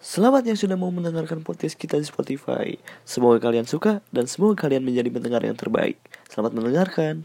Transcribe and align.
Selamat 0.00 0.48
yang 0.48 0.56
sudah 0.56 0.80
mau 0.80 0.88
mendengarkan 0.88 1.44
podcast 1.44 1.76
kita 1.76 2.00
di 2.00 2.08
Spotify. 2.08 2.72
Semoga 3.04 3.36
kalian 3.36 3.68
suka 3.68 4.00
dan 4.08 4.24
semoga 4.24 4.64
kalian 4.64 4.80
menjadi 4.80 5.12
pendengar 5.12 5.44
yang 5.44 5.60
terbaik. 5.60 6.00
Selamat 6.24 6.56
mendengarkan. 6.56 7.20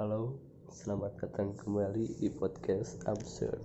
Halo, 0.00 0.40
selamat 0.72 1.12
datang 1.28 1.52
kembali 1.60 2.24
di 2.24 2.32
podcast 2.32 3.04
Absurd. 3.04 3.60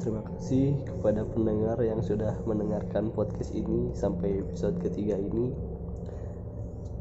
Terima 0.00 0.24
kasih 0.24 0.80
kepada 0.88 1.28
pendengar 1.28 1.76
yang 1.84 2.00
sudah 2.00 2.32
mendengarkan 2.48 3.12
podcast 3.12 3.52
ini 3.52 3.92
sampai 3.92 4.40
episode 4.40 4.80
ketiga 4.80 5.20
ini. 5.20 5.52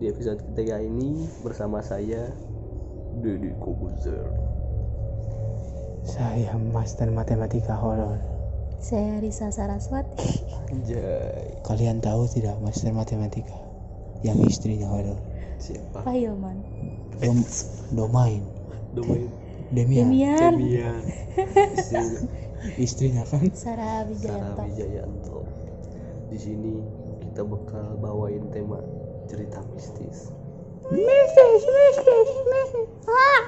Di 0.04 0.12
episode 0.12 0.44
ketiga 0.52 0.84
ini 0.84 1.24
bersama 1.40 1.80
saya 1.80 2.28
Deddy 3.24 3.56
Kobuzer. 3.64 4.28
Saya 6.04 6.52
Master 6.60 7.08
Matematika 7.16 7.80
Horor. 7.80 8.20
Saya 8.84 9.24
Risa 9.24 9.48
Saraswati. 9.48 10.44
Anjay, 10.68 11.64
Kalian 11.64 12.04
tahu 12.04 12.28
tidak 12.28 12.60
Master 12.60 12.92
Matematika 12.92 13.56
yang 14.28 14.44
istrinya 14.44 14.92
horor? 14.92 15.16
siapa? 15.56 16.04
Pak 16.04 16.16
Hilman. 16.16 16.60
Dom 17.24 17.40
domain. 17.96 18.44
Domain 18.92 19.32
Demian. 19.72 20.10
Demian. 20.10 20.52
Demian. 20.60 21.04
Istrinya 22.76 23.24
kan 23.24 23.48
Sarah 23.56 24.04
Sarah 24.16 24.56
Wijayanto. 24.56 24.64
Wijayanto. 24.68 25.40
Di 26.30 26.38
sini 26.38 26.74
kita 27.24 27.42
bakal 27.48 27.96
bawain 28.04 28.52
tema 28.52 28.84
cerita 29.32 29.64
mistis. 29.72 30.34
Mistis, 30.90 31.62
mistis, 31.64 32.28
mistis. 32.50 32.88
Wah. 33.08 33.44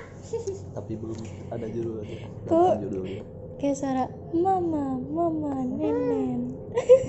Tapi 0.77 0.93
belum 0.95 1.19
ada 1.51 1.67
judulnya. 1.67 2.29
Kok? 2.47 2.73
Judulnya. 2.87 3.23
Kayak 3.59 3.77
suara 3.77 4.05
mama, 4.33 4.97
mama, 4.97 5.53
nenen. 5.65 6.55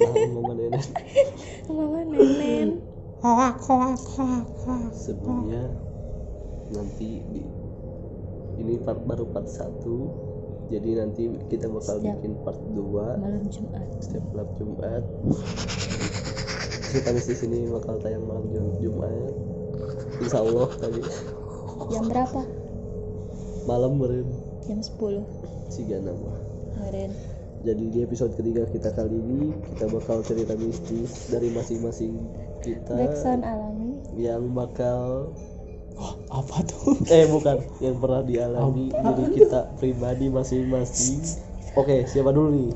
Nah, 0.02 0.14
momen 0.36 0.58
ini. 0.58 0.80
Mama, 1.70 2.00
nenen. 2.04 2.68
Hoak, 3.22 3.62
hoak, 3.62 4.02
hoak, 4.18 4.48
hoak. 4.66 4.90
sebelumnya 4.90 5.70
nanti 6.74 7.22
di 7.30 7.46
ini 8.58 8.74
part 8.82 8.98
baru 9.06 9.30
part 9.30 9.46
1 9.46 9.78
jadi 10.68 10.90
nanti 10.98 11.22
kita 11.48 11.66
bakal 11.66 11.98
Setiap- 11.98 12.16
bikin 12.16 12.32
part 12.40 12.58
2 12.68 13.18
Malam 13.18 13.44
Jumat. 13.46 13.86
setiap 13.98 14.24
malam 14.30 14.48
Jumat 14.54 15.02
cerita 16.84 17.10
mistis 17.10 17.40
ini 17.42 17.66
bakal 17.66 17.96
tayang 17.98 18.22
malam 18.22 18.44
Jum- 18.48 18.76
Jumat 18.78 19.32
Insya 20.18 20.38
Allah 20.38 20.68
tadi 20.74 21.00
Jam 21.88 22.04
berapa? 22.06 22.40
malam 23.64 23.92
meren 23.96 24.28
Jam 24.62 24.78
10. 24.78 25.24
siga 25.68 25.98
nama 25.98 26.32
Kemarin. 26.72 27.10
jadi 27.62 27.84
di 27.86 27.98
episode 28.00 28.32
ketiga 28.32 28.66
kita 28.66 28.90
kali 28.90 29.14
ini 29.14 29.40
kita 29.70 29.86
bakal 29.88 30.20
cerita 30.20 30.52
mistis 30.54 31.28
dari 31.28 31.48
masing-masing 31.48 32.16
kita 32.60 32.92
Backsound 32.92 33.42
alami. 33.42 33.98
yang 34.14 34.50
bakal 34.50 35.32
apa 36.32 36.64
tuh? 36.64 36.96
eh 37.06 37.28
bukan 37.28 37.60
yang 37.78 37.96
pernah 37.96 38.22
dialami 38.22 38.88
diri 38.88 39.26
kita 39.36 39.68
pribadi 39.76 40.26
masing-masing 40.26 41.20
oke 41.74 42.06
siapa 42.06 42.30
dulu 42.30 42.48
nih 42.50 42.72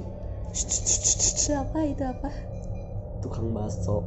Itu 0.53 1.53
apa? 1.53 1.79
Itu 1.83 2.05
apa? 2.05 2.29
tukang 3.21 3.51
bakso 3.51 4.05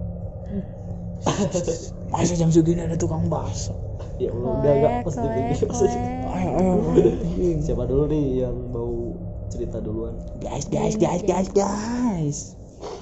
Masa 2.09 2.33
jam 2.33 2.49
segini 2.49 2.79
ada 2.79 2.95
tukang 2.95 3.27
bakso? 3.27 3.75
ya 4.17 4.29
Allah 4.29 4.51
udah 4.55 4.73
gak 4.73 4.91
Koek, 4.91 5.03
positif 5.05 5.29
koek, 5.29 5.39
ini 5.39 5.55
maksudnya 5.63 5.99
koek. 5.99 6.29
Ayo, 6.29 6.49
ayo, 6.51 6.73
ayo. 6.75 7.59
siapa 7.59 7.83
dulu 7.85 8.03
nih 8.05 8.23
yang 8.39 8.55
mau 8.69 8.91
cerita 9.47 9.77
duluan 9.79 10.15
Guys, 10.37 10.65
guys, 10.67 10.95
guys, 10.95 11.21
guys, 11.21 11.47
guys. 11.49 12.37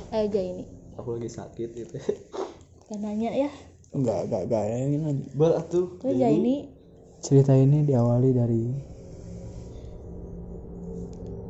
Ayo 0.10 0.28
aja 0.28 0.40
ini. 0.40 0.64
aku 0.96 1.16
lagi 1.16 1.30
sakit 1.30 1.70
gitu 1.74 1.96
Kan 2.86 3.00
nanya 3.00 3.32
ya. 3.34 3.52
Enggak, 3.96 4.28
enggak, 4.28 4.42
enggak. 4.48 4.64
Ini 4.68 4.98
kan 5.00 5.16
berat 5.36 5.66
tuh 5.72 5.96
Tuh 6.02 6.12
aja 6.12 6.28
ini. 6.28 6.68
cerita 7.24 7.56
ini 7.56 7.82
diawali 7.88 8.30
dari 8.36 8.64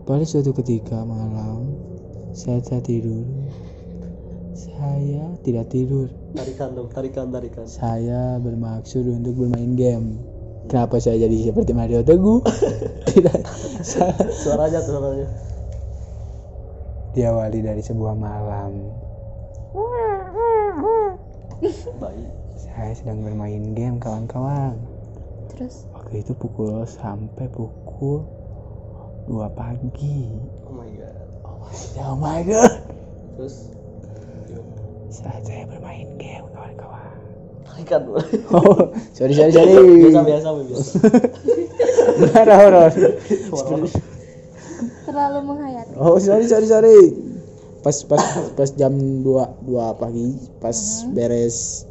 pada 0.07 0.23
suatu 0.23 0.55
ketika 0.55 1.03
malam 1.03 1.67
saya 2.31 2.63
tak 2.63 2.87
tidur. 2.87 3.25
Saya 4.55 5.33
tidak 5.41 5.67
tidur. 5.73 6.07
Tarikan 6.37 6.77
dong 6.77 6.87
tarikan 6.93 7.33
tarikan. 7.33 7.65
Saya 7.65 8.37
bermaksud 8.39 9.03
untuk 9.09 9.33
bermain 9.35 9.73
game. 9.73 10.21
Kenapa 10.69 11.01
saya 11.01 11.27
jadi 11.27 11.49
seperti 11.49 11.71
Mario 11.73 12.03
Teguh? 12.03 12.43
Tidak. 13.09 13.39
Saya 13.81 14.11
suaranya 14.35 14.83
suaranya. 14.83 15.27
diawali 17.15 17.65
dari 17.65 17.81
sebuah 17.81 18.13
malam 18.13 18.77
baik. 22.01 22.29
Saya 22.57 22.93
sedang 22.93 23.25
bermain 23.25 23.73
game 23.73 23.97
kawan-kawan. 23.97 24.77
Terus? 25.53 25.89
Waktu 25.93 26.21
itu 26.21 26.33
pukul 26.37 26.85
sampai 26.85 27.49
pukul 27.49 28.25
2 29.25 29.57
pagi. 29.57 30.37
Oh 30.65 30.73
my 30.73 30.89
god. 30.93 31.15
Oh 32.01 32.15
my 32.15 32.41
god 32.45 32.73
terus? 33.37 33.69
Saat 35.13 35.45
saya 35.45 35.69
bermain 35.69 36.09
game 36.17 36.45
kawan-kawan. 36.53 37.13
Dulu 37.77 38.17
oh 38.57 38.89
sorry 39.13 39.37
sorry 39.37 39.53
sorry. 39.53 39.77
Biasa 39.77 40.21
biasa 40.25 40.47
biasa. 40.49 40.93
Benar 42.17 42.47
horor 42.49 42.91
terlalu 45.07 45.39
menghayati. 45.49 45.93
oh 45.95 46.19
sorry 46.19 46.45
sorry 46.45 46.67
sorry 46.67 46.99
pas 47.87 48.03
pas 48.03 48.19
pas 48.59 48.67
jam 48.75 48.91
2 48.91 49.23
2 49.23 49.71
pagi 49.95 50.35
pas 50.59 50.75
beres 51.15 51.87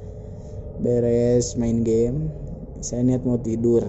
beres 0.85 1.57
main 1.57 1.81
game 1.81 2.29
saya 2.85 3.01
niat 3.01 3.25
mau 3.25 3.41
tidur. 3.41 3.81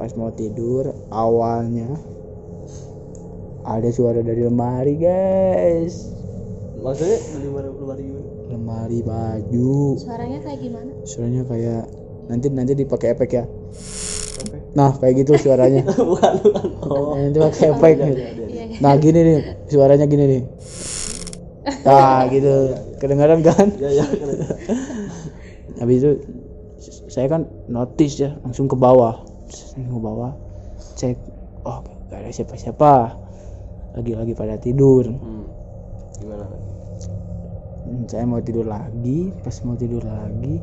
Pas 0.00 0.08
mau 0.16 0.32
tidur 0.32 0.88
awalnya 1.12 1.92
ada 3.68 3.92
suara 3.92 4.24
dari 4.24 4.48
lemari 4.48 4.96
guys. 4.96 6.08
Maksudnya 6.80 7.18
dari 7.20 7.44
lemari 7.44 8.02
gimana? 8.08 8.28
Lemari 8.48 8.98
baju. 9.04 10.00
Suaranya 10.00 10.40
kayak 10.40 10.60
gimana? 10.64 10.90
suaranya 11.04 11.42
kayak 11.44 11.84
nanti 12.32 12.46
nanti 12.48 12.72
dipakai 12.72 13.12
efek 13.12 13.30
ya? 13.36 13.44
Nah 14.76 14.92
kayak 14.96 15.24
gitu 15.24 15.48
suaranya. 15.48 15.84
Bukan 16.10 16.32
bukan. 16.44 16.66
Oh. 16.84 17.16
Nanti 17.16 17.38
pakai 17.40 17.68
efek. 17.72 17.94
iya, 17.96 18.06
iya. 18.08 18.12
Iya, 18.12 18.64
iya. 18.68 18.78
nah 18.84 18.92
gini 19.00 19.20
nih 19.24 19.38
suaranya 19.70 20.06
gini 20.08 20.24
nih. 20.28 20.42
Nah 21.84 22.28
gitu. 22.28 22.54
Kedengaran 22.98 23.40
kan? 23.44 23.68
Ya 23.78 23.90
ya 24.02 24.04
habis 25.78 26.02
itu 26.02 26.10
saya 27.06 27.30
kan 27.30 27.46
notice 27.70 28.18
ya 28.18 28.30
langsung 28.42 28.66
ke 28.66 28.76
bawah. 28.76 29.22
Langsung 29.78 29.98
ke 29.98 30.02
bawah 30.02 30.32
cek 30.98 31.16
oh 31.62 31.80
gak 32.10 32.18
ada 32.24 32.30
siapa-siapa. 32.34 32.94
Lagi-lagi 33.96 34.32
pada 34.34 34.58
tidur. 34.60 35.06
Hmm. 35.08 35.46
gimana? 36.18 36.46
Hmm, 37.88 38.04
saya 38.10 38.26
mau 38.26 38.42
tidur 38.42 38.66
lagi. 38.66 39.32
Pas 39.40 39.54
mau 39.64 39.78
tidur 39.78 40.02
lagi 40.04 40.60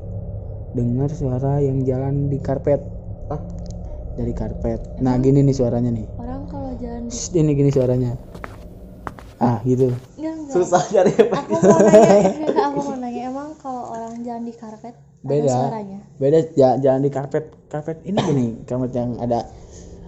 dengar 0.76 1.08
suara 1.08 1.64
yang 1.64 1.82
jalan 1.88 2.28
di 2.28 2.38
karpet. 2.44 2.84
Ah 3.32 3.65
dari 4.16 4.32
karpet 4.32 4.80
nah 4.98 5.16
gini 5.16 5.40
nih 5.42 5.54
suaranya 5.54 5.92
nih 5.92 6.08
Orang 6.16 6.48
kalau 6.48 6.72
jalan 6.76 7.06
di 7.06 7.12
Shh, 7.12 7.32
ini 7.34 7.52
gini 7.52 7.70
suaranya 7.70 8.12
ah 9.36 9.60
gitu 9.62 9.92
enggak 10.16 10.34
enggak. 10.34 10.56
susah 10.56 10.84
cari 10.86 11.12
efek 11.12 11.36
Aku 11.36 11.54
mau 11.60 11.80
nanya, 11.82 12.64
aku 12.64 12.80
mau 12.82 12.96
nanya 12.96 13.22
emang 13.26 13.50
kalau 13.58 13.84
orang 13.92 14.16
jalan 14.22 14.44
di 14.44 14.54
karpet 14.54 14.96
ada 14.96 15.26
Beda. 15.26 15.52
suaranya? 15.52 16.00
beda 16.16 16.40
ja- 16.54 16.78
jalan 16.78 17.02
di 17.02 17.10
karpet 17.10 17.46
karpet 17.68 17.98
ini 18.04 18.16
gini 18.18 18.46
karpet 18.64 18.92
yang 18.92 19.18
ada 19.18 19.44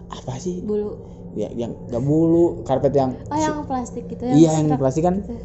apa 0.08 0.34
sih 0.38 0.62
Bulu. 0.62 0.96
ya 1.34 1.52
yang 1.52 1.76
gak 1.86 2.00
bulu 2.00 2.64
karpet 2.64 2.94
yang 2.94 3.12
Oh, 3.28 3.36
yang 3.36 3.62
plastik 3.62 4.08
gitu 4.08 4.24
yang 4.24 4.38
iya 4.38 4.50
yang 4.56 4.74
plastik 4.74 5.04
kan 5.04 5.20
gitu. 5.20 5.36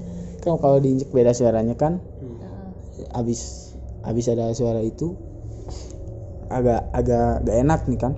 kan 0.40 0.54
kalau 0.56 0.78
diinjek 0.78 1.10
beda 1.10 1.32
suaranya 1.32 1.74
kan 1.74 1.98
Heeh. 1.98 3.10
abis 3.12 3.74
abis 4.02 4.24
ada 4.28 4.52
suara 4.52 4.78
itu 4.78 5.18
agak 6.48 6.86
agak 6.92 7.42
gak 7.42 7.56
enak 7.58 7.80
nih 7.86 7.98
kan 7.98 8.12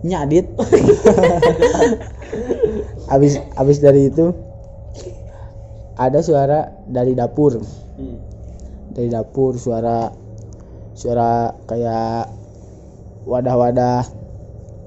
nyadit 0.00 0.48
abis 3.14 3.42
abis 3.58 3.78
dari 3.82 4.08
itu 4.08 4.32
ada 6.00 6.24
suara 6.24 6.72
dari 6.88 7.12
dapur 7.12 7.60
hmm. 7.60 8.18
dari 8.96 9.12
dapur 9.12 9.60
suara 9.60 10.08
suara 10.96 11.52
kayak 11.68 12.32
wadah-wadah 13.28 14.20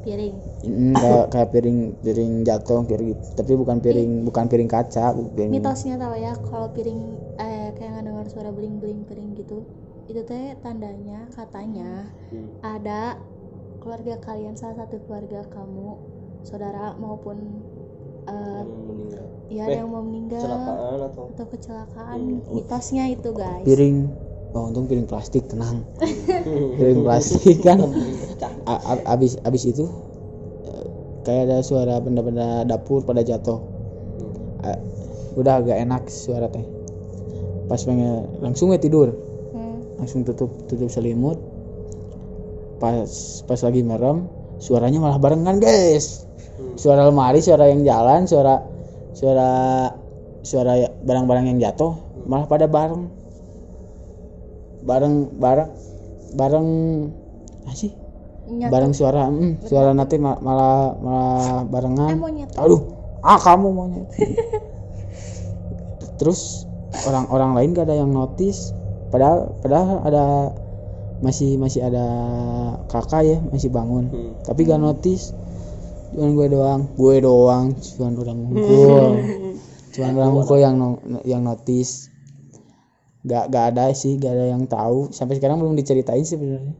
Piring. 0.03 0.35
Mm, 0.67 0.99
kayak 0.99 1.25
kayak 1.31 1.49
piring 1.55 1.79
piring 2.03 2.33
jatuh 2.43 2.83
kayak 2.83 3.15
gitu 3.15 3.23
tapi 3.39 3.55
bukan 3.55 3.79
piring 3.79 4.27
bukan 4.27 4.51
piring 4.51 4.67
kaca 4.67 5.15
piring 5.15 5.47
mitosnya 5.47 5.95
tahu 5.95 6.19
ya 6.19 6.35
kalau 6.43 6.67
piring 6.75 7.15
eh 7.39 7.71
kayak 7.79 8.03
dengar 8.03 8.27
suara 8.27 8.51
beling 8.51 8.83
beling 8.83 9.07
piring 9.07 9.31
gitu 9.39 9.63
itu 10.11 10.19
teh 10.27 10.59
tandanya 10.59 11.23
katanya 11.31 12.11
Hmm. 12.35 12.51
ada 12.59 13.15
keluarga 13.83 14.15
kalian 14.23 14.55
salah 14.55 14.87
satu 14.87 14.95
keluarga 15.03 15.43
kamu 15.51 15.99
saudara 16.47 16.95
maupun 16.95 17.35
yang 18.23 18.67
meninggal. 18.87 19.25
ya 19.51 19.59
Eh, 19.59 19.65
ada 19.67 19.77
yang 19.83 19.91
mau 19.91 19.99
meninggal 19.99 20.39
kecelakaan 20.39 20.99
atau? 21.03 21.23
atau 21.35 21.45
kecelakaan. 21.51 22.17
Hmm. 22.23 22.55
mitosnya 22.55 23.03
itu 23.11 23.29
guys. 23.35 23.65
Piring. 23.67 23.97
Oh 24.55 24.69
untung 24.71 24.87
piring 24.87 25.03
plastik 25.03 25.43
tenang. 25.51 25.83
Piring 26.79 27.03
plastik 27.03 27.59
kan? 27.59 27.83
A- 28.63 29.03
abis 29.11 29.35
abis 29.43 29.67
itu 29.67 29.83
eh, 30.63 30.85
kayak 31.27 31.51
ada 31.51 31.57
suara 31.59 31.99
benda-benda 31.99 32.63
dapur 32.63 33.03
pada 33.03 33.19
jatuh. 33.19 33.59
A- 34.63 34.79
udah 35.35 35.59
agak 35.59 35.75
enak 35.75 36.07
suara 36.07 36.47
teh. 36.47 36.63
Pas 37.67 37.83
pengen 37.83 38.31
langsung 38.39 38.71
ya 38.71 38.79
tidur. 38.79 39.11
Hmm. 39.51 39.83
langsung 39.99 40.23
tutup 40.23 40.49
tutup 40.71 40.87
selimut 40.87 41.35
pas 42.83 43.07
pas 43.47 43.59
lagi 43.63 43.79
merem 43.79 44.27
suaranya 44.59 44.99
malah 44.99 45.15
barengan 45.15 45.55
guys. 45.55 46.27
Hmm. 46.53 46.75
suara 46.75 47.07
lemari 47.07 47.39
suara 47.39 47.71
yang 47.71 47.81
jalan 47.87 48.27
suara 48.27 48.59
suara 49.15 49.49
suara 50.43 50.85
barang-barang 51.01 51.55
yang 51.55 51.59
jatuh 51.63 51.95
malah 52.27 52.43
pada 52.43 52.67
bareng. 52.67 53.07
Bareng 54.83 55.31
bareng 55.39 55.71
bareng 56.35 56.67
apa 57.63 57.71
sih? 57.71 57.95
Bareng 58.67 58.91
suara 58.91 59.31
mm, 59.31 59.63
suara 59.63 59.95
nanti 59.95 60.19
ma- 60.19 60.43
malah 60.43 60.99
malah 60.99 61.63
barengan. 61.63 62.19
Monyet 62.19 62.51
aduh 62.59 62.83
ah 63.23 63.39
kamu 63.39 63.71
maunya 63.71 64.03
terus 66.19 66.67
orang-orang 67.07 67.55
lain 67.55 67.69
gak 67.71 67.87
ada 67.87 68.03
yang 68.03 68.11
notice. 68.11 68.75
Padahal 69.07 69.55
padahal 69.63 69.97
ada 70.03 70.25
masih 71.23 71.55
masih 71.55 71.81
ada 71.81 72.03
kakak 72.85 73.23
ya 73.23 73.37
masih 73.47 73.71
bangun. 73.71 74.11
Hmm. 74.11 74.31
tapi 74.43 74.67
gak 74.67 74.77
notice 74.77 75.31
cuman 76.11 76.35
gue 76.35 76.47
doang. 76.51 76.81
Gue 76.93 77.15
doang 77.17 77.71
cuman 77.73 78.11
orang 78.13 78.37
ngumpul 78.37 79.03
cuman 79.95 80.11
orang 80.13 80.31
ngumpul 80.31 80.57
yang 80.57 80.75
no- 80.75 80.99
yang 81.23 81.41
notice. 81.41 82.11
Gak 83.23 83.47
gak 83.47 83.71
ada 83.71 83.89
sih 83.93 84.19
gak 84.19 84.35
ada 84.35 84.51
yang 84.51 84.67
tahu. 84.67 85.09
Sampai 85.09 85.39
sekarang 85.39 85.57
belum 85.57 85.73
diceritain 85.73 86.21
sih 86.21 86.35
sebenarnya 86.35 86.75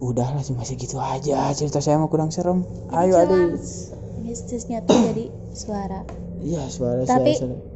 udahlah 0.00 0.40
cuma 0.40 0.64
segitu 0.64 0.96
aja. 0.96 1.52
Cerita 1.52 1.78
saya 1.78 1.94
mah 1.94 2.08
kurang 2.08 2.28
serem. 2.28 2.64
Ayo 2.90 3.14
aduh. 3.16 3.54
Jelas. 3.54 3.94
mistisnya 4.20 4.80
tuh 4.80 4.94
jadi 4.96 5.24
suara. 5.52 6.02
Iya 6.38 6.66
suara 6.66 7.02
Tapi- 7.02 7.34
suara, 7.34 7.52
suara. 7.52 7.68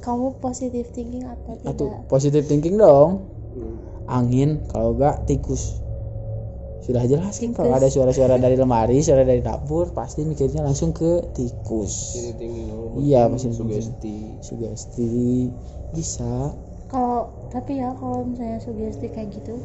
kamu 0.00 0.26
positive 0.38 0.88
thinking 0.90 1.24
atau 1.24 1.52
tidak? 1.54 1.72
Atau 1.72 1.86
positive 2.06 2.44
thinking 2.44 2.76
dong. 2.76 3.10
Hmm. 3.18 3.41
Angin 4.08 4.62
kalau 4.70 4.94
enggak 4.96 5.22
tikus. 5.28 5.82
Sudah 6.82 7.06
jelas 7.06 7.38
kan 7.38 7.54
kalau 7.54 7.70
ada 7.78 7.86
suara-suara 7.86 8.42
dari 8.42 8.58
lemari 8.58 8.98
suara 9.06 9.22
dari 9.22 9.38
dapur 9.38 9.94
pasti 9.94 10.26
mikirnya 10.26 10.66
langsung 10.66 10.90
ke 10.90 11.30
tikus. 11.30 12.18
Iya, 12.98 13.30
pasti 13.30 13.54
sugesti. 13.54 14.16
sugesti. 14.42 15.06
Bisa. 15.94 16.50
Kalau 16.90 17.30
tapi 17.54 17.78
ya 17.78 17.94
kalau 17.94 18.26
misalnya 18.26 18.58
sugesti 18.58 19.06
kayak 19.14 19.30
gitu 19.30 19.62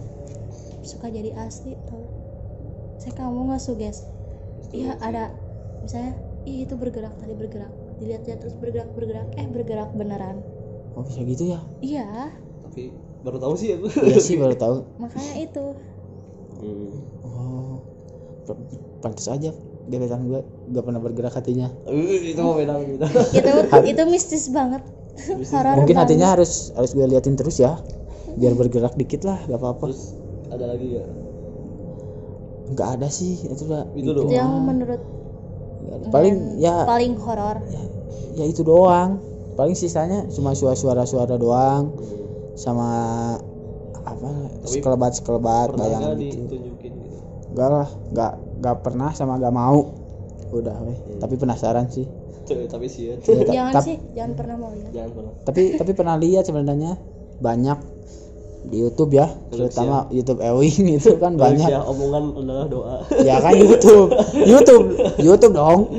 suka 0.86 1.10
jadi 1.10 1.34
asli 1.42 1.74
tau. 1.90 2.06
Saya 3.02 3.14
kamu 3.18 3.50
nggak 3.50 3.62
suges 3.62 4.06
iya 4.76 5.00
ada 5.00 5.32
misalnya 5.80 6.14
ih 6.46 6.70
itu 6.70 6.76
bergerak 6.78 7.18
tadi 7.18 7.34
bergerak. 7.34 7.72
Dilihat-lihat 7.98 8.40
terus 8.46 8.56
bergerak 8.62 8.94
bergerak 8.94 9.28
eh 9.42 9.48
bergerak 9.50 9.90
beneran. 9.98 10.38
Oh 10.94 11.02
bisa 11.02 11.22
gitu 11.26 11.50
ya? 11.50 11.60
Iya. 11.82 12.30
Tapi 12.62 12.94
baru 13.20 13.38
tahu 13.38 13.54
sih 13.54 13.70
aku. 13.74 13.88
iya 14.04 14.18
sih 14.18 14.36
baru 14.36 14.56
tahu 14.56 14.76
makanya 14.98 15.34
itu 15.40 15.66
Hmm. 16.58 16.90
oh 17.22 17.78
pantas 18.98 19.30
aja 19.30 19.54
gebetan 19.86 20.26
gue 20.26 20.42
gak 20.68 20.82
pernah 20.82 20.98
bergerak 20.98 21.30
hatinya 21.32 21.70
Eh, 21.86 22.34
itu 22.34 22.40
mau 22.40 22.58
beda 22.58 22.82
gitu. 22.82 23.06
itu 23.32 23.52
itu 23.94 24.02
mistis 24.04 24.50
banget 24.50 24.82
horor 25.46 25.76
mungkin 25.76 25.94
banget. 25.94 26.02
hatinya 26.02 26.28
harus 26.34 26.74
harus 26.74 26.92
gue 26.92 27.06
liatin 27.06 27.34
terus 27.34 27.58
ya 27.58 27.78
biar 28.34 28.54
bergerak 28.54 28.94
dikit 28.94 29.22
lah 29.22 29.38
gak 29.44 29.54
apa-apa 29.56 29.86
Terus 29.88 30.18
ada 30.50 30.66
lagi 30.68 30.88
ya? 30.94 31.06
nggak 32.68 32.90
ada 32.96 33.08
sih 33.08 33.38
itu 33.40 33.64
udah 33.64 33.84
Itu 33.94 34.12
doang. 34.12 34.26
itu 34.26 34.34
yang 34.34 34.50
menurut 34.60 35.02
paling 36.10 36.58
ya 36.58 36.84
paling 36.84 37.14
horor 37.16 37.62
ya 38.34 38.44
itu 38.44 38.60
doang 38.62 39.22
paling 39.54 39.72
sisanya 39.74 40.26
cuma 40.28 40.52
suara-suara 40.52 41.04
suara 41.04 41.38
doang 41.38 41.96
sama 42.58 42.90
apa 44.02 44.30
sekelebat 44.66 45.14
sekelebat 45.14 45.78
bayangan 45.78 46.18
gitu. 46.18 46.58
gitu? 46.58 46.98
enggak 47.54 47.70
lah 47.70 47.90
nggak 48.12 48.32
nggak 48.62 48.76
pernah 48.82 49.10
sama 49.14 49.38
nggak 49.38 49.54
mau. 49.54 49.94
Udah 50.50 50.76
weh. 50.88 50.98
Tapi 51.22 51.36
penasaran 51.38 51.92
sih. 51.92 52.08
Tuh, 52.48 52.66
tapi 52.72 52.88
sih 52.88 53.12
ya. 53.12 53.16
Ya, 53.20 53.44
ta- 53.44 53.54
jangan 53.54 53.74
sih 53.84 53.96
jangan 54.16 54.32
pernah 54.40 54.56
mau 54.56 54.72
lihat 54.72 54.92
Jangan 54.96 55.12
pernah. 55.12 55.32
tapi 55.44 55.62
tapi 55.76 55.92
pernah 55.92 56.16
lihat 56.16 56.44
sebenarnya 56.48 56.92
banyak 57.44 57.80
di 58.72 58.78
YouTube 58.82 59.12
ya. 59.14 59.28
Terutama 59.52 60.08
YouTube 60.10 60.40
Ewing 60.40 60.86
itu 60.98 61.20
kan 61.20 61.36
banyak. 61.36 61.68
Ya, 61.68 61.84
omongan 61.84 62.34
adalah 62.40 62.66
doa. 62.72 62.96
ya 63.22 63.38
kan 63.44 63.54
YouTube. 63.54 64.16
YouTube. 64.34 64.86
YouTube 65.20 65.54
dong. 65.54 65.92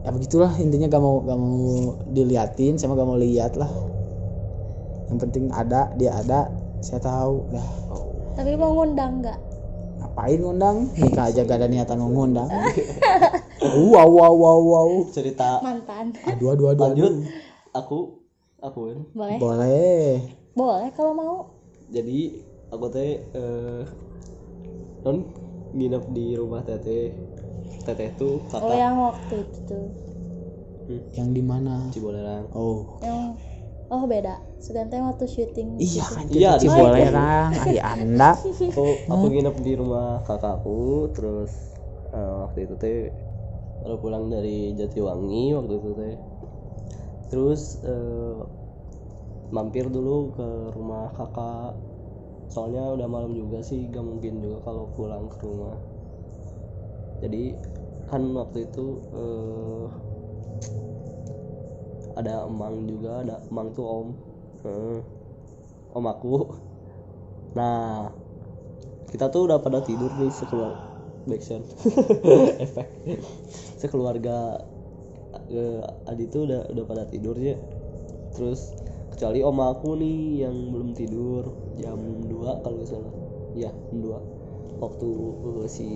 Ya 0.00 0.08
begitulah 0.16 0.52
intinya 0.56 0.88
gak 0.88 1.02
mau 1.04 1.20
gak 1.24 1.36
mau 1.36 1.56
diliatin 2.08 2.80
sama 2.80 2.96
gak 2.96 3.08
mau 3.08 3.20
lihat 3.20 3.52
lah 3.60 3.68
yang 5.10 5.18
penting 5.18 5.50
ada 5.50 5.90
dia 5.98 6.14
ada 6.14 6.46
saya 6.80 7.02
tahu 7.02 7.50
dah. 7.50 7.68
Tapi 8.38 8.54
mau 8.54 8.72
ngundang 8.72 9.20
nggak? 9.20 9.38
Ngapain 10.00 10.38
ngundang? 10.40 10.76
Nikah 10.96 11.28
aja 11.28 11.44
gak 11.44 11.58
ada 11.60 11.68
niatan 11.68 11.98
mau 12.00 12.08
ngundang. 12.08 12.48
Wow 13.60 14.08
wow 14.08 14.32
wow 14.32 14.58
wow 14.64 14.88
Cerita. 15.12 15.60
Mantan. 15.60 16.16
Aduh 16.24 16.56
aduh 16.56 16.72
aduh, 16.72 16.84
lanjut. 16.88 17.12
Aku 17.76 18.24
aku 18.64 18.80
kan. 18.88 18.98
boleh. 19.12 19.36
Boleh. 19.36 20.10
Boleh 20.56 20.88
kalau 20.96 21.12
mau. 21.12 21.36
Jadi 21.92 22.40
aku 22.72 22.86
teh 22.88 23.20
eh 23.20 23.82
non 25.04 25.26
nginep 25.76 26.04
di 26.16 26.38
rumah 26.38 26.64
teteh. 26.64 27.12
Teteh 27.84 28.14
tuh 28.16 28.40
oh 28.40 28.48
kakak 28.48 28.78
yang 28.78 28.96
waktu 28.96 29.34
itu 29.44 29.58
tuh. 29.68 29.86
Yang 31.12 31.28
di 31.36 31.42
mana? 31.44 31.92
Cibolerang. 31.92 32.48
oh. 32.56 32.98
Yang 33.04 33.36
oh 33.94 34.04
beda. 34.12 34.34
Segantian 34.60 35.04
waktu 35.08 35.24
syuting 35.34 35.68
iya 35.80 36.04
kan 36.04 36.24
Iya, 36.28 36.50
di- 36.60 36.68
Cibolerang 36.68 37.52
ayah 37.66 37.84
anda. 37.96 38.30
Aku 38.70 38.84
aku 39.10 39.24
nginep 39.32 39.56
di 39.66 39.72
rumah 39.80 40.22
kakakku 40.28 41.10
terus 41.16 41.50
eh, 42.14 42.32
waktu 42.46 42.58
itu 42.70 42.74
teh 42.82 42.98
baru 43.82 43.96
pulang 44.02 44.24
dari 44.34 44.76
Jatiwangi 44.78 45.44
waktu 45.58 45.74
itu 45.80 45.90
teh. 46.00 46.14
Terus 47.30 47.78
eh, 47.86 48.40
mampir 49.56 49.86
dulu 49.96 50.16
ke 50.36 50.46
rumah 50.76 51.06
kakak. 51.18 51.72
Soalnya 52.54 52.84
udah 52.96 53.08
malam 53.14 53.32
juga 53.40 53.58
sih 53.68 53.80
gak 53.94 54.04
mungkin 54.10 54.34
juga 54.44 54.58
kalau 54.66 54.84
pulang 54.96 55.24
ke 55.32 55.38
rumah. 55.46 55.76
Jadi 57.22 57.44
kan 58.10 58.22
waktu 58.34 58.58
itu 58.66 58.86
eh, 59.14 59.84
ada 62.16 62.46
emang 62.46 62.86
juga 62.86 63.22
ada 63.22 63.36
emang 63.50 63.70
tuh 63.74 63.86
om. 63.86 64.08
Eh, 64.66 64.98
om 65.94 66.04
aku. 66.06 66.34
Nah 67.56 68.10
kita 69.10 69.26
tuh 69.30 69.50
udah 69.50 69.58
pada 69.58 69.82
tidur 69.82 70.10
nih 70.18 70.30
sekeluar 70.30 70.78
backsound 71.26 71.66
efek. 72.64 72.88
Sekeluarga 73.78 74.62
eh, 75.50 75.82
Adi 76.06 76.24
tuh 76.30 76.46
udah 76.46 76.70
udah 76.70 76.84
pada 76.86 77.04
tidur 77.10 77.34
ya 77.38 77.58
terus 78.30 78.72
kecuali 79.10 79.42
om 79.42 79.58
aku 79.58 79.98
nih 79.98 80.46
yang 80.46 80.54
belum 80.70 80.94
tidur 80.94 81.50
jam 81.76 81.98
2 82.30 82.62
kalau 82.62 82.82
salah. 82.86 83.14
Ya 83.58 83.74
jam 83.90 83.98
2 83.98 84.80
waktu 84.80 85.10
eh, 85.60 85.68
si 85.68 85.88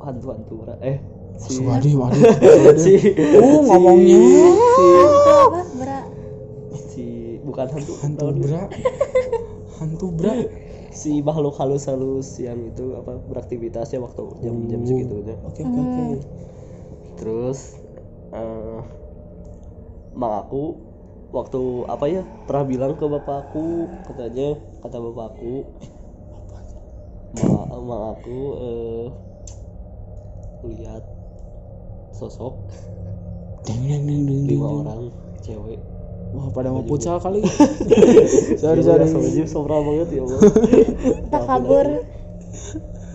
hantu-hantu 0.00 0.64
eh 0.80 1.19
si. 1.40 1.64
Waduh 1.64 1.94
waduh 2.04 2.76
si. 2.76 2.94
Uh 3.16 3.58
ngomongnya. 3.64 4.20
Si, 4.76 4.86
berak 5.80 6.06
si. 6.92 7.06
Bukan 7.42 7.66
hantu. 7.72 7.92
Hantu 8.04 8.26
bra. 8.36 8.62
Hantu 9.80 10.06
bra. 10.12 10.34
Si 10.90 11.22
makhluk 11.22 11.54
halus-halus 11.56 12.36
yang 12.42 12.66
itu 12.66 12.98
apa 12.98 13.16
beraktivitasnya 13.30 14.02
waktu 14.02 14.26
jam-jam 14.42 14.82
segitu 14.82 15.22
aja 15.22 15.38
oke 15.46 15.62
oke 15.62 15.80
oke. 15.80 16.18
Terus 17.14 17.78
eh 18.34 18.80
mak 20.18 20.46
aku 20.46 20.74
waktu 21.30 21.62
apa 21.86 22.04
ya 22.10 22.22
pernah 22.50 22.66
bilang 22.66 22.92
ke 22.98 23.06
bapakku 23.06 23.86
katanya 24.10 24.58
kata 24.82 24.98
bapakku 24.98 25.62
mak 27.38 27.70
mak 27.70 28.00
aku 28.18 28.38
eh 28.58 29.06
lihat 30.66 31.19
sosok. 32.20 32.54
Deng 33.64 33.80
deng 33.88 34.04
deng 34.04 34.20
deng 34.28 34.40
lima 34.44 34.68
orang 34.84 35.08
cewek. 35.40 35.80
Wah 36.30 36.46
pada 36.54 36.70
mau 36.70 36.84
futsal 36.86 37.18
kali. 37.18 37.42
Sorry 38.62 38.84
sorry. 38.84 39.08
Sorry 39.08 39.28
sorry 39.34 39.48
sobra 39.50 39.80
banget 39.82 40.20
ya 40.20 40.22
Allah. 40.28 40.40
Tak 41.32 41.42
kabur. 41.48 41.86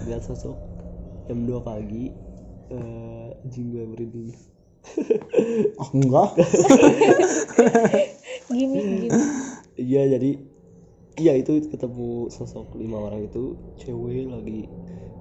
lihat 0.05 0.21
sosok 0.21 0.53
jam 1.25 1.49
2 1.49 1.65
pagi 1.65 2.13
eh 2.69 3.33
anjing 3.41 3.73
gue 3.73 3.83
merinding. 3.89 4.29
Oh 5.81 5.89
enggak. 5.97 6.29
Gimik 8.53 8.83
gimik 8.85 9.11
iya 9.75 10.07
jadi 10.07 10.37
iya 11.17 11.33
itu 11.41 11.57
ketemu 11.67 12.29
sosok 12.29 12.77
lima 12.77 13.09
orang 13.09 13.25
itu 13.25 13.57
cewek 13.81 14.29
lagi. 14.29 14.69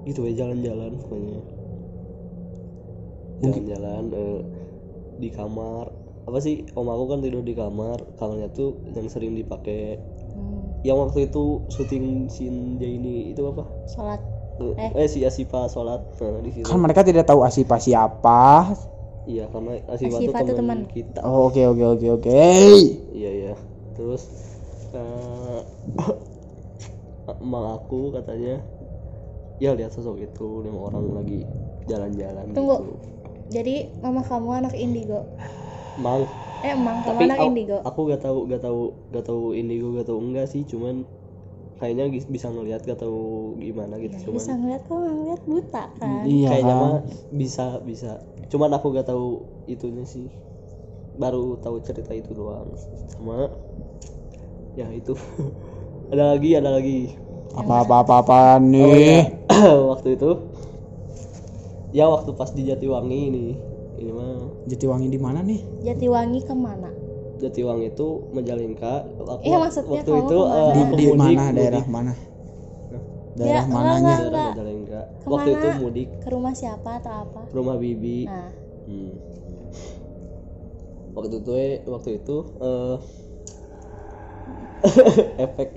Gitu 0.05 0.21
ya 0.29 0.45
jalan-jalan 0.45 1.01
pokoknya 1.01 1.41
jalan-jalan 3.43 4.05
eh, 4.13 4.41
di 5.19 5.29
kamar. 5.33 5.91
Apa 6.25 6.41
sih 6.41 6.65
om 6.73 6.89
aku 6.89 7.05
kan 7.13 7.21
tidur 7.21 7.45
di 7.45 7.53
kamar 7.53 8.01
kamarnya 8.17 8.49
tuh 8.55 8.81
yang 8.97 9.09
sering 9.11 9.37
dipakai. 9.37 10.01
Hmm, 10.35 10.81
yang 10.83 10.97
waktu 11.01 11.29
itu 11.29 11.63
syuting 11.69 12.29
scene 12.33 12.81
ini 12.81 13.35
itu 13.35 13.45
apa? 13.45 13.65
Sholat. 13.91 14.21
Eh, 14.63 15.05
eh. 15.05 15.09
si 15.11 15.27
Asifa 15.27 15.67
sholat 15.67 16.01
nah, 16.23 16.41
di 16.41 16.51
situ. 16.55 16.65
Kan 16.65 16.79
mereka 16.79 17.03
tidak 17.03 17.27
tahu 17.27 17.43
Asipa 17.43 17.77
siapa. 17.77 18.73
Iya 19.25 19.49
karena 19.49 19.81
Asifa, 19.89 20.21
Asifa 20.21 20.39
tuh 20.45 20.57
teman 20.57 20.87
kita. 20.89 21.21
Oh 21.25 21.51
oke 21.51 21.61
oke 21.61 21.85
oke 21.99 22.07
oke. 22.23 22.43
Iya 23.13 23.31
iya. 23.31 23.55
Terus 23.99 24.23
eh 24.95 25.61
emak 27.45 27.65
aku 27.83 28.13
katanya 28.15 28.61
ya 29.63 29.73
lihat 29.73 29.95
sosok 29.95 30.21
itu 30.21 30.67
lima 30.67 30.91
orang 30.91 31.05
lagi 31.15 31.41
jalan-jalan 31.87 32.53
Tunggu. 32.53 32.77
gitu 32.81 33.14
jadi 33.51 33.75
mama 34.01 34.23
kamu 34.25 34.49
anak 34.65 34.75
indigo. 34.77 35.25
Mang 35.97 36.27
eh 36.65 36.73
emang 36.73 37.05
kamu 37.05 37.13
tapi 37.13 37.23
anak 37.29 37.39
aku, 37.39 37.47
indigo? 37.53 37.77
aku 37.85 38.01
gak 38.09 38.21
tahu 38.25 38.39
gak 38.49 38.63
tahu 38.65 38.81
gak 39.13 39.25
tahu 39.29 39.43
indigo 39.53 39.93
gak 40.01 40.09
tahu 40.09 40.19
enggak 40.25 40.47
sih 40.49 40.65
cuman 40.65 41.05
kayaknya 41.77 42.09
bisa 42.09 42.49
ngelihat 42.49 42.81
gak 42.89 43.05
tahu 43.05 43.53
gimana 43.61 44.01
gitu 44.01 44.17
Ya, 44.17 44.25
cuman 44.25 44.37
bisa 44.41 44.53
ngeliat 44.57 44.83
kok 44.89 44.97
nggak 44.97 45.15
ngeliat 45.21 45.43
buta 45.45 45.85
kan? 46.01 46.25
Iya 46.25 46.49
kayaknya 46.49 46.75
kan? 46.75 46.81
mah 46.81 46.95
bisa 47.35 47.65
bisa. 47.85 48.11
Cuman 48.49 48.71
aku 48.73 48.87
gak 48.97 49.09
tahu 49.13 49.27
itunya 49.69 50.05
sih. 50.09 50.25
Baru 51.21 51.61
tahu 51.61 51.85
cerita 51.85 52.17
itu 52.17 52.33
doang. 52.33 52.73
Sama 53.13 53.53
ya 54.75 54.89
itu. 54.91 55.13
Ada 56.13 56.37
lagi 56.37 56.51
ada 56.55 56.71
lagi. 56.71 56.99
Apa 57.55 57.83
apa 57.83 57.95
apa, 58.05 58.15
apa 58.23 58.39
Oh, 58.55 58.61
nih? 58.61 58.95
Iya. 58.99 59.21
waktu 59.93 60.17
itu 60.17 60.31
ya 61.95 62.11
waktu 62.11 62.35
pas 62.35 62.51
di 62.51 62.67
Jatiwangi 62.67 63.19
ini. 63.31 63.47
Ini 63.95 64.11
mah. 64.11 64.67
Jatiwangi 64.67 65.07
di 65.07 65.19
mana 65.23 65.41
nih? 65.47 65.63
Jatiwangi 65.87 66.43
ke 66.43 66.51
mana? 66.51 66.91
Jatiwangi 67.39 67.95
itu 67.95 68.09
Majalengka. 68.35 69.07
Aku 69.23 69.43
Iya, 69.47 69.57
maksudnya 69.63 70.03
waktu 70.03 70.11
kamu 70.11 70.23
itu 70.27 70.35
ke 70.35 70.43
mana? 70.43 70.59
eh, 70.59 70.73
di, 70.75 70.83
mudik, 70.83 71.15
mana? 71.15 71.43
Mudik. 71.47 71.55
daerah 71.55 71.85
mana? 71.87 72.13
Ya, 72.15 72.99
daerah 73.39 73.65
enggak, 73.65 73.79
mananya? 73.79 73.95
enggak. 73.95 74.19
daerah 74.19 74.47
Majalengka. 74.51 75.01
Ke 75.07 75.25
mana? 75.25 75.31
waktu 75.31 75.51
itu 75.55 75.69
mudik. 75.79 76.09
Ke 76.19 76.29
rumah 76.35 76.53
siapa 76.59 76.91
atau 76.99 77.13
apa? 77.23 77.41
Ke 77.47 77.55
rumah 77.55 77.77
bibi. 77.79 78.19
Nah. 78.27 78.51
Hmm. 78.85 79.13
Waktu 81.15 81.37
itu 81.39 81.53
eh, 81.55 81.75
waktu 81.87 82.11
itu 82.19 82.37
eh 82.59 82.97
efek. 85.47 85.69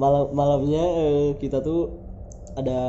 Malam 0.00 0.32
malamnya 0.32 0.84
kita 1.36 1.60
tuh 1.60 1.92
ada 2.56 2.80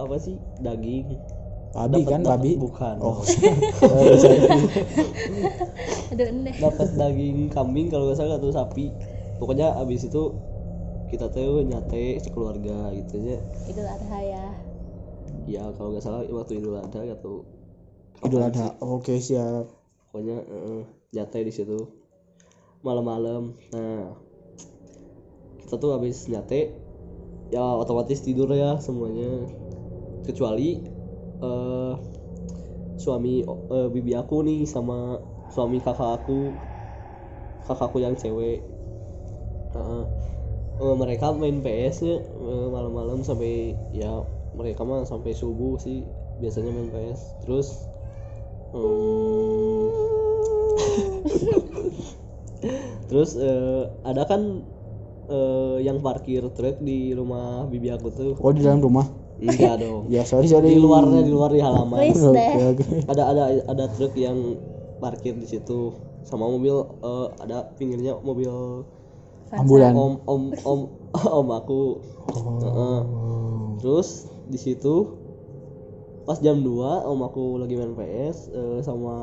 apa 0.00 0.16
sih? 0.16 0.40
Daging 0.64 1.35
babi 1.76 2.02
kan 2.08 2.20
dapat- 2.24 2.40
babi? 2.40 2.52
bukan. 2.56 2.96
Oh. 3.04 3.20
Dapat 6.56 6.88
daging 6.96 7.52
kambing 7.52 7.92
kalau 7.92 8.08
nggak 8.08 8.16
salah 8.16 8.40
atau 8.40 8.48
sapi. 8.48 8.88
Pokoknya 9.36 9.76
abis 9.76 10.08
itu 10.08 10.32
kita 11.06 11.30
tuh 11.30 11.62
nyate 11.62 12.18
sekeluarga 12.18 12.90
gitu 12.90 13.22
ya 13.22 13.38
itu 13.70 13.78
ada 13.78 14.18
ya. 14.18 14.44
Ya 15.46 15.62
kalau 15.78 15.94
nggak 15.94 16.02
salah 16.02 16.26
waktu 16.26 16.58
idul 16.58 16.80
adha 16.80 17.06
atau 17.06 17.46
idul 18.26 18.42
adha. 18.42 18.74
Oke 18.82 19.22
siap. 19.22 19.70
Pokoknya 20.10 20.42
eh, 20.42 20.82
nyate 21.14 21.38
di 21.46 21.52
situ 21.54 21.78
malam-malam. 22.82 23.54
Nah 23.70 24.16
kita 25.62 25.78
tuh 25.78 25.94
habis 25.94 26.26
nyate 26.26 26.74
ya 27.54 27.62
otomatis 27.62 28.24
tidur 28.24 28.50
ya 28.50 28.82
semuanya. 28.82 29.46
Kecuali 30.26 30.95
eh 31.42 31.92
suami 32.96 33.44
eh, 33.44 33.88
bibi 33.92 34.12
aku 34.16 34.42
nih 34.46 34.64
sama 34.64 35.20
suami 35.52 35.78
kakak 35.84 36.22
aku. 36.22 36.56
Kakakku 37.66 37.98
yang 37.98 38.14
cewek. 38.14 38.62
Heeh. 39.74 40.04
Eh, 40.76 40.94
mereka 40.96 41.32
main 41.32 41.64
PS 41.64 42.04
nya 42.04 42.16
eh, 42.20 42.66
malam-malam 42.68 43.24
sampai 43.24 43.72
ya 43.96 44.20
mereka 44.52 44.84
mah 44.84 45.08
sampai 45.08 45.32
subuh 45.32 45.80
sih 45.80 46.04
biasanya 46.36 46.68
main 46.68 46.92
PS 46.92 47.20
terus 47.40 47.88
hmm, 48.76 49.88
terus 53.08 53.40
eh, 53.40 53.82
ada 54.04 54.28
kan 54.28 54.60
eh, 55.32 55.76
yang 55.80 56.04
parkir 56.04 56.44
truk 56.52 56.76
di 56.84 57.16
rumah 57.16 57.64
bibi 57.72 57.88
aku 57.88 58.08
tuh. 58.12 58.32
Oh 58.36 58.52
di 58.52 58.60
dalam 58.60 58.84
rumah 58.84 59.25
enggak 59.40 59.74
dong. 59.84 60.08
ya 60.14 60.22
sorry 60.24 60.48
sorry. 60.48 60.72
Di 60.74 60.80
luarnya 60.80 61.20
di 61.22 61.32
luar 61.32 61.50
di 61.52 61.60
halaman. 61.60 61.98
Please 62.00 62.24
deh. 62.24 62.52
oke. 62.72 62.86
Ada 63.10 63.22
ada 63.32 63.44
ada 63.68 63.84
truk 63.92 64.16
yang 64.16 64.56
parkir 64.98 65.36
di 65.36 65.44
situ 65.44 65.92
sama 66.24 66.48
mobil 66.48 66.84
eh, 67.04 67.26
ada 67.44 67.68
pinggirnya 67.76 68.16
mobil 68.20 68.82
ambulan. 69.52 69.92
Om 69.94 70.14
om 70.24 70.42
om 70.64 70.80
om 71.44 71.48
aku. 71.52 71.80
Heeh. 72.26 73.00
terus 73.78 74.26
di 74.50 74.58
situ 74.58 75.14
pas 76.26 76.42
jam 76.42 76.58
2 76.58 77.06
om 77.06 77.20
aku 77.22 77.62
lagi 77.62 77.78
main 77.78 77.94
PS 77.94 78.50
eh, 78.50 78.78
sama 78.82 79.14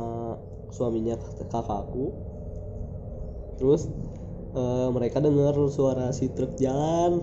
suaminya 0.72 1.20
kakakku 1.52 2.16
terus 3.60 3.92
eh, 4.56 4.88
mereka 4.88 5.20
dengar 5.20 5.52
suara 5.68 6.16
si 6.16 6.32
truk 6.32 6.56
jalan 6.56 7.20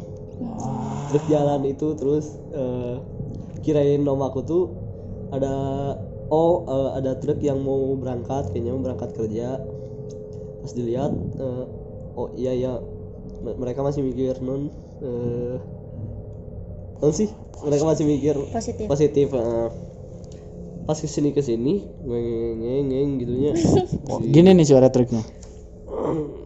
truk 1.10 1.24
jalan 1.26 1.60
itu 1.66 1.88
terus 1.98 2.26
eh, 2.54 2.96
kirain 3.66 4.02
om 4.06 4.20
aku 4.22 4.40
tuh 4.46 4.62
ada 5.34 5.54
oh 6.30 6.64
eh, 6.66 6.90
ada 6.98 7.18
truk 7.18 7.38
yang 7.42 7.58
mau 7.60 7.92
berangkat 7.98 8.50
kayaknya 8.54 8.72
mau 8.74 8.82
berangkat 8.86 9.10
kerja. 9.18 9.58
Pas 10.60 10.72
dilihat 10.76 11.12
eh, 11.40 11.64
oh 12.16 12.28
iya 12.36 12.52
ya 12.54 12.72
M- 13.40 13.56
mereka 13.56 13.80
masih 13.80 14.04
mikir 14.04 14.36
non 14.44 14.68
eh 15.00 15.56
non 17.00 17.12
sih? 17.16 17.28
Mereka 17.60 17.84
masih 17.84 18.04
mikir 18.08 18.36
positif. 18.52 18.86
positif 18.88 19.28
eh. 19.36 19.68
pas 20.88 20.98
ke 20.98 21.06
sini 21.06 21.30
ke 21.30 21.38
sini 21.44 21.86
ngeng 22.02 22.26
ngeng 22.60 22.84
ngeng 22.90 23.10
gitunya. 23.20 23.52
Oh, 24.10 24.18
gini 24.18 24.50
nih 24.58 24.66
suara 24.66 24.90
truknya 24.90 25.22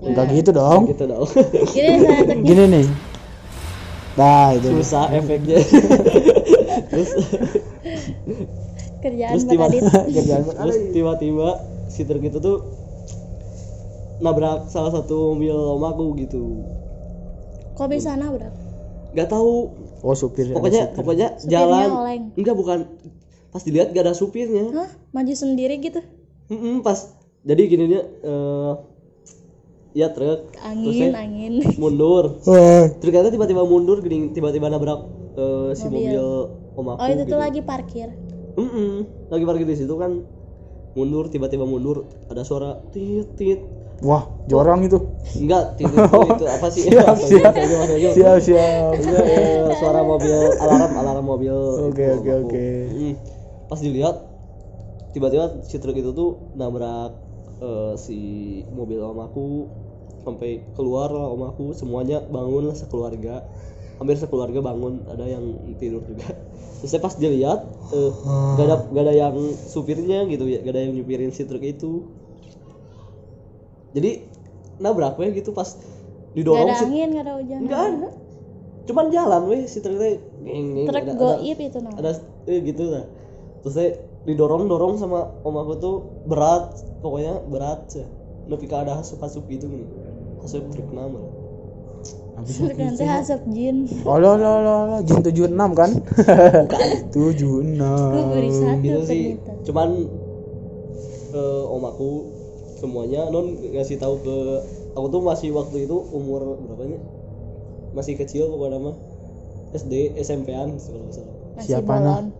enggak 0.00 0.26
gitu 0.32 0.50
dong. 0.50 0.86
Gitu 0.86 1.04
dong. 1.04 1.26
Gini 1.70 1.90
gini 2.48 2.62
nih. 2.68 2.86
Nah 4.14 4.52
itu 4.52 4.68
susah 4.74 5.10
efeknya. 5.10 5.58
Terus 6.90 7.10
kerjaan 9.00 9.32
terus 9.32 9.44
tiba 9.46 9.66
kerjaan 10.16 10.42
terus 10.44 10.76
tiba-tiba 10.92 11.48
si 11.88 12.04
truk 12.04 12.20
itu 12.20 12.36
tuh 12.36 12.58
nabrak 14.20 14.68
salah 14.68 14.92
satu 14.92 15.32
mobil 15.32 15.56
om 15.56 15.82
aku 15.82 16.04
gitu. 16.18 16.42
Kok 17.72 17.88
bisa 17.88 18.12
nabrak? 18.14 18.52
Nggak 19.12 19.28
tahu. 19.28 19.72
Oh 20.00 20.16
supir 20.16 20.48
pokoknya 20.50 20.92
pokoknya 20.92 21.36
Supirnya 21.36 21.50
jalan. 21.52 21.88
oleng. 21.90 22.22
enggak 22.34 22.56
bukan. 22.56 22.78
Pas 23.50 23.60
dilihat 23.60 23.90
gak 23.90 24.06
ada 24.06 24.14
supirnya. 24.14 24.70
Hah? 24.70 24.90
Maju 25.10 25.34
sendiri 25.34 25.76
gitu? 25.76 25.98
Mm-mm, 26.48 26.80
pas 26.80 27.10
jadi 27.42 27.62
gini 27.66 27.84
dia 27.88 28.02
eh 28.04 28.72
ya 29.92 30.08
truk. 30.10 30.54
Angin 30.60 31.10
Terus 31.10 31.16
angin. 31.16 31.52
mundur. 31.76 32.24
Ternyata 32.98 33.28
tiba-tiba 33.28 33.62
mundur 33.62 33.98
gini 34.00 34.30
tiba-tiba 34.30 34.68
nabrak 34.68 35.00
eh, 35.34 35.70
si 35.74 35.86
Mobil. 35.86 36.14
mobil 36.14 36.26
om 36.70 36.86
aku 36.88 36.98
oh 36.98 37.06
itu 37.06 37.22
gitu. 37.22 37.32
tuh 37.34 37.38
lagi 37.38 37.60
parkir? 37.60 38.08
Mm-mm, 38.54 38.92
lagi 39.28 39.44
parkir 39.44 39.66
di 39.66 39.76
situ 39.76 39.94
kan. 39.94 40.22
Mundur 40.90 41.30
tiba-tiba 41.30 41.62
mundur 41.62 42.02
ada 42.26 42.42
suara 42.42 42.82
tit 42.90 43.26
tit. 43.34 43.60
Wah 44.00 44.26
jorang 44.46 44.80
itu. 44.80 44.96
Enggak 45.36 45.74
tit 45.76 45.86
itu, 45.86 46.00
itu 46.00 46.44
apa 46.46 46.66
sih? 46.68 46.82
Siap, 46.86 47.04
Apa 47.04 47.14
siap. 47.20 47.52
siap 48.10 48.36
siap. 48.40 48.90
Iya, 48.96 49.20
suara 49.76 50.00
mobil 50.02 50.34
alarm 50.56 50.90
alarm 50.94 51.24
mobil 51.26 51.54
Oke, 51.86 52.06
oke, 52.16 52.30
oke. 52.42 52.66
Mm. 52.90 53.14
pas 53.66 53.78
dilihat 53.78 54.16
tiba-tiba 55.10 55.62
si 55.62 55.78
truk 55.78 55.94
itu 55.94 56.10
tuh 56.10 56.54
nabrak 56.54 57.14
eh, 57.60 57.94
si 58.00 58.18
mobil 58.72 58.98
om 59.04 59.20
aku 59.20 59.44
sampai 60.24 60.64
keluar 60.74 61.12
lah 61.12 61.28
om 61.30 61.44
aku. 61.46 61.76
Semuanya 61.76 62.24
bangun 62.24 62.72
lah 62.72 62.76
sekeluarga. 62.76 63.44
Hampir 64.00 64.16
sekeluarga 64.16 64.64
bangun 64.64 65.04
ada 65.12 65.28
yang 65.28 65.44
tidur 65.76 66.00
juga. 66.08 66.32
Terus 66.80 66.90
saya 66.96 67.04
pas 67.04 67.12
dilihat 67.12 67.60
eh, 67.92 68.10
gak 68.56 68.64
ada 68.64 68.76
gak 68.88 69.04
ada 69.04 69.14
yang 69.14 69.36
supirnya 69.68 70.24
gitu 70.32 70.48
ya 70.48 70.64
gak 70.64 70.72
ada 70.72 70.88
yang 70.88 70.96
nyupirin 70.96 71.32
si 71.32 71.44
truk 71.44 71.60
itu. 71.60 72.08
Jadi 73.92 74.24
nabrak 74.80 75.20
weh 75.20 75.28
gitu 75.36 75.52
pas 75.52 75.76
Gak 75.76 76.38
didorong 76.38 76.70
ada 76.70 76.78
si 76.78 76.86
angin, 76.86 77.08
gak 77.12 77.24
ada 77.26 77.32
hujan. 77.36 77.60
enggak 77.66 77.82
ada. 77.84 78.08
Cuman 78.88 79.06
jalan 79.12 79.42
weh 79.50 79.62
si 79.68 79.78
truknya 79.84 80.16
Truk 80.88 81.04
ada, 81.04 81.12
ada, 81.12 81.20
goib 81.20 81.58
itu 81.60 81.78
nah. 81.84 81.92
ada 82.00 82.10
eh, 82.48 82.58
gitu 82.64 82.84
lah. 82.88 83.04
Terus 83.60 83.74
saya 83.76 83.90
didorong 84.28 84.68
dorong 84.68 85.00
sama 85.00 85.32
om 85.46 85.54
aku 85.56 85.72
tuh 85.80 85.96
berat 86.28 86.76
pokoknya 87.00 87.40
berat 87.48 87.88
sih 87.88 88.04
lebih 88.50 88.68
ke 88.68 88.76
ada 88.76 89.00
asup 89.00 89.22
asup 89.24 89.48
gitu 89.48 89.68
nih 89.70 89.86
asup 90.44 90.64
truk 90.72 90.88
nama 90.92 91.20
nanti 92.40 93.04
hasap 93.04 93.40
jin. 93.52 93.84
Oh 94.08 94.16
lo 94.16 94.36
lo 94.40 94.52
lo 94.64 94.74
lo 94.88 94.96
jin 95.04 95.20
76 95.20 95.52
kan? 95.76 95.90
76. 97.12 97.76
Gue 97.76 98.22
beri 98.32 98.50
satu 98.50 98.80
gitu 98.80 99.00
sih 99.04 99.22
ternyata. 99.36 99.64
cuman 99.68 99.88
eh, 101.36 101.64
om 101.68 101.82
aku 101.84 102.08
semuanya 102.80 103.28
non 103.28 103.60
ngasih 103.60 104.00
tahu 104.00 104.24
ke 104.24 104.36
aku 104.96 105.06
tuh 105.12 105.20
masih 105.20 105.52
waktu 105.52 105.84
itu 105.84 105.96
umur 106.16 106.56
berapanya 106.64 106.96
masih 107.92 108.16
kecil 108.16 108.48
pokoknya 108.48 108.88
mah 108.88 108.96
SD 109.76 110.16
SMP-an 110.18 110.80
kalau 110.80 111.12
salah 111.12 111.34
Siapa, 111.60 111.92
bolon. 111.92 112.32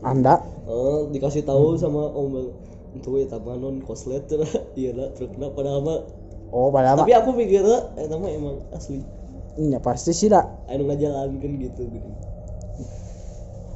Anda? 0.00 0.40
Eh, 0.62 1.00
dikasih 1.10 1.42
tahu 1.42 1.74
sama 1.74 2.06
om 2.14 2.54
itu 2.92 3.08
ya 3.18 3.26
tambah 3.26 3.56
non 3.58 3.82
koslet 3.82 4.28
iya 4.78 4.92
lah 4.94 5.08
truknya 5.16 5.48
padahal 5.50 5.80
mah 5.82 6.00
Oh, 6.52 6.68
padahal 6.68 7.00
tapi 7.00 7.16
aku 7.16 7.32
mikirnya 7.32 7.96
eh 7.96 8.04
nama 8.06 8.28
emang 8.28 8.60
asli 8.76 9.00
ya 9.56 9.80
pasti 9.80 10.12
sih 10.12 10.28
dah. 10.28 10.44
anu 10.68 10.84
ngajalankan 10.84 11.50
gitu 11.58 11.82
gitu 11.88 12.10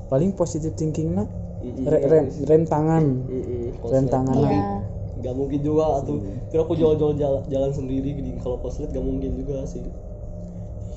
Paling 0.06 0.38
positif 0.38 0.70
thinking 0.78 1.18
nak. 1.18 1.26
Mm-mm. 1.66 1.82
Rem, 1.82 2.02
rem, 2.06 2.26
rem 2.46 2.62
tangan. 2.62 3.04
Mm-mm, 3.26 3.74
Rem 3.74 4.06
koslet. 4.06 4.06
tangan 4.06 4.36
Iya. 4.38 4.46
lah. 4.46 4.80
Gak 5.18 5.34
mungkin 5.34 5.60
juga 5.66 5.98
tuh. 6.06 6.22
Kira 6.46 6.62
aku 6.62 6.78
jalan-jalan 6.78 7.16
jalan, 7.18 7.42
jalan 7.50 7.70
sendiri 7.74 8.14
gini. 8.14 8.38
Kalau 8.38 8.62
koslet 8.62 8.94
gak 8.94 9.02
mungkin 9.02 9.34
juga 9.34 9.66
sih. 9.66 9.82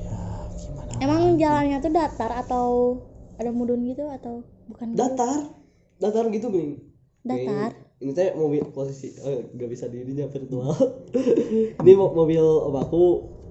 Ya, 0.06 0.20
gimana? 0.62 0.92
Emang 1.02 1.22
jalannya 1.42 1.78
tuh 1.82 1.90
datar 1.90 2.32
atau 2.38 2.68
ada 3.42 3.50
mudun 3.50 3.82
gitu 3.90 4.06
atau 4.06 4.46
bukan? 4.70 4.94
gitu? 4.94 5.00
Datar, 5.02 5.58
datar 6.00 6.26
gitu 6.32 6.48
gini. 6.50 6.76
Datar. 7.22 7.76
Ini 8.00 8.12
teh 8.16 8.32
mobil 8.32 8.64
posisi 8.72 9.12
eh, 9.20 9.44
gak 9.52 9.70
bisa 9.70 9.86
dirinya 9.92 10.26
virtual. 10.32 10.72
ini 11.84 11.92
mo- 12.00 12.16
mobil 12.16 12.40
om 12.42 12.76
aku 12.80 13.04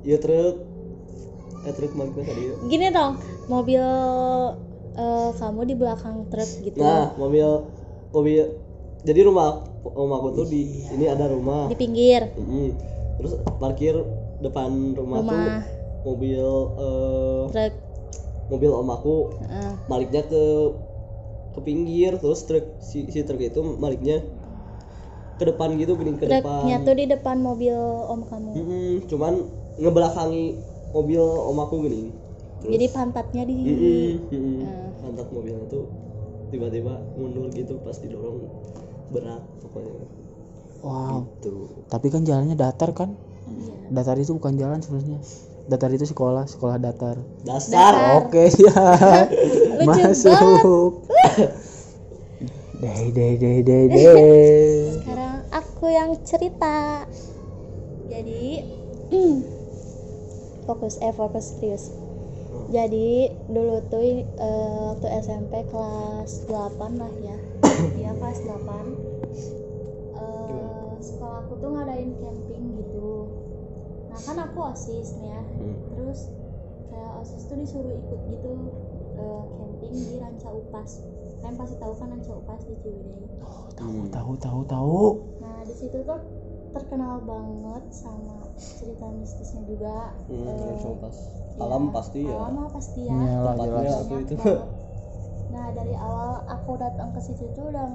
ya 0.03 0.17
truk 0.17 0.57
eh 1.69 1.73
truk 1.77 1.93
mana 1.93 2.11
tadi 2.17 2.43
ya. 2.49 2.55
Gini 2.65 2.87
dong, 2.89 3.13
mobil 3.53 3.85
eh, 4.97 5.31
kamu 5.37 5.61
di 5.69 5.75
belakang 5.77 6.17
truk 6.33 6.51
gitu. 6.65 6.81
Nah, 6.81 7.13
mobil 7.21 7.47
mobil 8.11 8.43
jadi 9.05 9.21
rumah 9.29 9.63
om 9.85 10.11
aku 10.11 10.29
tuh 10.33 10.47
di 10.49 10.65
ini 10.97 11.07
ada 11.07 11.29
rumah. 11.29 11.69
Di 11.69 11.77
pinggir 11.77 12.33
Mm-mm. 12.35 12.73
Terus 13.19 13.33
parkir 13.59 13.95
depan 14.39 14.95
rumah, 14.95 15.21
rumah 15.21 15.29
tuh 15.29 15.45
mobil 16.07 16.47
eh, 16.79 17.45
truk. 17.53 17.73
mobil 18.49 18.71
om 18.73 18.89
aku 18.89 19.15
Heeh. 19.45 19.73
baliknya 19.91 20.23
ke 20.25 20.43
ke 21.59 21.61
pinggir 21.67 22.13
terus 22.23 22.47
truk 22.47 22.65
si, 22.79 23.11
si 23.11 23.21
truk 23.27 23.43
itu 23.43 23.59
baliknya 23.83 24.23
ke 25.39 25.45
depan 25.47 25.75
gitu 25.79 25.95
gini 25.99 26.19
ke 26.19 26.27
Truknya 26.27 26.77
depan 26.83 26.87
tuh 26.87 26.95
di 26.99 27.05
depan 27.07 27.37
mobil 27.39 27.77
om 28.11 28.21
kamu. 28.27 28.53
Mm-mm, 28.59 28.91
cuman 29.07 29.35
ngebelakangi 29.79 30.45
mobil 30.91 31.23
om 31.23 31.59
aku 31.63 31.75
gini 31.87 32.03
terus 32.59 32.75
Jadi 32.75 32.87
pantatnya 32.91 33.43
di 33.47 33.55
mm-mm, 33.63 34.09
mm-mm. 34.35 34.59
Eh. 34.67 34.89
pantat 34.99 35.29
mobilnya 35.31 35.63
tuh 35.71 35.87
tiba-tiba 36.51 36.99
mundur 37.15 37.47
gitu 37.55 37.79
pas 37.87 37.95
didorong 38.03 38.39
berat 39.15 39.43
pokoknya 39.63 39.95
Wow. 40.79 41.27
tuh 41.43 41.67
Tapi 41.91 42.07
kan 42.07 42.23
jalannya 42.23 42.55
datar 42.55 42.95
kan? 42.95 43.11
Iya. 43.51 43.75
Datar 43.91 44.15
itu 44.19 44.31
bukan 44.39 44.55
jalan 44.55 44.79
sebenarnya. 44.79 45.19
Datar 45.69 45.93
itu 45.93 46.09
sekolah, 46.09 46.49
sekolah 46.49 46.81
datar. 46.81 47.21
dasar 47.45 48.25
Oke, 48.25 48.49
ya. 48.65 49.29
Lucu 49.77 50.01
Masuk. 50.17 51.05
Deh, 52.81 53.13
deh, 53.13 53.33
deh, 53.37 53.61
deh, 53.61 53.83
deh. 53.93 54.97
Sekarang 54.97 55.45
aku 55.53 55.93
yang 55.93 56.17
cerita. 56.25 57.05
Jadi 58.09 58.65
fokus 60.67 60.97
eh 61.05 61.13
fokus 61.13 61.61
serius. 61.61 61.93
Jadi 62.73 63.29
dulu 63.53 63.85
tuh 63.93 64.25
eh, 64.25 64.25
waktu 64.89 65.09
SMP 65.21 65.69
kelas 65.69 66.49
8 66.49 66.97
lah 66.97 67.13
ya. 67.21 67.37
Iya 68.01 68.17
kelas 68.17 68.41
8. 68.41 68.57
Eh, 70.17 70.89
sekolahku 71.05 71.61
tuh 71.61 71.69
ngadain 71.77 72.17
camping. 72.25 72.58
Nah 74.19 74.27
kan 74.27 74.51
aku 74.51 74.59
osis 74.75 75.15
nih 75.15 75.31
ya. 75.31 75.43
Hmm. 75.47 75.79
Terus 75.95 76.21
kayak 76.91 77.13
osis 77.23 77.43
tuh 77.47 77.55
disuruh 77.55 77.95
ikut 77.95 78.21
gitu 78.27 78.51
eh, 79.15 79.45
camping 79.55 79.95
di 79.95 80.15
Ranca 80.19 80.51
Upas. 80.51 81.07
Kalian 81.39 81.55
pasti 81.55 81.79
tahu 81.79 81.95
kan 81.95 82.11
Ranca 82.11 82.33
Upas 82.35 82.67
di 82.67 82.75
Ciwidey. 82.83 83.31
Tahu, 83.79 84.11
tahu, 84.11 84.33
tahu, 84.43 84.61
tahu. 84.67 84.99
Nah 85.39 85.63
di 85.63 85.71
situ 85.71 86.03
tuh 86.03 86.19
terkenal 86.75 87.23
banget 87.23 87.85
sama 87.95 88.43
cerita 88.59 89.07
mistisnya 89.15 89.63
juga. 89.71 90.19
Hmm, 90.27 90.51
Eh, 90.51 90.67
yang 90.67 90.79
coba 90.83 90.99
pas 91.07 91.17
iya, 91.55 91.63
alam 91.63 91.83
pasti 91.95 92.21
ya 92.27 92.35
Alam 92.35 92.67
pasti 92.75 93.01
ya. 93.07 93.15
Iya 93.15 93.39
tempatnya 93.55 93.93
atau 94.03 94.17
itu 94.19 94.35
banget. 94.35 94.61
Nah 95.49 95.67
dari 95.71 95.95
awal 95.95 96.43
aku 96.51 96.71
datang 96.75 97.09
ke 97.15 97.21
situ 97.23 97.47
tuh 97.55 97.71
udah 97.71 97.87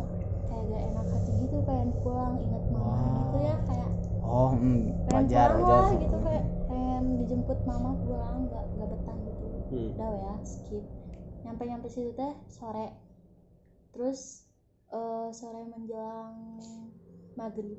kayak 0.47 0.63
gak 0.71 0.83
enak 0.87 1.05
hati 1.11 1.31
gitu 1.35 1.55
pengen 1.67 1.91
pulang 1.99 2.39
inget 2.39 2.63
mama 2.71 2.95
gitu 3.27 3.37
ya 3.43 3.55
kayak 3.67 3.89
Oh, 4.23 4.55
hmm, 4.55 5.11
pengen 5.11 5.27
wajar, 5.27 5.49
pulang 5.51 5.67
wajar. 5.67 5.83
lah 5.83 5.93
gitu 5.99 6.17
kayak 6.23 6.45
pengen 6.71 7.03
dijemput 7.19 7.59
mama 7.67 7.91
pulang 8.07 8.47
gak, 8.47 8.65
gak 8.79 8.87
betah 8.87 9.17
gitu. 9.19 9.45
Hmm. 9.73 9.89
udah 9.93 10.11
ya 10.15 10.33
skip. 10.47 10.85
Nyampe 11.43 11.63
nyampe 11.67 11.87
situ 11.91 12.11
teh 12.15 12.33
sore. 12.47 12.87
Terus 13.91 14.47
eh, 14.95 15.29
sore 15.35 15.61
menjelang 15.67 16.57
maghrib. 17.35 17.77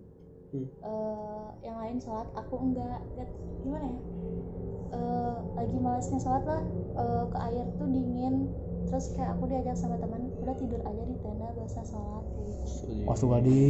Hmm. 0.53 0.69
Eh, 0.69 1.49
yang 1.67 1.81
lain 1.81 1.99
sholat 1.99 2.29
aku 2.37 2.55
enggak 2.61 3.03
Lihat, 3.19 3.31
gimana 3.65 3.87
ya? 3.89 4.01
Eh, 4.95 5.37
lagi 5.57 5.77
malasnya 5.81 6.19
sholat 6.21 6.45
lah. 6.45 6.63
Eh, 6.95 7.25
ke 7.33 7.39
air 7.41 7.67
tuh 7.81 7.89
dingin 7.89 8.53
terus 8.85 9.07
kayak 9.11 9.31
aku 9.33 9.45
diajak 9.47 9.75
sama 9.75 9.97
teman 9.97 10.21
udah 10.37 10.55
tidur 10.55 10.81
aja 10.81 11.03
di 11.03 11.17
tenda 11.19 11.49
bahasa 11.51 11.81
sholat 11.83 12.25
gitu 12.37 12.65
suka 13.15 13.39
di 13.41 13.61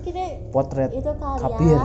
Kini 0.00 0.26
potret 0.48 0.90
itu 0.92 1.10
kali 1.12 1.40
Kapir. 1.40 1.72
ya 1.72 1.84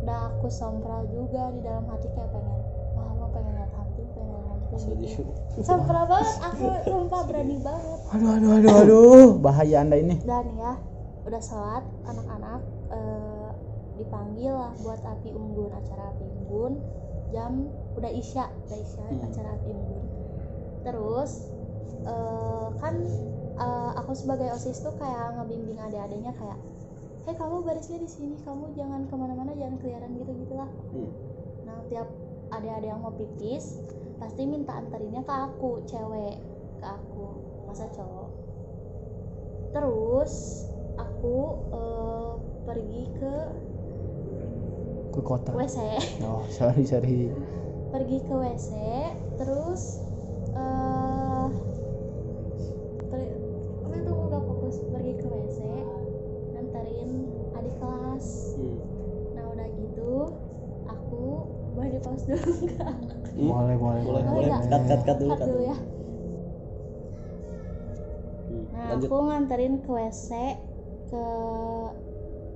udah 0.00 0.20
aku 0.30 0.46
sompral 0.48 1.02
juga 1.08 1.48
di 1.50 1.60
dalam 1.60 1.84
hati 1.86 2.08
kayak 2.08 2.28
pengen 2.28 2.58
wah 2.92 3.10
mau 3.14 3.28
pengen 3.30 3.52
lihat 3.54 3.72
hantu 3.72 4.02
pengen 4.10 4.36
lihat 4.36 4.58
hantu 4.68 4.92
gitu 4.94 5.22
sompral 5.60 6.04
banget 6.04 6.34
aku 6.42 6.64
sumpah 6.84 7.22
berani 7.24 7.56
banget 7.58 7.98
Aduh, 8.06 8.30
aduh, 8.30 8.50
aduh, 8.54 8.72
aduh. 8.76 9.26
Bahaya 9.36 9.80
Anda 9.80 9.96
ini. 9.96 10.20
dan 10.20 10.46
ya 10.54 10.72
udah 11.24 11.40
sholat 11.40 11.82
anak-anak 12.04 12.60
eh, 12.90 13.48
dipanggil 13.96 14.52
lah 14.52 14.72
buat 14.78 15.00
api 15.00 15.30
unggun 15.30 15.72
acara 15.72 16.12
api 16.12 16.24
unggun 16.28 16.72
jam 17.30 17.66
udah 17.94 18.12
isya 18.12 18.44
udah 18.62 18.78
isya 18.78 19.04
Hmm. 19.04 19.24
acara 19.24 19.48
api 19.52 19.70
unggun 19.70 20.03
terus 20.84 21.48
eh, 22.04 22.68
kan 22.78 22.94
eh, 23.56 23.90
aku 23.96 24.12
sebagai 24.12 24.52
osis 24.52 24.78
tuh 24.78 24.92
kayak 24.94 25.34
ngebimbing 25.34 25.80
adik-adiknya 25.80 26.32
kayak 26.34 26.58
hei 27.24 27.32
kamu 27.32 27.64
barisnya 27.64 27.98
di 27.98 28.06
sini 28.06 28.36
kamu 28.40 28.76
jangan 28.76 29.08
ke 29.08 29.14
mana-mana 29.16 29.56
jangan 29.56 29.80
keliaran 29.80 30.12
gitu 30.14 30.32
gitulah 30.38 30.68
Hmm. 30.92 31.10
nah 31.64 31.80
tiap 31.88 32.08
adik-adik 32.50 32.86
yang 32.86 33.00
mau 33.00 33.10
pipis 33.10 33.80
pasti 34.14 34.44
minta 34.44 34.76
antarinnya 34.76 35.24
ke 35.24 35.34
aku 35.34 35.80
cewek 35.84 36.36
ke 36.78 36.86
aku 36.86 37.24
masa 37.64 37.88
cowok 37.90 38.28
terus 39.72 40.32
aku 40.94 41.36
eh, 41.72 42.32
pergi 42.64 43.02
ke 43.18 43.34
Ke 45.10 45.22
kota. 45.22 45.54
WC 45.54 45.78
Oh, 46.26 46.42
sorry, 46.50 46.82
sorry. 46.84 47.30
pergi 47.88 48.18
ke 48.20 48.34
WC 48.34 48.70
terus 49.38 50.02
eh 50.54 51.46
per- 53.04 53.36
apa 53.82 53.96
tuh 54.00 54.16
udah 54.24 54.40
fokus 54.44 54.76
pergi 54.86 55.12
ke 55.14 55.26
WC 55.26 55.58
nganterin 56.50 57.10
adik 57.52 57.74
kelas. 57.76 58.26
Hmm. 58.54 58.78
nah 59.32 59.44
udah 59.48 59.68
gitu 59.68 60.12
aku 60.86 61.22
boleh 61.72 61.90
di 61.90 62.00
pause 62.00 62.24
dulu 62.24 62.38
enggak 62.62 62.94
Hmm. 63.34 63.50
Boleh, 63.50 63.74
boleh, 63.74 64.02
boleh 64.04 64.22
Boleh. 64.22 64.46
cut 64.64 64.82
cut 64.84 65.00
cut 65.02 65.16
dulu 65.18 65.34
cut 65.34 65.42
dulu 65.44 65.60
ya. 65.60 65.74
Hmm, 68.44 68.62
nah 68.70 68.86
lanjut. 68.88 69.08
aku 69.10 69.16
nganterin 69.24 69.74
ke 69.76 69.90
WC 69.90 70.28
ke 71.04 71.22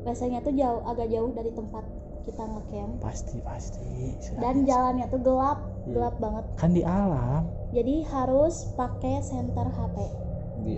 WC 0.05 0.21
nya 0.29 0.39
tuh 0.39 0.55
jauh 0.55 0.79
agak 0.85 1.09
jauh 1.09 1.31
dari 1.33 1.51
tempat 1.51 1.83
kita 2.23 2.43
ngecamp. 2.45 2.95
Pasti, 3.01 3.43
pasti. 3.43 4.15
Sudah 4.21 4.39
dan 4.39 4.57
biasa. 4.57 4.69
jalannya 4.71 5.07
tuh 5.09 5.19
gelap 5.19 5.59
gelap 5.85 6.15
banget. 6.17 6.45
Kan 6.55 6.71
di 6.71 6.83
alam 6.85 7.43
jadi 7.75 7.95
harus 8.09 8.73
pakai 8.75 9.21
center 9.21 9.69
HP 9.69 9.97
di 10.65 10.75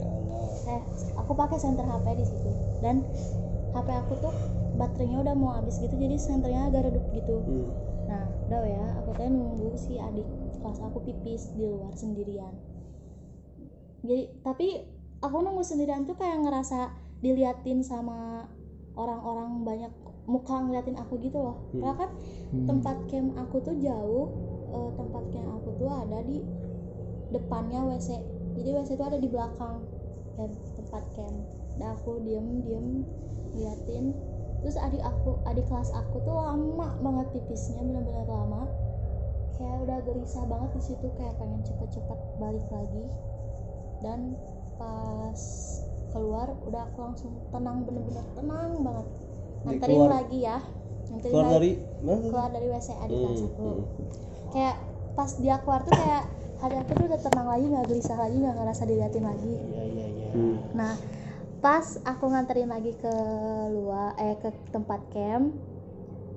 eh 0.68 0.82
aku 1.16 1.32
pakai 1.32 1.58
center 1.58 1.86
HP 1.86 2.06
di 2.18 2.24
situ 2.26 2.50
dan 2.84 3.06
HP 3.74 3.88
aku 3.94 4.14
tuh 4.18 4.34
baterainya 4.74 5.22
udah 5.22 5.34
mau 5.34 5.54
habis 5.54 5.78
gitu 5.78 5.94
jadi 5.94 6.16
senternya 6.18 6.70
agak 6.70 6.90
redup 6.90 7.04
gitu 7.14 7.36
hmm. 7.42 7.70
nah 8.10 8.26
udah 8.50 8.62
ya 8.66 8.86
aku 9.02 9.10
teh 9.14 9.28
nunggu 9.30 9.74
si 9.78 9.96
adik 9.98 10.26
kelas 10.60 10.78
aku 10.82 10.98
pipis 11.06 11.54
di 11.54 11.64
luar 11.64 11.94
sendirian 11.94 12.52
jadi 14.00 14.32
tapi 14.40 14.68
aku 15.20 15.36
nunggu 15.44 15.62
sendirian 15.64 16.08
tuh 16.08 16.16
kayak 16.16 16.40
ngerasa 16.40 16.90
diliatin 17.20 17.84
sama 17.84 18.48
orang-orang 18.96 19.60
banyak 19.64 19.92
muka 20.24 20.56
ngeliatin 20.62 20.96
aku 20.96 21.20
gitu 21.20 21.38
loh 21.40 21.56
Hmm. 21.72 21.80
karena 21.84 21.94
kan 21.96 22.10
Hmm. 22.50 22.66
tempat 22.66 22.96
camp 23.10 23.28
aku 23.36 23.56
tuh 23.60 23.76
jauh 23.78 24.26
eh, 24.70 24.90
tempat 24.96 25.24
camp 25.34 25.48
aku 25.60 25.68
tuh 25.76 25.90
ada 25.90 26.18
di 26.24 26.40
depannya 27.30 27.80
WC 27.86 28.18
jadi 28.52 28.68
WC 28.74 28.90
itu 28.92 29.04
ada 29.04 29.16
di 29.16 29.26
belakang 29.26 29.78
camp, 30.34 30.52
tempat 30.74 31.04
camp. 31.14 31.38
Dan 31.76 31.94
aku 31.94 32.18
diem 32.20 32.60
diem 32.60 32.86
liatin 33.52 34.12
terus 34.60 34.76
adik 34.76 35.00
aku 35.00 35.40
adik 35.44 35.64
kelas 35.64 35.88
aku 35.90 36.20
tuh 36.20 36.34
lama 36.34 36.92
banget 37.00 37.26
pipisnya 37.32 37.80
benar-benar 37.80 38.26
lama. 38.26 38.62
Kayak 39.54 39.76
udah 39.80 39.98
gelisah 40.02 40.44
banget 40.44 40.70
di 40.72 40.82
situ 40.82 41.06
kayak 41.14 41.36
pengen 41.36 41.60
cepet-cepet 41.62 42.18
balik 42.36 42.66
lagi. 42.68 43.04
Dan 44.00 44.34
pas 44.76 45.40
keluar 46.10 46.52
udah 46.62 46.82
aku 46.86 46.98
langsung 47.02 47.32
tenang 47.48 47.84
bener-bener 47.84 48.26
tenang 48.34 48.70
banget. 48.82 49.06
Nganterin 49.62 49.94
keluar- 49.94 50.14
lagi 50.16 50.38
ya. 50.42 50.58
Nganterin 51.06 51.30
keluar 51.30 51.46
lagi. 51.46 51.54
dari 51.54 51.70
keluar 52.20 52.48
dari 52.50 52.66
WC 52.68 52.88
adik 52.98 53.16
kelas 53.16 53.38
Hmm, 53.38 53.48
aku. 53.48 53.62
hmm. 53.62 53.84
kayak 54.50 54.76
pas 55.12 55.30
dia 55.34 55.56
keluar 55.58 55.80
tuh 55.80 55.94
kayak 55.94 56.24
hati 56.60 56.76
aku 56.76 56.90
tuh 56.92 57.04
udah 57.08 57.20
tenang 57.20 57.48
lagi 57.48 57.64
nggak 57.66 57.86
gelisah 57.88 58.18
lagi 58.20 58.36
nggak 58.36 58.56
ngerasa 58.60 58.82
diliatin 58.84 59.24
lagi. 59.24 59.52
Iya 59.56 59.82
iya 59.88 60.06
iya. 60.06 60.28
Hmm. 60.30 60.56
nah 60.76 60.94
pas 61.60 62.00
aku 62.06 62.24
nganterin 62.32 62.70
lagi 62.70 62.92
ke 62.96 63.14
luar 63.74 64.16
eh 64.16 64.36
ke 64.40 64.48
tempat 64.72 65.00
camp 65.12 65.52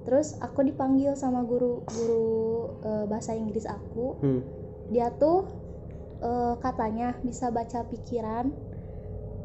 terus 0.03 0.35
aku 0.43 0.67
dipanggil 0.67 1.15
sama 1.15 1.47
guru 1.47 1.79
guru 1.87 2.35
eh, 2.83 3.05
bahasa 3.07 3.35
Inggris 3.35 3.67
aku. 3.67 4.19
Hmm. 4.19 4.41
dia 4.91 5.11
tuh 5.15 5.47
eh, 6.19 6.55
katanya 6.59 7.15
bisa 7.23 7.47
baca 7.51 7.87
pikiran 7.87 8.51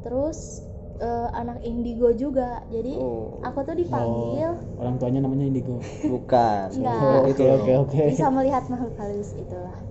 terus 0.03 0.63
eh, 0.99 1.29
anak 1.35 1.63
indigo 1.63 2.11
juga. 2.15 2.63
Jadi 2.71 2.99
Oh, 2.99 3.39
aku 3.43 3.63
tuh 3.63 3.75
dipanggil. 3.79 4.51
Oh, 4.59 4.83
orang 4.83 4.95
tuanya 4.99 5.21
namanya 5.23 5.47
Indigo. 5.47 5.79
Bukan. 6.03 6.67
Enggak. 6.75 7.03
Oh, 7.03 7.21
oke 7.23 7.31
itu 7.31 7.43
oke 7.47 7.73
oke. 7.87 8.03
Bisa 8.11 8.27
melihat 8.35 8.67
makhluk 8.67 8.95
halus 8.99 9.31
itulah 9.39 9.88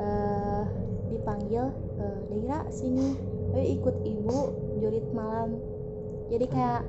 eh 0.00 0.62
dipanggil 1.08 1.68
eh 1.96 2.18
Dira 2.28 2.64
sini. 2.68 3.14
Ayo 3.50 3.64
ikut 3.76 3.96
ibu 4.02 4.38
jurit 4.78 5.06
malam. 5.10 5.58
Jadi 6.26 6.46
kayak 6.46 6.82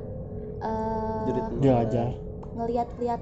eh 0.61 1.23
Jurit 1.25 1.43
malam. 1.43 1.59
belajar 1.59 2.07
ngeliat-liat 2.51 3.21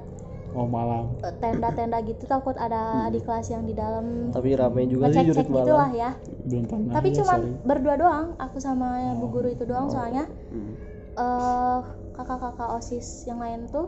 oh 0.50 0.66
malam. 0.66 1.14
tenda-tenda 1.38 2.02
gitu 2.02 2.26
takut 2.26 2.58
ada 2.58 3.06
adik 3.06 3.22
kelas 3.24 3.48
yang 3.48 3.64
di 3.64 3.74
dalam. 3.74 4.30
Tapi 4.30 4.54
ramai 4.54 4.86
juga 4.86 5.10
sih 5.10 5.22
jurit 5.24 5.46
malam. 5.46 5.66
gitulah 5.66 5.92
ya. 5.94 6.10
Belum 6.44 6.64
pernah 6.66 6.94
tapi 6.94 7.08
ya, 7.10 7.16
cuman 7.22 7.40
sorry. 7.40 7.54
berdua 7.64 7.96
doang 7.96 8.26
aku 8.36 8.58
sama 8.58 8.88
bu 9.16 9.26
Oh. 9.26 9.30
guru 9.30 9.50
itu 9.50 9.64
doang 9.64 9.88
soalnya. 9.88 10.26
Hmm. 10.50 10.74
eh 11.16 11.80
kakak-kakak 12.12 12.70
osis 12.76 13.24
yang 13.24 13.40
lain 13.40 13.64
tuh 13.68 13.88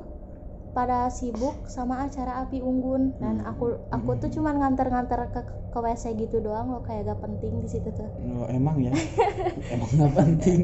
pada 0.72 1.12
sibuk 1.12 1.68
sama 1.68 2.08
acara 2.08 2.44
api 2.44 2.64
unggun. 2.64 3.16
Dan 3.20 3.44
aku 3.44 3.78
aku 3.92 4.18
tuh 4.20 4.30
cuman 4.40 4.60
nganter-nganter 4.60 5.32
ke 5.32 5.42
ke 5.72 5.80
WC 5.80 6.20
gitu 6.20 6.44
doang 6.44 6.68
loh 6.68 6.84
kayak 6.84 7.08
gak 7.08 7.24
penting 7.24 7.64
di 7.64 7.70
situ 7.72 7.88
tuh. 7.96 8.10
Oh, 8.36 8.48
emang 8.52 8.84
ya? 8.84 8.92
Emang 9.74 9.92
nggak 9.96 10.14
penting? 10.20 10.60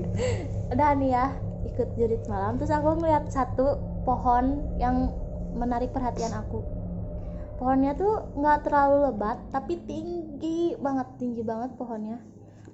Udah 0.67 0.91
nih 0.99 1.09
ya 1.15 1.25
ikut 1.71 1.89
jurit 1.95 2.23
malam. 2.27 2.59
Terus 2.59 2.71
aku 2.75 2.99
ngeliat 2.99 3.31
satu 3.31 3.79
pohon 4.03 4.75
yang 4.75 5.11
menarik 5.55 5.95
perhatian 5.95 6.35
aku. 6.35 6.59
Pohonnya 7.57 7.97
tuh 7.97 8.35
nggak 8.37 8.69
terlalu 8.69 9.09
lebat 9.09 9.41
tapi 9.49 9.81
tinggi 9.87 10.77
banget 10.77 11.07
tinggi 11.17 11.41
banget 11.41 11.73
pohonnya. 11.79 12.21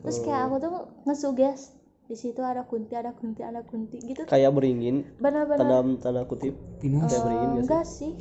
Terus 0.03 0.19
kayak 0.25 0.51
aku 0.51 0.55
tuh 0.59 0.75
ngesuges 1.07 1.71
di 2.03 2.15
situ 2.15 2.39
ada 2.39 2.63
kunti 2.63 2.93
ada 2.93 3.11
kunti 3.11 3.41
ada 3.41 3.63
kunti 3.63 3.97
gitu 3.97 4.27
kayak 4.27 4.51
beringin 4.51 5.07
bener-bener 5.17 5.59
tanam 5.59 5.87
tanda 5.97 6.23
kutip. 6.23 6.53
Pinus 6.77 7.07
Kayak 7.07 7.23
beringin 7.23 7.47
Eh, 7.47 7.49
gak 7.49 7.55
sih? 7.55 7.63
enggak 7.63 7.85
sih. 7.87 8.11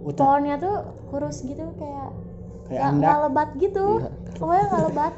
Uta, 0.00 0.20
pohonnya 0.20 0.54
tuh 0.56 0.76
kurus 1.08 1.36
gitu 1.40 1.64
kayak 1.76 2.08
kayak 2.64 2.88
nggak 2.96 3.16
lebat 3.22 3.48
gitu. 3.56 3.86
Enggak. 4.00 4.12
pokoknya 4.34 4.64
nggak 4.66 4.84
lebat. 4.88 5.14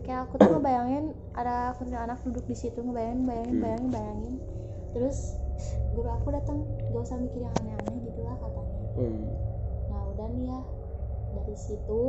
Kayak 0.00 0.20
aku 0.26 0.34
tuh 0.36 0.50
ngebayangin 0.50 1.04
ada 1.30 1.56
kuntilanak 1.74 2.18
duduk 2.20 2.44
di 2.44 2.56
situ 2.56 2.78
ngebayangin 2.78 3.22
bayangin 3.22 3.54
Hmm. 3.54 3.62
bayangin 3.62 3.88
bayangin 3.88 4.34
terus 4.90 5.18
guru 5.94 6.10
aku 6.10 6.34
datang 6.34 6.66
gak 6.90 6.98
usah 7.00 7.14
mikir 7.14 7.40
yang 7.40 7.54
aneh-aneh 7.62 7.94
gitulah 8.04 8.34
katanya. 8.36 8.86
Hmm. 8.98 9.22
nah 9.86 10.00
udah 10.10 10.26
nih 10.28 10.44
ya. 10.50 10.60
Dari 11.30 11.54
situ 11.56 12.02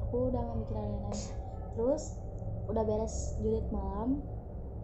aku 0.00 0.16
udah 0.30 0.38
nggak 0.40 0.58
mikir 0.60 0.76
aneh-aneh 0.78 1.22
terus 1.74 2.04
udah 2.68 2.82
beres 2.82 3.36
jurit 3.40 3.66
malam 3.68 4.24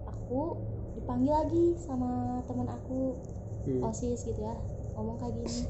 aku 0.07 0.59
dipanggil 0.95 1.33
lagi 1.33 1.75
sama 1.81 2.43
teman 2.45 2.69
aku 2.69 3.17
Hmm. 3.61 3.85
osis 3.93 4.25
gitu 4.25 4.41
ya 4.41 4.57
ngomong 4.97 5.21
kayak 5.21 5.37
gini. 5.37 5.69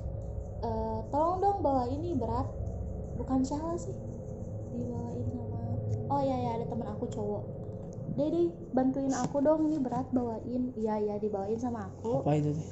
"E, 0.62 0.70
tolong 1.11 1.42
dong 1.42 1.59
bawa 1.59 1.90
ini 1.90 2.14
berat. 2.14 2.46
Bukan 3.18 3.42
Syahla 3.42 3.75
sih 3.75 3.92
dibawain 4.70 5.27
sama 5.27 5.59
oh 6.11 6.20
iya 6.23 6.37
ya 6.38 6.51
ada 6.55 6.66
teman 6.70 6.87
aku 6.87 7.11
cowok. 7.11 7.42
Deh 8.14 8.46
bantuin 8.70 9.11
aku 9.11 9.42
dong 9.42 9.66
ini 9.66 9.83
berat 9.83 10.07
bawain. 10.14 10.70
Iya 10.79 10.94
iya 11.03 11.14
dibawain 11.18 11.59
sama 11.59 11.90
aku. 11.90 12.23
Apa 12.23 12.38
itu 12.38 12.55
teh? 12.55 12.68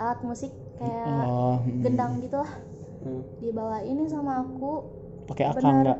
Alat 0.00 0.18
musik 0.24 0.52
kayak 0.80 1.28
oh 1.28 1.60
hmm. 1.60 1.82
gendang 1.84 2.12
gitu 2.24 2.40
lah 2.40 2.52
Hmm. 2.98 3.22
dibawain 3.44 3.84
ini 3.84 4.08
sama 4.08 4.42
aku. 4.48 4.80
Pakai 5.28 5.44
akang 5.44 5.60
bener. 5.60 5.84
nggak 5.92 5.98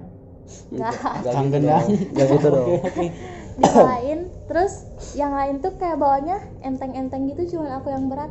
nggak. 0.71 0.93
Gak 1.25 1.33
Kang 1.33 1.47
gitu 1.49 1.55
gendang. 1.59 1.85
dong. 1.87 2.15
Gak 2.17 2.27
gitu 2.33 2.49
dong. 2.49 2.69
dibawain 3.59 4.21
terus 4.47 4.87
yang 5.19 5.35
lain 5.35 5.59
tuh 5.59 5.75
kayak 5.75 5.99
bawanya 5.99 6.39
enteng-enteng 6.63 7.27
gitu 7.27 7.59
cuman 7.59 7.83
aku 7.83 7.91
yang 7.91 8.07
berat. 8.07 8.31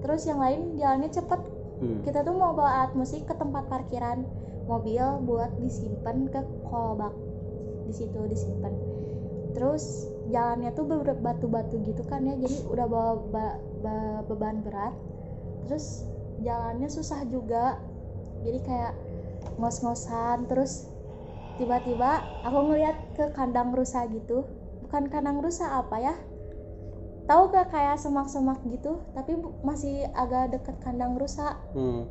Terus 0.00 0.22
yang 0.26 0.38
lain 0.38 0.78
jalannya 0.78 1.10
cepet. 1.10 1.40
Hmm. 1.76 2.00
kita 2.08 2.24
tuh 2.24 2.32
mau 2.32 2.56
bawa 2.56 2.72
alat 2.88 2.92
musik 2.96 3.28
ke 3.28 3.34
tempat 3.36 3.68
parkiran. 3.68 4.24
Mobil 4.64 5.02
buat 5.28 5.52
disimpan 5.60 6.30
ke 6.32 6.40
kolbak. 6.66 7.12
Di 7.84 7.92
situ 7.92 8.16
disimpan. 8.26 8.72
Terus 9.52 10.08
jalannya 10.32 10.72
tuh 10.72 10.88
batu-batu 11.20 11.76
gitu 11.86 12.02
kan 12.08 12.24
ya 12.24 12.34
jadi 12.34 12.56
udah 12.66 12.86
bawa 12.88 13.12
ba- 13.28 13.60
ba- 13.84 14.22
beban 14.24 14.64
berat. 14.64 14.94
Terus 15.68 16.06
jalannya 16.40 16.88
susah 16.88 17.26
juga. 17.28 17.76
Jadi 18.40 18.58
kayak 18.64 18.94
ngos-ngosan 19.56 20.48
terus 20.48 20.88
tiba-tiba 21.56 22.10
aku 22.42 22.58
ngeliat 22.64 22.96
ke 23.12 23.32
kandang 23.32 23.72
rusa 23.72 24.04
gitu 24.06 24.44
bukan 24.82 25.08
kandang 25.08 25.40
rusa 25.40 25.66
apa 25.74 25.96
ya 25.98 26.14
tahu 27.26 27.50
gak 27.50 27.68
kayak 27.68 27.98
semak-semak 27.98 28.62
gitu 28.64 29.02
tapi 29.10 29.34
masih 29.60 30.06
agak 30.12 30.52
deket 30.52 30.76
kandang 30.78 31.16
rusa 31.16 31.58
Hmm. 31.72 32.06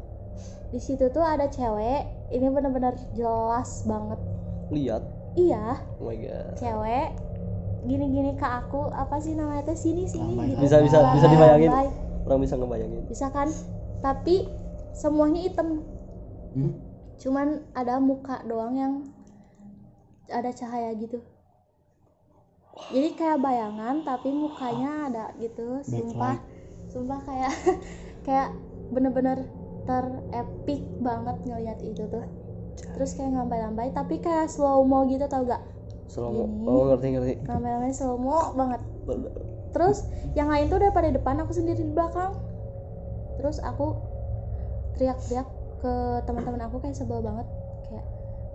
di 0.67 0.77
situ 0.77 1.07
tuh 1.07 1.21
ada 1.21 1.47
cewek 1.47 2.03
ini 2.29 2.49
bener-bener 2.49 2.97
jelas 3.13 3.85
banget 3.85 4.19
Lihat. 4.67 5.03
iya 5.33 5.79
Oh 5.95 6.09
my 6.09 6.17
god. 6.17 6.53
cewek 6.55 7.15
gini-gini 7.85 8.33
ke 8.33 8.43
aku 8.43 8.89
apa 8.89 9.15
sih 9.17 9.33
namanya 9.33 9.61
tuh 9.63 9.77
sini 9.77 10.03
sini 10.03 10.33
Lambai, 10.33 10.49
gitu 10.49 10.61
Bisa 10.63 10.77
bisa 10.81 10.97
bisa 11.13 11.27
dibayangin. 11.29 11.69
lambai. 11.69 11.89
Orang 12.25 12.39
bisa 12.41 12.53
ngebayangin. 12.57 13.03
bisa 13.05 13.27
kan 13.29 13.47
tapi 14.01 14.49
semuanya 14.91 15.39
hitam 15.41 15.85
Hmm? 16.51 16.71
cuman 17.15 17.47
ada 17.71 17.99
muka 17.99 18.43
doang 18.43 18.73
yang 18.73 18.93
ada 20.29 20.49
cahaya 20.51 20.91
gitu. 20.97 21.21
Jadi 22.91 23.09
kayak 23.15 23.39
bayangan 23.39 24.03
tapi 24.03 24.29
mukanya 24.35 25.09
ada 25.09 25.25
gitu. 25.39 25.81
Sumpah 25.85 26.37
sumpah 26.91 27.19
kayak 27.23 27.53
kayak 28.27 28.49
bener-bener 28.91 29.47
terepik 29.85 30.83
banget 30.99 31.37
ngelihat 31.47 31.79
itu 31.81 32.03
tuh. 32.09 32.25
Terus 32.75 33.15
kayak 33.15 33.31
ngambai-lambai 33.35 33.89
tapi 33.95 34.19
kayak 34.19 34.51
slow 34.51 34.83
mo 34.83 35.07
gitu 35.07 35.25
tau 35.31 35.47
gak? 35.47 35.63
Selama 36.05 36.45
Ini. 36.45 36.65
oh 36.69 36.83
ngerti 36.91 37.07
ngerti. 37.17 37.33
ngambai-lambai 37.49 37.93
slow 37.95 38.17
mo 38.19 38.53
banget 38.53 38.81
terus 39.75 40.07
yang 40.39 40.47
lain 40.47 40.71
tuh 40.71 40.79
udah 40.79 40.95
pada 40.95 41.11
depan 41.11 41.35
aku 41.43 41.51
sendiri 41.51 41.83
di 41.83 41.91
belakang. 41.91 42.31
Terus 43.35 43.59
aku 43.59 43.99
teriak-teriak 44.95 45.47
ke 45.83 45.93
teman-teman 46.23 46.63
aku 46.71 46.79
kayak 46.79 46.95
sebel 46.95 47.19
banget 47.19 47.43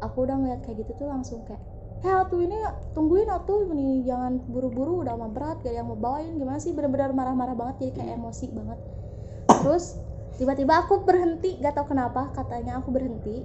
aku 0.01 0.27
udah 0.27 0.37
ngeliat 0.41 0.61
kayak 0.65 0.83
gitu 0.85 1.05
tuh 1.05 1.09
langsung 1.09 1.45
kayak 1.45 1.61
heh 2.01 2.21
tuh 2.33 2.41
ini 2.41 2.57
tungguin 2.97 3.29
atuh 3.29 3.69
ini 3.77 4.01
jangan 4.09 4.41
buru-buru 4.49 5.05
udah 5.05 5.21
mah 5.21 5.29
berat 5.29 5.61
gak 5.61 5.69
ada 5.69 5.85
yang 5.85 5.89
mau 5.93 6.01
bawain. 6.01 6.41
Gimana 6.41 6.57
sih? 6.57 6.73
Bener-bener 6.73 7.13
marah-marah 7.13 7.53
banget 7.53 7.77
jadi 7.85 7.93
kayak 8.01 8.11
emosi 8.17 8.47
banget. 8.57 8.79
Terus 9.61 9.85
tiba-tiba 10.41 10.81
aku 10.81 11.05
berhenti 11.05 11.61
gak 11.61 11.77
tau 11.77 11.85
kenapa 11.85 12.33
katanya 12.33 12.81
aku 12.81 12.89
berhenti 12.89 13.45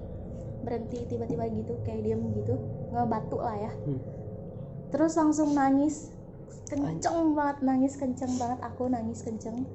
berhenti 0.66 1.06
tiba-tiba 1.06 1.46
gitu 1.52 1.78
kayak 1.86 2.02
diem 2.02 2.22
gitu 2.34 2.58
ngebatu 2.90 3.38
lah 3.38 3.54
ya. 3.60 3.72
Hmm. 3.86 4.02
terus 4.90 5.14
langsung 5.20 5.52
nangis 5.52 6.10
kenceng 6.72 7.36
banget 7.36 7.58
nangis 7.62 7.94
kenceng 8.00 8.32
banget 8.40 8.64
aku 8.64 8.88
nangis 8.88 9.22
kenceng. 9.22 9.68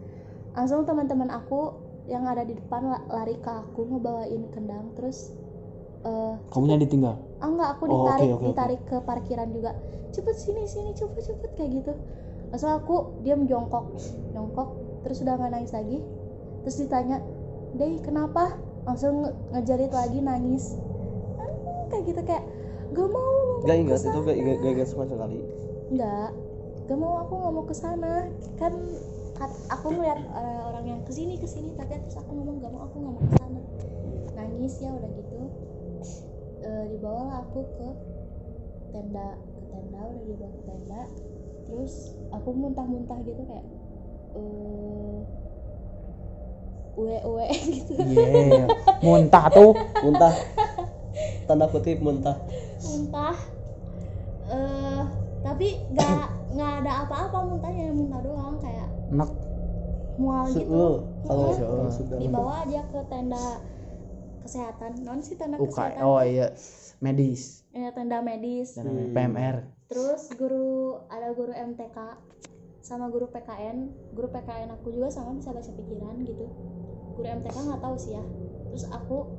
Langsung 0.57 0.89
teman-teman 0.89 1.29
aku 1.29 1.77
yang 2.09 2.27
ada 2.27 2.43
di 2.43 2.57
depan 2.59 2.89
la- 2.89 3.07
lari 3.07 3.37
ke 3.39 3.53
aku 3.53 3.87
ngebawain 3.87 4.49
kendang 4.51 4.91
terus 4.99 5.31
eh 6.05 6.35
kamunya 6.53 6.77
ditinggal? 6.81 7.15
Ah 7.41 7.49
enggak 7.49 7.69
aku 7.77 7.85
Oh, 7.89 8.05
ditarik 8.05 8.31
oke, 8.31 8.37
oke. 8.37 8.47
ditarik 8.53 8.81
ke 8.85 8.97
parkiran 9.05 9.49
juga. 9.53 9.71
Cepet 10.13 10.37
sini 10.37 10.63
sini 10.69 10.91
cepet 10.93 11.23
cepet 11.25 11.51
kayak 11.57 11.71
gitu. 11.81 11.93
Langsung 12.51 12.73
aku 12.75 12.97
diam 13.25 13.47
jongkok 13.47 13.85
jongkok 14.35 14.69
terus 15.07 15.19
udah 15.25 15.35
nggak 15.39 15.51
nangis 15.55 15.73
lagi. 15.73 15.99
Terus 16.67 16.77
ditanya 16.85 17.17
deh 17.77 17.95
kenapa? 18.05 18.45
Langsung 18.85 19.25
nge- 19.25 19.37
ngejarit 19.57 19.93
lagi 19.93 20.19
nangis. 20.21 20.77
Ah, 21.41 21.49
kayak 21.89 22.05
gitu 22.11 22.21
kayak 22.27 22.45
gak 22.91 23.09
mau 23.09 23.33
gak 23.65 23.77
ingat 23.79 24.01
itu 24.03 24.19
gak 24.25 24.37
ingat 24.41 24.57
gak 24.61 24.73
ingat 24.75 24.89
sama 24.91 25.05
sekali. 25.07 25.39
Nggak 25.91 26.29
gak 26.89 26.99
mau 26.99 27.13
aku 27.23 27.33
nggak 27.41 27.55
mau 27.55 27.65
ke 27.67 27.77
sana. 27.77 28.15
Kan 28.59 28.73
kat- 29.39 29.61
aku 29.71 29.87
ngeliat 29.95 30.21
orang, 30.35 30.61
orang 30.69 30.85
yang 30.91 31.01
ke 31.07 31.13
sini 31.15 31.35
ke 31.41 31.47
sini 31.49 31.73
tapi 31.79 31.97
terus 32.03 32.19
aku 32.21 32.31
ngomong 32.37 32.61
gak 32.61 32.73
mau 32.75 32.83
aku 32.89 32.97
nggak 33.01 33.15
mau 33.15 33.23
ke 33.25 33.37
sana. 33.39 33.61
Nangis 34.37 34.75
ya 34.81 34.91
udah 34.95 35.11
gitu 35.15 35.30
Eh, 36.61 36.85
dibawalah 36.93 37.41
aku 37.49 37.61
ke 37.81 37.89
tenda 38.93 39.29
ke 39.41 39.61
tenda 39.73 40.01
udah 40.05 40.25
dibawa 40.29 40.51
ke 40.53 40.63
tenda. 40.69 41.01
Terus 41.65 41.95
aku 42.29 42.49
muntah-muntah 42.53 43.19
gitu 43.25 43.43
kayak 43.49 43.67
eh 44.37 45.19
uwe 47.01 47.17
uwe 47.25 47.47
gitu. 47.75 47.93
Iya 47.97 48.69
muntah 49.01 49.45
tuh. 49.49 49.73
Muntah. 50.05 50.35
Tanda 51.49 51.67
kutip 51.73 51.99
muntah. 52.05 52.37
Muntah. 52.85 53.37
Eh 54.51 55.03
tapi 55.41 55.67
nggak 55.97 56.25
nggak 56.55 56.73
ada 56.85 56.93
apa-apa 57.09 57.39
muntahnya 57.49 57.89
muntah 57.97 58.21
doang 58.21 58.61
kayak 58.61 58.89
enak. 59.09 59.31
mual 60.21 60.45
Su- 60.53 60.61
gitu 60.61 60.77
eh, 60.77 60.95
kalau 61.25 61.89
sudah 61.89 62.17
dibawa 62.21 62.53
aja 62.69 62.81
ke 62.93 63.01
tenda 63.09 63.47
kesehatan. 64.43 65.05
Non 65.05 65.21
sih 65.21 65.37
tenda 65.37 65.61
UK 65.61 65.69
kesehatan 65.73 66.05
oh 66.05 66.21
iya. 66.25 66.53
Medis. 67.01 67.65
Eh, 67.73 67.89
tenda 67.97 68.21
medis. 68.21 68.77
Namanya 68.77 69.09
PMR 69.13 69.57
terus 69.91 70.31
guru 70.39 71.03
ada 71.11 71.35
guru 71.35 71.51
MTK 71.51 71.99
sama 72.79 73.11
guru 73.11 73.27
PKN 73.27 73.91
guru 74.15 74.31
PKN 74.31 74.71
aku 74.79 74.95
juga 74.95 75.11
sama 75.11 75.35
bisa 75.35 75.51
baca 75.51 75.67
pikiran 75.67 76.15
gitu. 76.23 76.47
Guru 77.19 77.27
MTK 77.27 77.57
nggak 77.59 77.83
tahu 77.83 77.97
sih 77.99 78.15
ya. 78.15 78.23
Terus 78.71 78.87
aku 78.87 79.35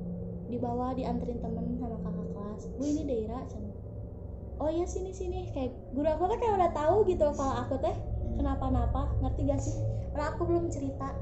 dibawa 0.51 0.91
dianterin 0.91 1.39
temen 1.39 1.79
sama 1.79 1.95
kakak 2.03 2.27
kelas. 2.35 2.61
Bu 2.75 2.83
ini 2.83 3.03
Deira 3.07 3.39
oh 4.59 4.67
iya 4.67 4.83
sini 4.83 5.15
sini. 5.15 5.47
Kayak 5.55 5.71
guru 5.95 6.07
aku 6.11 6.23
tuh 6.35 6.37
kayak 6.43 6.53
udah 6.59 6.71
tahu 6.75 6.97
gitu 7.07 7.27
kalau 7.31 7.55
aku 7.63 7.79
teh 7.79 7.95
kenapa-napa. 8.35 9.07
Ngerti 9.23 9.41
gak 9.47 9.61
sih? 9.63 9.75
Karena 10.11 10.35
aku 10.35 10.41
belum 10.51 10.67
cerita. 10.67 11.15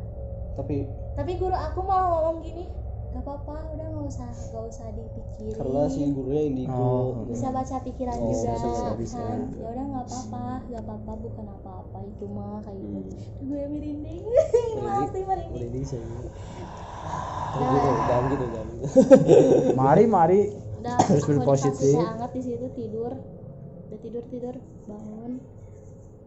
Tapi 0.57 0.89
tapi 1.21 1.31
guru 1.37 1.53
aku 1.53 1.85
malah 1.85 2.17
ngomong 2.17 2.41
gini 2.41 2.65
gak 3.09 3.21
apa-apa 3.21 3.55
udah 3.73 3.87
nggak 3.89 4.05
usah 4.07 4.29
nggak 4.29 4.65
usah 4.65 4.87
dipikirin. 4.91 5.53
Karena 5.55 5.81
si 5.85 5.99
gurunya 6.09 6.43
indigo. 6.45 6.77
Oh. 6.77 7.25
bisa 7.25 7.49
baca 7.49 7.75
pikiran 7.81 8.15
Oh, 8.15 8.25
juga 8.27 8.53
bisa, 8.53 8.89
bisa. 8.95 9.17
kan? 9.19 9.39
ya 9.55 9.67
udah 9.67 9.85
nggak 9.87 10.05
apa-apa 10.05 10.45
nggak 10.65 10.83
apa-apa 10.83 11.11
bukan 11.19 11.45
apa-apa 11.51 11.97
itu 12.05 12.25
mah 12.27 12.57
kayak 12.61 12.77
gitu. 12.79 12.99
Hmm. 12.99 13.43
gue 13.43 13.61
merinding 13.67 14.21
pasti 14.79 15.19
merinding 15.21 15.53
Merinding 15.57 15.85
sih 15.85 15.99
Nah. 17.49 17.65
gitu 17.71 17.89
jangan 18.05 18.23
gitu 18.27 18.45
jangan 18.47 18.67
gitu. 18.69 18.85
Mari 19.81 20.03
mari. 20.05 20.39
Udah 20.79 20.95
Terus 21.01 21.25
berpositif. 21.25 21.91
teh 21.91 21.97
hangat 21.99 22.31
di 22.31 22.41
situ 22.41 22.67
tidur. 22.71 23.11
Udah 23.89 23.99
tidur 23.99 24.23
tidur 24.29 24.55
bangun. 24.85 25.41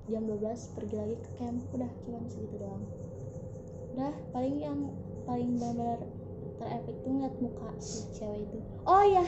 Jam 0.04 0.22
12 0.26 0.42
pergi 0.74 0.96
lagi 0.98 1.14
ke 1.16 1.28
camp. 1.38 1.62
Udah 1.70 1.88
cuman 2.02 2.22
segitu 2.26 2.56
doang. 2.58 2.82
Udah 3.94 4.12
paling 4.28 4.56
yang 4.58 4.78
paling 5.22 5.56
benar-benar 5.56 6.00
terefek 6.54 6.94
tuh 6.98 7.10
ngeliat 7.10 7.34
muka 7.38 7.68
si 7.78 8.06
cewek 8.12 8.42
itu. 8.42 8.56
Oh 8.82 9.02
iya. 9.02 9.24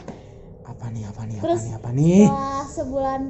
Apa 0.62 0.88
nih 0.88 1.04
apa 1.04 1.22
nih 1.24 1.36
apa 1.36 1.44
Terus- 1.44 1.64
nih 1.64 1.74
apa 1.74 1.90
nih? 1.90 2.20
setelah 2.24 2.62
sebulan 2.66 3.20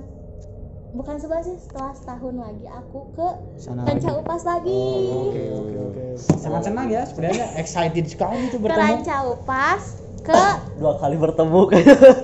bukan 0.94 1.14
sebulan 1.18 1.42
sih 1.42 1.56
setelah 1.58 1.90
setahun 1.92 2.34
lagi 2.36 2.66
aku 2.68 2.98
ke 3.12 3.28
sana 3.56 3.82
Ranca 3.82 4.08
lagi. 4.08 4.20
Upas 4.20 4.42
lagi. 4.44 4.86
Oke 5.10 5.42
oke 5.52 5.76
oke. 5.84 6.02
Sangat 6.38 6.62
senang 6.64 6.86
ya 6.86 7.02
sebenarnya 7.04 7.46
excited 7.54 8.04
sekali 8.04 8.38
itu 8.44 8.56
ke 8.56 8.62
bertemu. 8.62 8.78
Ranca 8.80 9.16
Upas 9.28 9.82
ke 10.20 10.40
dua 10.78 10.92
kali 10.96 11.16
bertemu. 11.16 11.60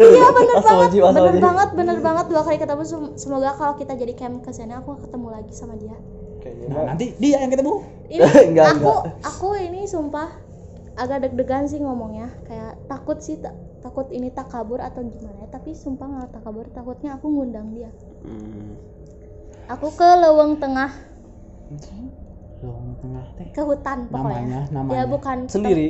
Iya 0.00 0.26
bener 0.30 0.56
banget 0.56 0.90
bener 0.94 1.20
wajib. 1.26 1.42
banget 1.42 1.68
bener 1.74 1.98
banget. 2.00 2.24
Dua 2.28 2.42
kali 2.42 2.56
ketemu 2.56 2.82
Sem- 2.82 3.14
semoga 3.14 3.50
kalau 3.52 3.74
kita 3.74 3.92
jadi 3.92 4.12
camp 4.14 4.40
ke 4.40 4.50
sana 4.50 4.78
aku 4.78 4.94
ketemu 4.96 5.26
lagi 5.28 5.50
sama 5.50 5.74
dia. 5.74 5.98
Kayaknya 6.38 6.66
nah 6.66 6.74
mah 6.76 6.84
nanti 6.88 7.12
dia 7.16 7.36
yang 7.36 7.50
ketemu? 7.50 7.74
Ini 8.08 8.22
Enggak, 8.48 8.66
aku 8.70 8.80
enggak. 8.80 9.02
aku 9.20 9.48
ini 9.58 9.80
sumpah 9.84 10.28
agak 10.94 11.18
deg-degan 11.22 11.66
sih 11.66 11.78
ngomongnya. 11.78 12.30
Kayak 12.44 12.78
takut 12.86 13.18
sih 13.18 13.36
ta- 13.36 13.54
takut 13.80 14.08
ini 14.08 14.28
tak 14.28 14.48
kabur 14.48 14.78
atau 14.78 15.00
gimana. 15.00 15.40
Ya 15.40 15.48
tapi 15.48 15.72
sumpah 15.72 16.06
nggak 16.06 16.28
tak 16.32 16.42
kabur 16.42 16.66
takutnya 16.68 17.14
aku 17.14 17.26
ngundang 17.28 17.70
dia. 17.72 17.90
Hmm. 18.22 18.74
aku 19.66 19.86
ke 19.92 20.08
Leweng 20.18 20.58
Tengah. 20.58 20.90
Lowong 22.60 22.92
tengah 23.00 23.24
teh. 23.38 23.48
Ke 23.50 23.62
hutan 23.62 24.10
pokoknya. 24.10 24.36
Namanya 24.36 24.60
namanya. 24.68 24.98
ya 24.98 25.04
bukan 25.06 25.38
sendiri? 25.48 25.88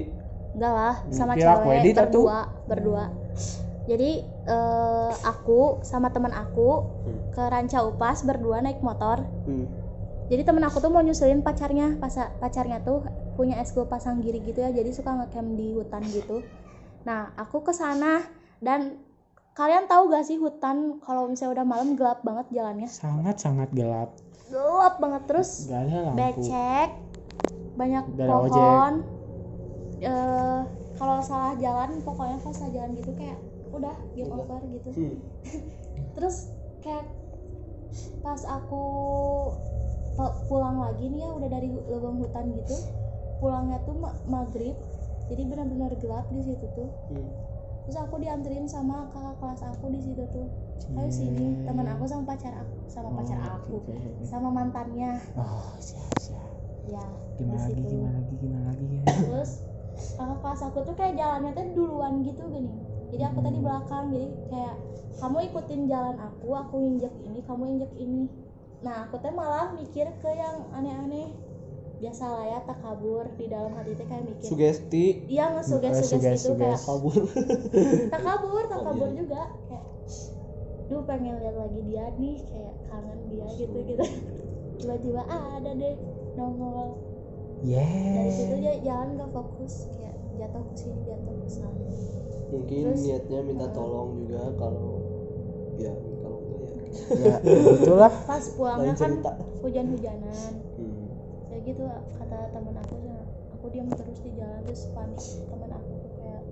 Enggak 0.52 0.72
lah 0.72 0.94
sama 1.10 1.32
Kira 1.34 1.58
cewek 1.58 1.74
edit 1.80 1.96
atau? 1.96 2.04
berdua 2.22 2.38
berdua. 2.68 3.04
Jadi 3.88 4.10
eh, 4.22 5.12
aku 5.24 5.82
sama 5.82 6.12
teman 6.12 6.30
aku 6.30 6.84
Hmm. 7.00 7.20
ke 7.32 7.42
Ranca 7.42 7.82
Upas 7.82 8.22
berdua 8.22 8.60
naik 8.60 8.78
motor. 8.80 9.24
Hmm. 9.44 9.66
jadi 10.30 10.46
temen 10.46 10.62
aku 10.62 10.78
tuh 10.78 10.94
mau 10.94 11.02
nyusulin 11.02 11.42
pacarnya 11.42 11.98
pas 11.98 12.14
pacarnya 12.38 12.78
tuh 12.78 13.02
punya 13.40 13.56
eskul 13.56 13.88
pasang 13.88 14.20
giri 14.20 14.44
gitu 14.44 14.60
ya 14.60 14.68
jadi 14.68 14.92
suka 14.92 15.16
ngecamp 15.16 15.56
di 15.56 15.72
hutan 15.72 16.04
gitu. 16.12 16.44
Nah 17.08 17.32
aku 17.40 17.64
ke 17.64 17.72
sana 17.72 18.20
dan 18.60 19.00
kalian 19.56 19.88
tahu 19.88 20.12
gak 20.12 20.28
sih 20.28 20.36
hutan 20.36 21.00
kalau 21.00 21.24
misalnya 21.24 21.56
udah 21.56 21.66
malam 21.66 21.96
gelap 21.96 22.20
banget 22.20 22.52
jalannya? 22.52 22.84
Sangat 22.84 23.40
sangat 23.40 23.72
gelap. 23.72 24.12
Gelap 24.52 25.00
banget 25.00 25.22
terus 25.24 25.72
gak 25.72 25.88
ada 25.88 26.12
lampu. 26.12 26.20
becek 26.20 26.90
banyak 27.80 28.04
Gak 28.12 28.28
ada 28.28 28.32
pohon 28.44 28.92
eh 30.04 30.60
kalau 31.00 31.16
salah 31.24 31.56
jalan 31.56 31.96
pokoknya 32.04 32.36
kalau 32.44 32.52
salah 32.52 32.72
jalan 32.76 32.92
gitu 32.92 33.12
kayak 33.16 33.40
udah 33.72 33.96
game 34.12 34.28
Udah. 34.28 34.44
over 34.44 34.60
gitu. 34.68 34.88
Hmm. 34.92 35.16
terus 36.20 36.52
kayak 36.84 37.08
pas 38.20 38.44
aku 38.44 38.84
pulang 40.48 40.76
lagi 40.76 41.08
nih 41.08 41.24
ya 41.24 41.30
udah 41.32 41.48
dari 41.48 41.68
lubang 41.72 42.20
hutan 42.20 42.52
gitu 42.52 42.76
pulangnya 43.40 43.80
tuh 43.82 43.96
ma- 43.96 44.14
maghrib. 44.24 44.76
Jadi 45.26 45.42
benar-benar 45.46 45.92
gelap 45.96 46.26
di 46.28 46.42
situ 46.42 46.66
tuh. 46.70 46.90
Hmm. 47.08 47.30
terus 47.80 47.96
aku 47.96 48.20
dianterin 48.20 48.68
sama 48.68 49.08
kakak 49.10 49.34
kelas 49.40 49.62
aku 49.66 49.90
di 49.90 49.98
situ 49.98 50.22
tuh. 50.30 50.46
Ayo 50.92 51.08
sini 51.08 51.64
teman 51.64 51.88
aku 51.88 52.04
sama 52.04 52.22
pacar 52.28 52.54
aku 52.54 52.76
sama 52.86 53.08
pacar 53.14 53.38
Oh, 53.40 53.56
aku 53.56 53.70
oke, 53.78 53.90
oke, 53.90 54.08
oke. 54.10 54.22
sama 54.22 54.48
mantannya. 54.48 55.18
Oh 55.34 55.74
siap 55.76 56.12
siap 56.20 56.50
ya 56.86 57.02
gimana 57.34 57.56
lagi 57.58 57.74
situ. 57.74 57.88
gimana 57.88 58.14
lagi 58.14 58.34
gimana 58.36 58.64
lagi 58.68 58.84
ya? 58.86 59.02
Terus 59.06 59.50
kakak 60.12 60.38
kelas 60.38 60.60
aku 60.62 60.78
tuh 60.82 60.94
kayak 60.94 61.14
jalannya 61.14 61.50
tuh 61.50 61.66
duluan 61.72 62.12
gitu 62.22 62.42
gini. 62.46 62.72
Jadi 63.10 63.22
aku 63.24 63.38
tadi 63.40 63.58
Hmm. 63.58 63.66
belakang 63.66 64.04
jadi 64.08 64.28
kayak 64.46 64.74
kamu 65.18 65.38
ikutin 65.50 65.80
jalan 65.84 66.16
aku 66.16 66.48
aku 66.52 66.76
injek 66.80 67.14
ini 67.22 67.40
kamu 67.42 67.62
injek 67.74 67.92
ini. 67.96 68.22
Nah 68.80 68.96
aku 69.04 69.16
teh 69.18 69.32
malah 69.32 69.72
mikir 69.72 70.06
ke 70.16 70.30
yang 70.30 70.68
aneh-aneh 70.70 71.32
biasa 72.00 72.24
lah 72.24 72.44
ya 72.48 72.58
tak 72.64 72.78
kabur 72.80 73.28
di 73.36 73.44
dalam 73.44 73.76
hati 73.76 73.92
teh 73.92 74.06
kayak 74.08 74.24
mikir. 74.24 74.46
Sugesti. 74.48 75.04
Iya 75.28 75.44
ngesuges 75.52 75.92
suges 76.00 76.08
Suges, 76.08 76.38
gitu 76.40 76.52
kayak 76.56 76.80
kabur. 76.80 77.20
Tak 78.12 78.20
kabur 78.20 78.62
tak 78.64 78.78
Oh, 78.80 78.84
kabur 78.88 79.08
iya. 79.08 79.16
juga 79.20 79.40
kayak 79.68 79.84
duh 80.88 81.02
pengen 81.04 81.38
lihat 81.38 81.54
lagi 81.54 81.80
dia 81.84 82.04
nih 82.16 82.36
kayak 82.42 82.74
kangen 82.88 83.18
dia 83.28 83.46
gitu 83.54 83.78
gitu. 83.84 84.04
Tiba-tiba 84.80 85.22
ah, 85.22 85.60
ada 85.60 85.70
deh 85.70 85.94
nongol. 86.34 86.96
Dari 87.60 88.32
situ 88.32 88.54
dia 88.56 88.80
jalan 88.80 89.20
gak 89.20 89.30
fokus 89.30 89.92
kayak 89.92 90.16
jatuh 90.34 90.64
ke 90.64 90.74
sini 90.74 91.04
jatuh 91.04 91.34
ke 91.36 91.48
sana. 91.52 91.84
Mungkin 92.48 92.82
Terus- 92.88 93.02
niatnya 93.04 93.38
minta 93.44 93.68
tolong 93.70 94.16
juga 94.16 94.48
kalau 94.56 95.04
ya 95.76 95.92
kalau 96.18 96.38
enggak 96.40 96.64
ya. 96.64 97.36
Ya 97.44 97.60
itulah 97.76 98.12
pas 98.24 98.44
pulangnya 98.56 98.94
kan 98.96 99.12
hujan-hujanan 99.60 100.52
gitu 101.64 101.82
kata 102.16 102.38
teman 102.52 102.74
aku 102.80 102.94
"Nah, 103.04 103.24
aku 103.56 103.64
diam 103.72 103.88
terus 103.92 104.18
di 104.24 104.30
jalan 104.36 104.60
terus 104.64 104.88
panik 104.96 105.20
teman 105.20 105.70
aku 105.76 105.90
tuh 106.00 106.12
kayak 106.16 106.42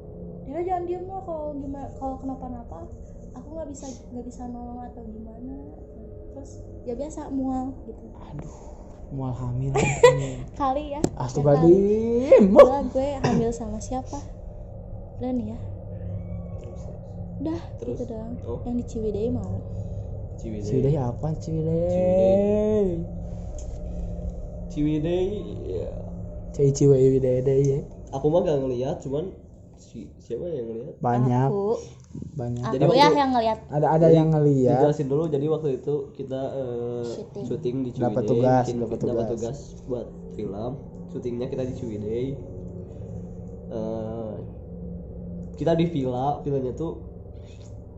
dia 0.44 0.61
jangan 0.64 0.85
diem 0.88 1.05
loh 1.09 1.21
kalau 1.25 1.47
gimana 1.57 1.88
kalau 1.97 2.14
kenapa-napa 2.21 2.79
aku 3.37 3.49
nggak 3.53 3.68
bisa 3.73 3.87
nggak 4.12 4.25
bisa 4.27 4.42
nolong 4.49 4.81
atau 4.85 5.03
gimana. 5.09 5.57
Terus 6.37 6.53
ya 6.85 6.94
biasa 6.94 7.21
mual 7.33 7.73
gitu. 7.88 8.05
Aduh 8.33 8.57
mual 9.09 9.33
hamil. 9.33 9.73
Kali 10.61 10.92
ya. 10.92 11.01
Astagfirullahaladzim. 11.16 12.44
Gila 12.53 12.81
gue 12.92 13.09
hamil 13.25 13.51
sama 13.57 13.81
siapa? 13.81 14.21
Nih 15.25 15.57
ya. 15.57 15.59
Udah 17.38 17.61
Terus? 17.81 17.97
gitu 17.97 18.05
doang. 18.12 18.35
Oh. 18.44 18.61
yang 18.68 18.77
di 18.77 18.85
Ciwidey 18.85 19.31
mau. 19.33 19.62
Ciwidey. 20.37 20.66
Ciwidey 20.66 20.94
apa 21.01 21.29
Ciwidey? 21.40 21.88
Ciwidey 21.88 23.17
ya 24.70 25.90
Cai 26.50 26.70
Ciwidey 26.70 27.40
ya 27.62 27.81
aku 28.09 28.26
mah 28.28 28.40
gak 28.40 28.59
ngeliat 28.59 28.96
cuman 29.00 29.31
si 29.78 30.11
siapa 30.18 30.42
yang 30.44 30.66
ngeliat? 30.66 30.94
Banyak. 30.98 31.48
Aku. 31.48 31.78
Banyak. 32.35 32.64
Aku 32.66 32.74
Jadi 32.74 32.83
ya 32.83 32.88
waktu- 32.90 33.14
yang 33.14 33.31
ngeliat. 33.31 33.59
Ada 33.70 33.87
ada 33.94 34.09
yang 34.11 34.28
ngeliat. 34.28 34.74
dijelasin 34.81 35.07
dulu 35.07 35.24
jadi 35.28 35.46
waktu 35.46 35.68
itu 35.76 35.94
kita 36.12 36.40
eh, 36.50 37.04
Syuting. 37.07 37.44
syuting 37.46 37.76
di 37.87 37.90
Ciwidey 37.92 38.02
Dapat 38.02 38.22
tugas, 38.26 38.64
Kita- 38.66 38.81
dapat 38.83 38.98
tugas. 38.98 39.26
tugas 39.31 39.59
buat 39.87 40.07
film. 40.35 40.72
Syutingnya 41.09 41.46
kita 41.46 41.62
di 41.62 41.74
Ciwidey. 41.74 42.26
Eh, 43.68 44.35
kita 45.54 45.72
di 45.74 45.85
villa 45.87 46.40
villanya 46.40 46.72
tuh 46.72 46.98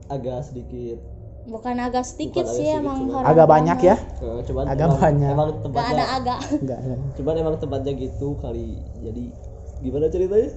agak 0.06 0.42
sedikit 0.42 0.98
bukan 1.42 1.74
agak 1.78 2.04
sedikit 2.04 2.42
Bukan 2.42 2.46
agak 2.46 2.54
sih 2.54 2.66
sedikit, 2.66 2.82
emang 2.82 2.98
horor 3.08 3.26
agak 3.26 3.46
banyak 3.46 3.78
ya? 3.80 3.96
Cuman 4.42 4.64
Agak 4.66 4.86
emang, 4.86 5.00
banyak. 5.00 5.30
emang 5.30 5.48
gak 5.48 5.62
tempatnya 5.62 5.90
ada 5.90 6.04
agak. 6.12 6.38
Enggak 6.54 6.78
cuman 7.14 7.34
emang 7.36 7.54
tempatnya 7.56 7.92
gitu 7.94 8.28
kali. 8.36 8.68
Jadi 8.98 9.24
gimana 9.80 10.06
ceritanya? 10.06 10.50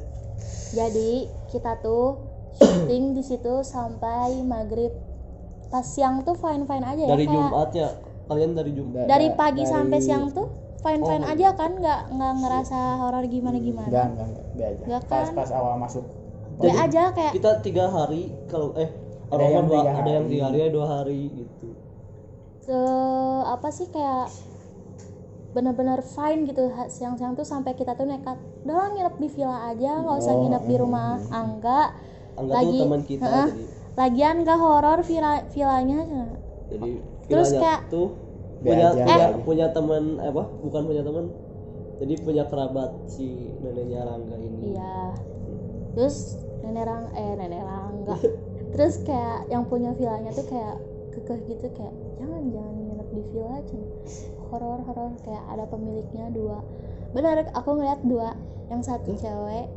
Jadi 0.74 1.12
kita 1.48 1.72
tuh 1.80 2.06
syuting 2.54 3.14
di 3.14 3.22
situ 3.22 3.54
sampai 3.62 4.42
maghrib. 4.42 4.92
Pas 5.68 5.82
siang 5.84 6.22
tuh 6.22 6.34
fine 6.34 6.64
fine 6.64 6.84
aja 6.84 7.00
ya 7.00 7.10
dari 7.10 7.26
kayak 7.26 7.34
Jumatnya 7.34 7.88
kalian 8.24 8.52
dari 8.54 8.72
Jumat? 8.72 9.06
Dari 9.06 9.28
Da- 9.28 9.36
pagi 9.36 9.64
dari- 9.64 9.72
sampai 9.72 10.00
siang 10.00 10.30
tuh 10.30 10.48
fine 10.80 11.02
fine 11.02 11.24
Oh. 11.24 11.32
aja 11.34 11.48
kan? 11.54 11.72
Nggak 11.74 12.00
nggak 12.12 12.34
ngerasa 12.40 12.80
horor 13.00 13.26
gimana 13.26 13.58
gimana 13.58 13.88
enggak 13.88 14.06
enggak 14.08 14.28
enggak 14.28 14.46
be 14.52 14.64
aja. 14.64 14.84
Enggak 14.84 15.02
pas 15.08 15.26
kan? 15.26 15.34
pas 15.34 15.50
awal 15.52 15.74
masuk. 15.78 16.06
Be 16.56 16.70
aja 16.70 17.10
kayak 17.10 17.34
kita 17.34 17.52
tiga 17.62 17.86
hari 17.88 18.30
kalau 18.46 18.76
eh 18.76 18.94
Ada 19.34 19.46
yang 19.48 19.66
dua 19.66 19.76
tiga 19.76 19.92
ada 19.92 20.10
yang 20.10 20.24
hari. 20.24 20.32
tiga 20.32 20.46
hari 20.46 20.60
dua 20.70 20.86
hari 20.88 21.20
gitu 21.32 21.68
eh, 22.66 23.42
apa 23.46 23.68
sih 23.70 23.88
kayak 23.88 24.28
bener-bener 25.52 26.02
fine 26.02 26.46
gitu 26.46 26.64
siang-siang 26.88 27.34
tuh 27.34 27.44
sampai 27.44 27.74
kita 27.74 27.94
tuh 27.94 28.06
nekat 28.06 28.36
udah 28.64 28.74
lah 28.76 28.88
nginep 28.90 29.16
di 29.16 29.28
villa 29.30 29.58
aja 29.68 29.92
nggak 30.00 30.18
usah 30.18 30.34
Oh, 30.34 30.40
nginep 30.40 30.64
di 30.66 30.76
rumah 30.76 31.10
angga 31.30 31.94
Angga 32.34 32.54
Lagi- 32.56 32.70
tuh 32.72 32.82
teman 32.82 33.02
kita 33.04 33.22
Heeh. 33.24 33.48
jadi 33.48 33.64
lagian 33.94 34.36
gak 34.42 34.58
horor 34.58 35.00
villa 35.02 35.32
villanya 35.48 36.00
jadi 36.68 36.92
Terus 37.24 37.48
villanya 37.48 37.62
kayak- 37.62 37.84
tuh 37.88 38.08
punya 38.60 38.88
aja. 38.88 39.04
punya, 39.04 39.16
Eh. 39.20 39.32
punya 39.44 39.68
teman 39.70 40.04
eh, 40.18 40.28
apa 40.28 40.44
bukan 40.58 40.82
punya 40.84 41.04
teman 41.04 41.26
jadi 41.96 42.14
punya 42.20 42.44
kerabat 42.46 42.90
si 43.06 43.28
neneknya 43.60 44.02
Rangga 44.02 44.36
ini 44.36 44.74
iya 44.74 45.14
terus 45.94 46.42
nenek 46.60 46.84
rang 46.84 47.06
eh 47.14 47.32
nenek 47.36 47.62
rangga 47.62 48.16
terus 48.74 49.00
kayak 49.06 49.48
yang 49.54 49.64
punya 49.70 49.94
villanya 49.94 50.34
tuh 50.34 50.46
kayak 50.50 50.82
kekeh 51.14 51.40
gitu 51.46 51.68
kayak 51.78 51.94
jangan 52.18 52.42
jangan 52.50 52.74
nginep 52.74 53.10
di 53.14 53.22
villa 53.30 53.58
cuma 53.70 53.86
horor 54.54 54.80
horor. 54.86 55.12
Kayak 55.26 55.44
ada 55.50 55.66
pemiliknya 55.66 56.30
dua. 56.30 56.62
Benar 57.18 57.50
aku 57.58 57.70
ngeliat 57.74 58.02
dua. 58.06 58.38
Yang 58.70 58.82
satu 58.86 59.12
cewek. 59.18 59.68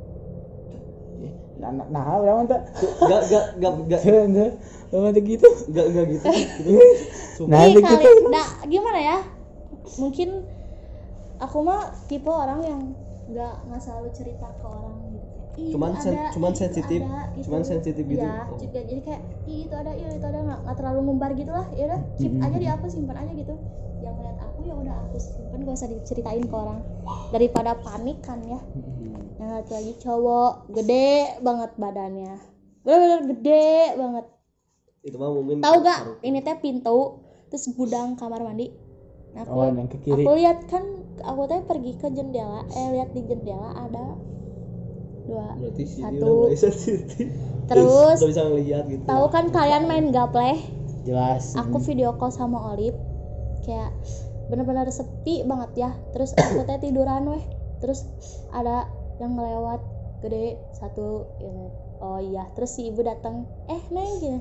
Nah 1.56 1.72
nah, 1.72 1.86
nah 1.88 2.20
udah 2.20 2.34
mantap 2.44 2.68
gak 3.00 3.22
gak 3.32 3.44
gak 3.56 3.72
gak 3.88 4.00
enggak 4.04 4.52
mantap 4.92 5.24
gitu. 5.24 5.48
Gak 5.72 5.86
gak 5.96 6.06
gitu. 6.12 6.26
Gitu. 6.60 7.42
Nah, 7.48 7.64
kali 7.68 7.80
gitu. 7.80 8.28
nah, 8.28 8.48
gimana 8.68 9.00
ya? 9.00 9.18
Mungkin 9.96 10.44
aku 11.40 11.56
mah 11.64 11.92
tipe 12.08 12.28
orang 12.28 12.60
yang 12.64 12.80
nggak 13.26 13.54
nggak 13.66 13.80
selalu 13.82 14.08
cerita 14.14 14.46
ke 14.62 14.66
orang 14.70 15.05
Ih, 15.56 15.72
Cuman 15.72 15.92
sen- 15.96 16.20
ada, 16.20 16.28
cuman 16.36 16.52
ih, 16.52 16.58
sensitif, 16.60 17.00
ada, 17.00 17.32
gitu. 17.32 17.44
cuman 17.48 17.62
sensitif 17.64 18.04
gitu. 18.04 18.20
Iya, 18.28 18.44
Oh. 18.44 18.58
juga. 18.60 18.80
Jadi 18.84 19.00
kayak 19.00 19.22
Ih, 19.48 19.58
itu 19.64 19.74
ada 19.74 19.92
iya 19.96 20.08
itu 20.12 20.26
ada. 20.28 20.38
Nggak 20.44 20.58
nggak 20.68 20.76
terlalu 20.76 21.00
ngumbar 21.08 21.30
gitu 21.32 21.52
lah 21.52 21.66
ya 21.72 21.84
udah. 21.88 22.00
Keep 22.20 22.32
aja 22.44 22.56
di 22.60 22.68
aku 22.68 22.84
simpan 22.92 23.16
aja 23.24 23.32
gitu. 23.32 23.54
Yang 24.04 24.14
ngeliat 24.20 24.38
aku 24.44 24.58
ya 24.68 24.74
udah 24.76 24.94
aku 25.08 25.16
simpan 25.16 25.58
gak 25.64 25.76
usah 25.80 25.88
diceritain 25.88 26.44
ke 26.44 26.52
orang. 26.54 26.84
Daripada 27.32 27.72
panik 27.72 28.20
kan 28.20 28.44
ya. 28.44 28.60
Yang 29.40 29.48
satu 29.48 29.70
lagi 29.72 29.92
cowok 30.04 30.52
gede 30.76 31.08
banget 31.40 31.70
badannya. 31.80 32.34
Bener-bener 32.84 33.20
gede 33.32 33.68
banget. 33.96 34.24
Itu 35.00 35.16
mah 35.16 35.30
mungkin 35.32 35.64
tahu 35.64 35.76
gak 35.80 36.00
ini 36.20 36.38
teh 36.44 36.56
pintu 36.60 37.16
terus 37.48 37.64
gudang 37.72 38.12
kamar 38.20 38.44
mandi. 38.44 38.68
Nah, 39.32 39.44
aku 39.44 39.52
oh 39.56 39.64
yang 39.64 39.88
ke 39.88 39.98
kiri. 40.00 40.24
aku 40.24 40.30
lihat 40.36 40.58
kan 40.68 40.84
aku 41.24 41.40
teh 41.48 41.60
pergi 41.64 41.92
ke 41.96 42.08
jendela 42.12 42.64
eh 42.72 42.88
lihat 42.92 43.12
di 43.16 43.22
jendela 43.24 43.72
ada 43.72 44.16
dua. 45.26 45.46
Berarti 45.58 45.82
Satu. 45.84 46.34
terus 47.70 48.18
bisa 48.22 48.46
ngelihat 48.46 48.86
gitu. 48.86 49.02
tahu 49.10 49.26
kan 49.34 49.50
kalian 49.50 49.90
main 49.90 50.14
gapleh? 50.14 50.62
Jelas. 51.02 51.58
Aku 51.58 51.82
video 51.82 52.14
call 52.14 52.30
sama 52.30 52.74
Olip. 52.74 52.94
Kayak 53.66 53.90
bener-bener 54.46 54.86
sepi 54.90 55.42
banget 55.42 55.86
ya. 55.86 55.90
Terus 56.14 56.30
aku 56.38 56.62
teh 56.62 56.78
tiduran 56.86 57.26
weh. 57.26 57.44
Terus 57.82 58.06
ada 58.54 58.86
yang 59.18 59.34
ngelewat 59.34 59.82
gede 60.22 60.58
satu 60.72 61.26
ini. 61.42 61.68
oh 61.96 62.20
iya 62.20 62.44
terus 62.52 62.76
si 62.76 62.92
ibu 62.92 63.00
datang 63.00 63.48
eh 63.72 63.82
neng 63.90 64.10
gini. 64.22 64.40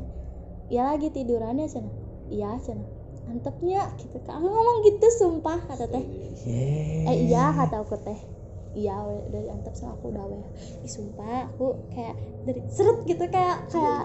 Ya 0.68 0.92
lagi 0.92 1.08
tiduran 1.08 1.56
ya 1.56 1.72
cina 1.72 1.88
iya 2.28 2.52
cina 2.62 2.84
mantepnya 3.26 3.90
gitu. 3.98 4.22
Kan 4.28 4.44
ngomong 4.44 4.78
gitu 4.86 5.08
sumpah 5.18 5.64
kata 5.66 5.88
teh. 5.88 6.04
Yeay. 6.46 7.08
eh 7.10 7.18
iya 7.32 7.56
kata 7.56 7.82
aku 7.82 7.96
teh 8.04 8.35
iya 8.76 8.96
we, 9.08 9.18
dari 9.32 9.48
antep 9.50 9.74
sama 9.74 9.96
aku 9.96 10.12
udah 10.12 10.26
we. 10.28 10.40
Ih, 10.84 10.92
sumpah 10.92 11.48
aku 11.50 11.80
kayak 11.96 12.16
dari 12.44 12.62
seret 12.70 13.00
gitu 13.08 13.24
kayak 13.32 13.58
kayak 13.72 14.04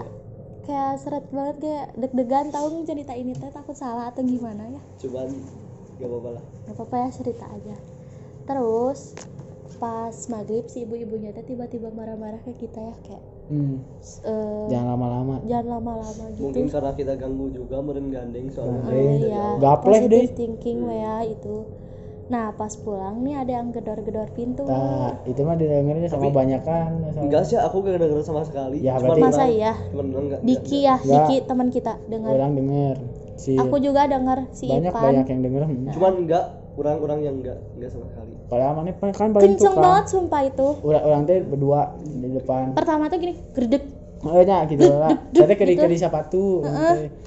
kayak 0.63 0.91
seret 1.03 1.25
banget 1.29 1.55
kayak 1.59 1.85
deg-degan 1.99 2.47
tahu 2.49 2.87
cerita 2.87 3.13
ini 3.13 3.35
teh 3.35 3.51
takut 3.51 3.75
salah 3.75 4.09
atau 4.09 4.23
gimana 4.23 4.65
ya? 4.71 4.81
Cuman 5.03 5.27
gak 5.99 6.07
apa-apa 6.07 6.29
lah. 6.39 6.43
Nggak 6.65 6.75
apa-apa 6.79 6.95
ya 6.95 7.09
cerita 7.11 7.45
aja. 7.51 7.75
Terus 8.47 8.99
pas 9.81 10.13
maghrib 10.29 10.65
si 10.69 10.85
ibu-ibunya 10.85 11.33
teh 11.33 11.43
tiba-tiba 11.43 11.89
marah-marah 11.91 12.39
ke 12.45 12.55
kita 12.55 12.79
ya 12.79 12.95
kayak 13.05 13.23
Hmm, 13.51 13.83
eh, 14.23 14.67
jangan 14.71 14.95
lama-lama. 14.95 15.35
jangan 15.43 15.67
lama-lama 15.75 16.23
gitu. 16.39 16.43
Mungkin 16.47 16.71
karena 16.71 16.91
kita 16.95 17.13
ganggu 17.19 17.51
juga 17.51 17.83
meren 17.83 18.07
gandeng 18.07 18.47
soalnya. 18.47 18.79
Gandeng. 18.87 19.19
iya. 19.27 19.47
Gapleh 19.59 20.01
deh. 20.07 20.23
positive 20.23 20.35
thinking 20.39 20.77
we 20.87 20.95
ya 20.95 21.15
itu 21.27 21.67
nah 22.31 22.55
pas 22.55 22.71
pulang 22.79 23.19
nih 23.27 23.35
ada 23.43 23.59
yang 23.59 23.75
gedor-gedor 23.75 24.31
pintu. 24.31 24.63
Nah 24.63 25.19
itu 25.27 25.43
mah 25.43 25.59
didengarnya 25.59 26.07
sama 26.07 26.31
banyak 26.31 26.63
kan 26.63 27.11
enggak 27.19 27.43
sih 27.43 27.59
aku 27.59 27.83
gak 27.83 27.99
denger 27.99 28.23
sama 28.23 28.47
sekali. 28.47 28.79
Ya, 28.79 28.95
cuman 28.95 29.19
berarti- 29.19 29.23
masa 29.27 29.43
iya? 29.51 29.75
Cuman 29.91 30.05
enggak 30.15 30.39
Diki 30.39 30.79
ya 30.87 30.95
Enggak. 31.03 31.27
Diki 31.27 31.35
teman 31.43 31.67
kita 31.67 31.93
dengar. 32.07 32.31
Orang 32.31 32.55
denger. 32.55 32.95
Si 33.35 33.59
aku 33.59 33.75
juga 33.83 34.07
dengar 34.07 34.47
si 34.55 34.71
banyak 34.71 34.95
Ipan. 34.95 35.03
banyak 35.03 35.27
yang 35.27 35.41
denger. 35.43 35.61
Hmm. 35.67 35.91
cuman 35.91 36.13
enggak 36.23 36.45
orang-orang 36.79 37.19
yang 37.19 37.35
enggak 37.35 37.57
enggak 37.75 37.89
sama 37.91 38.05
sekali. 38.07 38.33
Padahal 38.47 38.73
mana 38.79 38.91
kan 38.95 39.29
paling 39.35 39.43
kenceng 39.51 39.75
tukang. 39.75 39.83
banget 39.83 40.05
sumpah 40.07 40.41
itu. 40.47 40.67
Orang 40.87 41.03
orang 41.03 41.21
teh 41.27 41.37
berdua 41.43 41.79
di 41.99 42.29
depan. 42.31 42.63
Pertama 42.71 43.11
tuh 43.11 43.17
gini 43.19 43.33
gerdek. 43.51 43.83
Oh 44.23 44.39
ya 44.39 44.63
gitu 44.71 44.87
lah. 44.87 45.19
Tadi 45.35 45.53
ke 45.59 45.65
gitu. 45.67 45.83
di 45.83 45.99
sepatu 45.99 46.43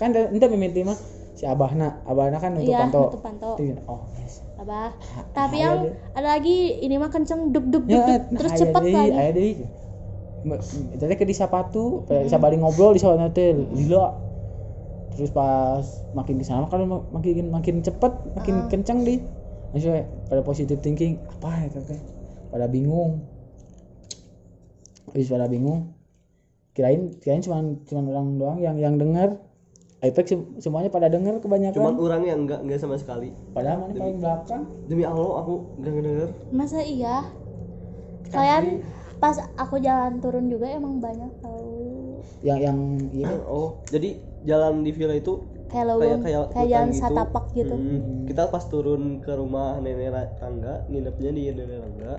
kan 0.01 0.17
ente 0.17 0.47
mimiti 0.49 0.81
mah 0.81 0.97
si 1.37 1.45
abahna. 1.45 2.01
Abahna 2.09 2.41
kan 2.41 2.57
untuk 2.57 2.73
iya 2.73 2.89
panto. 2.89 3.13
nutup 3.13 3.21
panto. 3.21 3.53
Oh 3.85 4.01
yes. 4.17 4.41
Abah 4.55 4.95
tapi 5.35 5.59
aya 5.59 5.67
yang 5.67 5.77
deh. 5.83 5.95
ada 6.15 6.29
lagi 6.39 6.59
ini 6.79 6.95
mah 6.95 7.11
kenceng 7.11 7.51
duk 7.51 7.67
duk, 7.75 7.85
ya 7.91 8.07
duk. 8.07 8.07
nah, 8.07 8.19
terus 8.39 8.53
cepet 8.55 8.83
lagi 8.87 9.33
deui. 9.35 9.53
Ma- 10.45 10.61
tadi 11.01 11.15
ke 11.17 11.25
di 11.25 11.35
sepatu 11.35 12.05
bisa 12.07 12.39
balik 12.39 12.61
ngobrol 12.63 12.95
di 12.95 13.01
sana 13.03 13.33
teh 13.33 13.51
lila 13.55 14.15
terus 15.15 15.31
pas 15.31 15.83
makin 16.15 16.39
ke 16.39 16.45
sana 16.47 16.67
kan 16.71 16.85
mak- 16.87 17.09
makin 17.11 17.51
makin 17.51 17.75
cepet 17.83 18.13
makin 18.35 18.55
kencang 18.71 19.03
di 19.03 19.19
maksudnya 19.75 20.07
pada 20.31 20.43
positive 20.47 20.79
thinking 20.79 21.19
apa 21.27 21.67
ya 21.67 21.81
teh 21.83 22.01
pada 22.53 22.71
bingung. 22.71 23.27
Habis 25.11 25.31
pada 25.31 25.47
bingung 25.47 25.95
kirain 26.75 27.15
kirain 27.23 27.43
cuma 27.43 27.63
cuma 27.87 28.01
orang 28.11 28.39
doang 28.39 28.59
yang 28.59 28.77
yang 28.79 28.95
dengar 28.99 29.39
Apex 30.05 30.27
sem- 30.37 30.49
semuanya 30.61 30.93
pada 30.93 31.09
dengar 31.09 31.41
kebanyakan. 31.41 31.81
Cuman 31.81 31.97
orang 31.97 32.23
yang 32.29 32.39
enggak 32.45 32.61
enggak 32.61 32.79
sama 32.85 33.01
sekali. 33.01 33.33
Padahal 33.57 33.89
mana 33.89 33.93
paling 33.97 34.21
belakang? 34.21 34.63
Demi 34.85 35.05
Allah 35.09 35.31
aku 35.41 35.55
enggak 35.81 35.93
ngedenger. 35.97 36.31
Masa 36.53 36.79
iya? 36.85 37.17
Kalian 38.29 38.85
pas 39.17 39.37
aku 39.57 39.81
jalan 39.81 40.21
turun 40.21 40.53
juga 40.53 40.69
emang 40.69 41.01
banyak 41.01 41.33
tahu. 41.41 42.21
Yang 42.45 42.59
yang 42.69 42.79
iya 43.17 43.33
oh 43.49 43.81
jadi 43.89 44.21
jalan 44.45 44.85
di 44.85 44.93
villa 44.93 45.17
itu 45.17 45.41
kayak 45.73 45.97
kayak 45.97 46.19
kayak, 46.21 46.45
kayak 46.53 46.69
jalan 46.69 46.91
gitu. 46.93 47.01
satapak 47.01 47.45
gitu. 47.57 47.75
Hmm, 47.75 48.29
kita 48.29 48.43
pas 48.53 48.65
turun 48.69 49.25
ke 49.25 49.33
rumah 49.33 49.81
nenek 49.81 50.13
Rangga 50.37 50.85
nginepnya 50.93 51.31
di 51.33 51.43
nenek 51.49 51.79
Rangga 51.81 52.15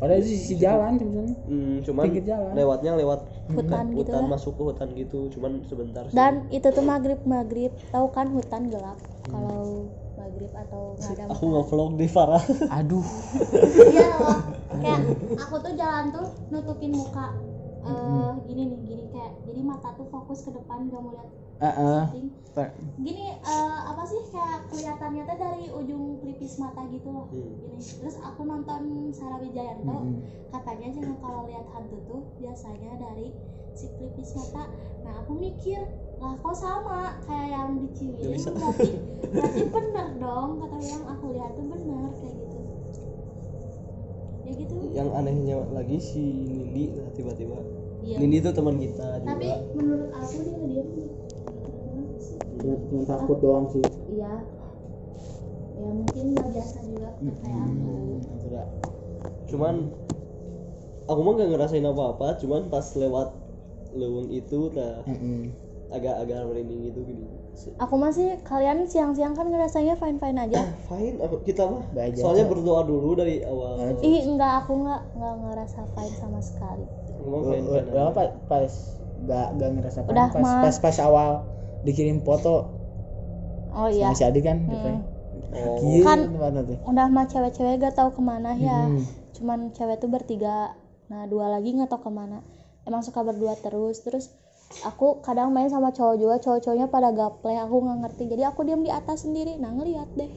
padahal 0.00 0.18
itu 0.18 0.28
sisi 0.30 0.54
jalan 0.56 0.96
sebenarnya 0.96 1.36
Hmm, 1.44 1.74
cuman 1.80 2.04
Pinggir 2.06 2.24
jalan. 2.26 2.52
lewatnya 2.52 2.92
lewat 2.96 3.20
Hutan 3.46 3.84
gitu 3.88 3.98
hutan 4.00 4.22
lah. 4.22 4.30
masuk 4.30 4.52
ke 4.54 4.62
hutan 4.64 4.88
gitu 4.94 5.18
cuman 5.28 5.52
sebentar 5.62 6.02
sih. 6.04 6.14
dan 6.14 6.32
itu 6.48 6.66
tuh 6.66 6.80
maghrib 6.82 7.20
maghrib 7.24 7.72
tahu 7.88 8.06
kan 8.08 8.26
hutan 8.28 8.62
gelap? 8.66 8.96
Kalau 9.22 9.92
maghrib 10.16 10.50
atau 10.50 10.94
nggak 10.94 11.12
ada 11.12 11.22
aku 11.28 11.44
nggak 11.46 11.66
vlog 11.66 11.92
deh 11.94 12.08
parah 12.08 12.44
aduh. 12.70 13.04
Iya 13.90 14.04
loh 14.08 14.38
kayak 14.72 15.00
aku 15.38 15.56
tuh 15.58 15.72
jalan 15.74 16.04
tuh 16.08 16.26
nutupin 16.48 16.90
muka 16.90 17.26
eh 17.80 18.30
gini 18.44 18.62
nih 18.66 18.78
gini 18.82 19.04
kayak 19.08 19.32
jadi 19.42 19.60
mata 19.60 19.92
tuh 19.92 20.06
fokus 20.06 20.40
ke 20.40 20.50
depan 20.50 20.86
gak 20.86 21.00
mau 21.00 21.10
lihat 21.10 21.28
Heeh. 21.60 22.00
samping 22.08 22.28
gini 23.00 23.30
eh, 23.30 23.78
apa 23.86 24.02
sih 24.04 24.20
kayak 24.34 24.66
kelihatannya 24.68 25.22
tuh 25.22 25.38
dari 25.38 25.64
ujung 25.70 26.18
pelipis 26.18 26.58
mata 26.58 26.82
gitu 26.90 27.08
loh. 27.08 27.26
Hmm. 27.30 27.46
gini. 27.62 27.78
Terus 27.78 28.16
aku 28.20 28.42
nonton 28.42 29.12
Sarah 29.14 29.38
Wijayanto 29.38 29.96
Mm-mm. 30.02 30.20
katanya 30.50 30.88
jangan 30.92 31.16
kalau 31.22 31.40
lihat 31.46 31.66
hantu 31.70 31.96
tuh 32.10 32.20
biasanya 32.42 32.98
dari 32.98 33.30
si 33.78 33.86
pelipis 33.94 34.34
mata. 34.34 34.66
Nah 35.06 35.12
aku 35.22 35.32
mikir 35.38 35.80
lah 36.20 36.36
kok 36.36 36.56
sama 36.58 37.16
kayak 37.24 37.48
yang 37.54 37.68
di 37.80 37.88
Ciwidey? 37.96 38.36
Berarti 38.36 38.88
berarti 39.30 39.62
bener 39.70 40.08
dong 40.20 40.50
kata 40.60 40.78
yang 40.84 41.04
aku 41.06 41.24
lihat 41.32 41.50
tuh 41.54 41.64
bener 41.70 42.08
kayak 42.18 42.34
gitu. 42.34 42.58
Ya 44.44 44.52
gitu. 44.58 44.74
Yang 44.90 45.08
anehnya 45.14 45.56
lagi 45.70 45.96
si 46.02 46.24
Nindi 46.50 46.84
tiba-tiba. 47.14 47.56
Iya. 48.00 48.16
Nindi 48.20 48.36
tuh 48.42 48.52
teman 48.56 48.76
kita 48.80 49.22
tapi 49.22 49.44
juga. 49.48 49.76
menurut 49.76 50.10
aku 50.18 50.36
dia 50.40 50.82
dia 50.82 51.06
cuma 52.60 52.76
cuma 52.92 53.02
takut 53.08 53.38
doang 53.40 53.66
sih. 53.72 53.84
Iya. 54.12 54.32
Ya 55.80 55.90
mungkin 55.96 56.24
nggak 56.36 56.48
biasa 56.52 56.78
juga 56.84 57.10
kayak 57.16 57.64
aku. 57.64 57.90
Hmm, 57.90 58.16
cuman 59.48 59.74
aku 61.10 61.20
mah 61.24 61.32
nggak 61.34 61.50
ngerasain 61.56 61.86
apa-apa 61.88 62.38
cuman 62.38 62.70
pas 62.70 62.86
lewat 62.94 63.28
leweng 63.96 64.30
itu 64.30 64.70
nah 64.76 65.02
agak-agak 65.90 66.46
merinding 66.46 66.92
gitu 66.92 67.02
gini. 67.02 67.26
Aku 67.82 67.98
masih 67.98 68.38
kalian 68.46 68.86
siang-siang 68.86 69.34
kan 69.34 69.50
ngerasanya 69.50 69.98
fine 69.98 70.22
fine 70.22 70.38
aja 70.38 70.62
fine. 70.86 71.18
Aku 71.18 71.42
kita 71.42 71.66
mah 71.66 71.82
aja. 71.98 72.20
soalnya 72.22 72.46
berdoa 72.46 72.86
dulu 72.86 73.18
dari 73.18 73.42
awal. 73.42 73.98
Ih 73.98 74.22
enggak 74.22 74.64
aku 74.64 74.86
enggak 74.86 75.02
enggak 75.18 75.34
ngerasa 75.42 75.80
fine 75.98 76.14
sama 76.14 76.40
sekali. 76.44 76.86
Aku 77.18 77.26
mah 77.26 77.40
fine 77.50 77.66
fine 77.66 77.88
apa 77.98 78.22
pas 78.46 78.72
gak 79.20 79.46
gak 79.60 79.70
ngerasa 79.76 79.98
kan 80.00 80.12
Udah, 80.16 80.28
pas, 80.32 80.48
pas 80.64 80.76
pas 80.80 80.96
awal 81.04 81.44
dikirim 81.80 82.20
foto 82.20 82.76
oh 83.70 83.88
iya. 83.88 84.10
sama 84.10 84.14
si 84.14 84.24
Adi 84.24 84.40
kan 84.40 84.58
Hmm. 84.60 84.70
gitu. 84.70 84.90
oh. 85.54 85.76
Gila 85.80 86.04
Kan- 86.04 86.26
mana 86.32 86.60
tuh. 86.60 86.76
udah 86.84 87.06
mah 87.08 87.26
cewek-cewek 87.26 87.78
gak 87.78 87.94
tahu 87.94 88.10
ke 88.12 88.20
mana 88.20 88.52
ya. 88.54 88.86
Hmm. 88.86 89.02
cuman 89.32 89.72
cewek 89.72 89.96
tuh 89.96 90.08
bertiga. 90.08 90.76
Nah 91.08 91.24
dua 91.24 91.48
lagi 91.48 91.72
nggak 91.72 91.88
tahu 91.88 92.06
ke 92.06 92.12
mana. 92.12 92.44
Emang 92.82 93.00
suka 93.00 93.22
berdua 93.22 93.56
terus. 93.56 93.98
Terus 94.00 94.28
aku 94.82 95.18
kadang 95.20 95.48
main 95.50 95.66
sama 95.66 95.90
cowok 95.90 96.16
juga. 96.16 96.36
Cowok-cowoknya 96.38 96.86
pada 96.86 97.08
gaple 97.10 97.56
aku 97.56 97.76
nggak 97.80 97.98
ngerti. 98.04 98.22
Jadi 98.28 98.42
aku 98.44 98.60
diam 98.62 98.80
di 98.80 98.90
atas 98.90 99.24
sendiri. 99.24 99.56
Nah 99.56 99.72
ngeliat 99.72 100.12
deh. 100.12 100.28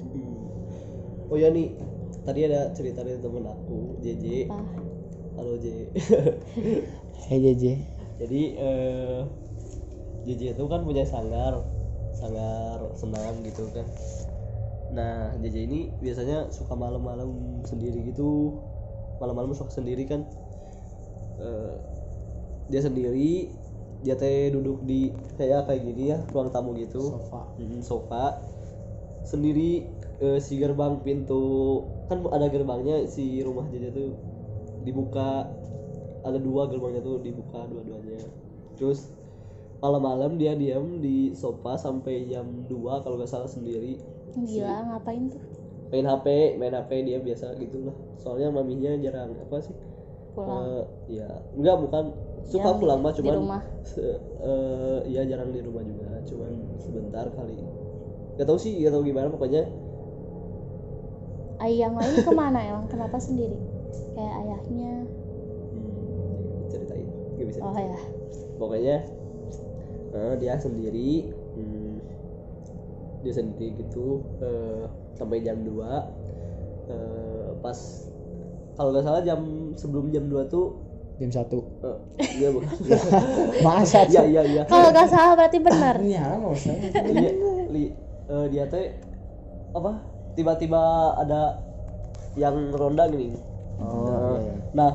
Hmm. 0.00 1.28
oh 1.28 1.36
ya 1.36 1.50
nih. 1.50 1.76
Tadi 2.20 2.40
ada 2.42 2.72
cerita 2.72 3.00
dari 3.00 3.16
temen 3.16 3.44
aku 3.44 4.00
JJ 4.00 4.46
apa? 4.46 4.80
Halo 5.36 5.56
J. 5.56 5.66
Hei 7.26 7.38
JJ 7.38 7.64
jadi 8.16 8.40
eh, 8.54 9.20
JJ 10.28 10.56
itu 10.56 10.64
kan 10.68 10.84
punya 10.84 11.04
sanggar 11.08 11.64
sanggar 12.12 12.78
senam 12.98 13.40
gitu 13.46 13.64
kan. 13.72 13.86
Nah 14.92 15.32
JJ 15.40 15.56
ini 15.64 15.80
biasanya 16.02 16.52
suka 16.52 16.76
malam-malam 16.76 17.62
sendiri 17.64 18.12
gitu. 18.12 18.60
Malam-malam 19.22 19.56
suka 19.56 19.72
sendiri 19.72 20.04
kan. 20.04 20.26
Eh, 21.40 21.74
dia 22.68 22.80
sendiri 22.84 23.56
dia 24.00 24.16
teh 24.16 24.48
duduk 24.48 24.80
di 24.88 25.12
kayak 25.36 25.68
kayak 25.68 25.82
gini 25.84 26.12
ya 26.12 26.18
ruang 26.32 26.52
tamu 26.52 26.76
gitu. 26.76 27.16
Sofa. 27.16 27.40
Hmm, 27.56 27.80
sofa. 27.80 28.24
Sendiri 29.24 29.88
eh, 30.20 30.38
si 30.40 30.60
gerbang 30.60 31.00
pintu 31.00 31.84
kan 32.12 32.20
ada 32.28 32.50
gerbangnya 32.52 33.08
si 33.08 33.40
rumah 33.40 33.64
JJ 33.72 33.84
tuh 33.94 34.12
dibuka. 34.84 35.48
Ada 36.20 36.36
dua 36.36 36.68
gerbangnya 36.68 37.00
tuh 37.00 37.16
dibuka 37.24 37.64
dua-duanya. 37.64 38.20
Terus 38.76 39.08
malam-malam 39.80 40.36
dia 40.36 40.52
diam 40.54 41.00
di 41.00 41.32
sofa 41.32 41.76
sampai 41.76 42.28
jam 42.28 42.44
2 42.68 43.04
kalau 43.04 43.16
nggak 43.16 43.28
salah 43.30 43.48
sendiri. 43.48 43.96
Gila 44.36 44.76
ngapain 44.94 45.32
tuh? 45.32 45.42
Main 45.90 46.06
HP 46.06 46.26
main 46.60 46.70
HP 46.70 46.90
dia 47.02 47.18
biasa 47.18 47.56
gitu 47.58 47.82
lah. 47.82 47.96
Soalnya 48.20 48.54
maminya 48.54 48.94
jarang 49.00 49.34
apa 49.34 49.56
sih? 49.58 49.74
Pulang. 50.36 50.62
Eh, 50.62 50.84
ya 51.18 51.28
enggak 51.56 51.76
bukan. 51.80 52.04
Suka 52.40 52.72
Jarang 52.72 52.80
pulang 52.80 53.00
mah 53.04 53.12
di 53.12 53.16
cuman 53.20 53.34
rumah. 53.36 53.62
eh, 54.00 54.98
iya 55.06 55.22
jarang 55.28 55.50
di 55.52 55.60
rumah 55.60 55.82
juga. 55.82 56.08
Cuman 56.24 56.52
sebentar 56.80 57.26
kali. 57.34 57.54
Gak 58.38 58.46
tahu 58.48 58.56
sih 58.56 58.80
gak 58.80 58.92
tahu 58.96 59.02
gimana 59.04 59.28
pokoknya. 59.28 59.68
Ayah 61.60 61.76
yang 61.88 61.94
lain 61.98 62.14
ke 62.24 62.32
mana 62.32 62.58
emang? 62.70 62.86
Kenapa 62.88 63.20
sendiri? 63.20 63.56
Kayak 64.16 64.34
ayahnya. 64.44 64.92
Hmm, 65.70 66.66
ceritain 66.70 67.06
gak 67.36 67.46
bisa 67.48 67.60
oh 67.62 67.72
ya 67.72 67.98
pokoknya 68.56 68.96
eh, 70.10 70.34
dia 70.38 70.54
sendiri. 70.56 71.30
Hmm, 71.54 71.98
dia 73.20 73.32
sendiri 73.36 73.76
gitu 73.76 74.24
eh, 74.40 74.84
sampai 75.12 75.44
jam 75.44 75.60
2 75.60 75.76
eh, 76.88 77.48
pas 77.60 77.78
kalau 78.74 78.96
nggak 78.96 79.04
salah 79.04 79.20
jam 79.20 79.40
sebelum 79.76 80.08
jam 80.08 80.24
2 80.32 80.48
tuh 80.48 80.80
jam 81.20 81.28
satu. 81.28 81.60
eh, 81.84 81.98
dia 82.40 82.48
bukan 82.48 82.72
masa 83.66 84.08
iya 84.08 84.24
iya 84.24 84.42
iya. 84.42 84.62
Kalau 84.64 84.88
nggak 84.88 85.08
salah 85.12 85.36
berarti 85.36 85.58
benar. 85.60 86.00
Ini 86.00 86.16
ya 86.16 86.26
nggak 86.40 86.52
usah 86.56 86.74
Iya, 87.12 87.30
li, 87.68 87.84
eh, 88.24 88.46
dia 88.48 88.64
teh 88.72 88.96
apa 89.76 90.00
tiba-tiba 90.32 90.80
ada 91.20 91.60
yang 92.40 92.72
ronda 92.72 93.04
gini. 93.12 93.36
Oh 93.76 94.40
iya. 94.40 94.54
nah 94.72 94.90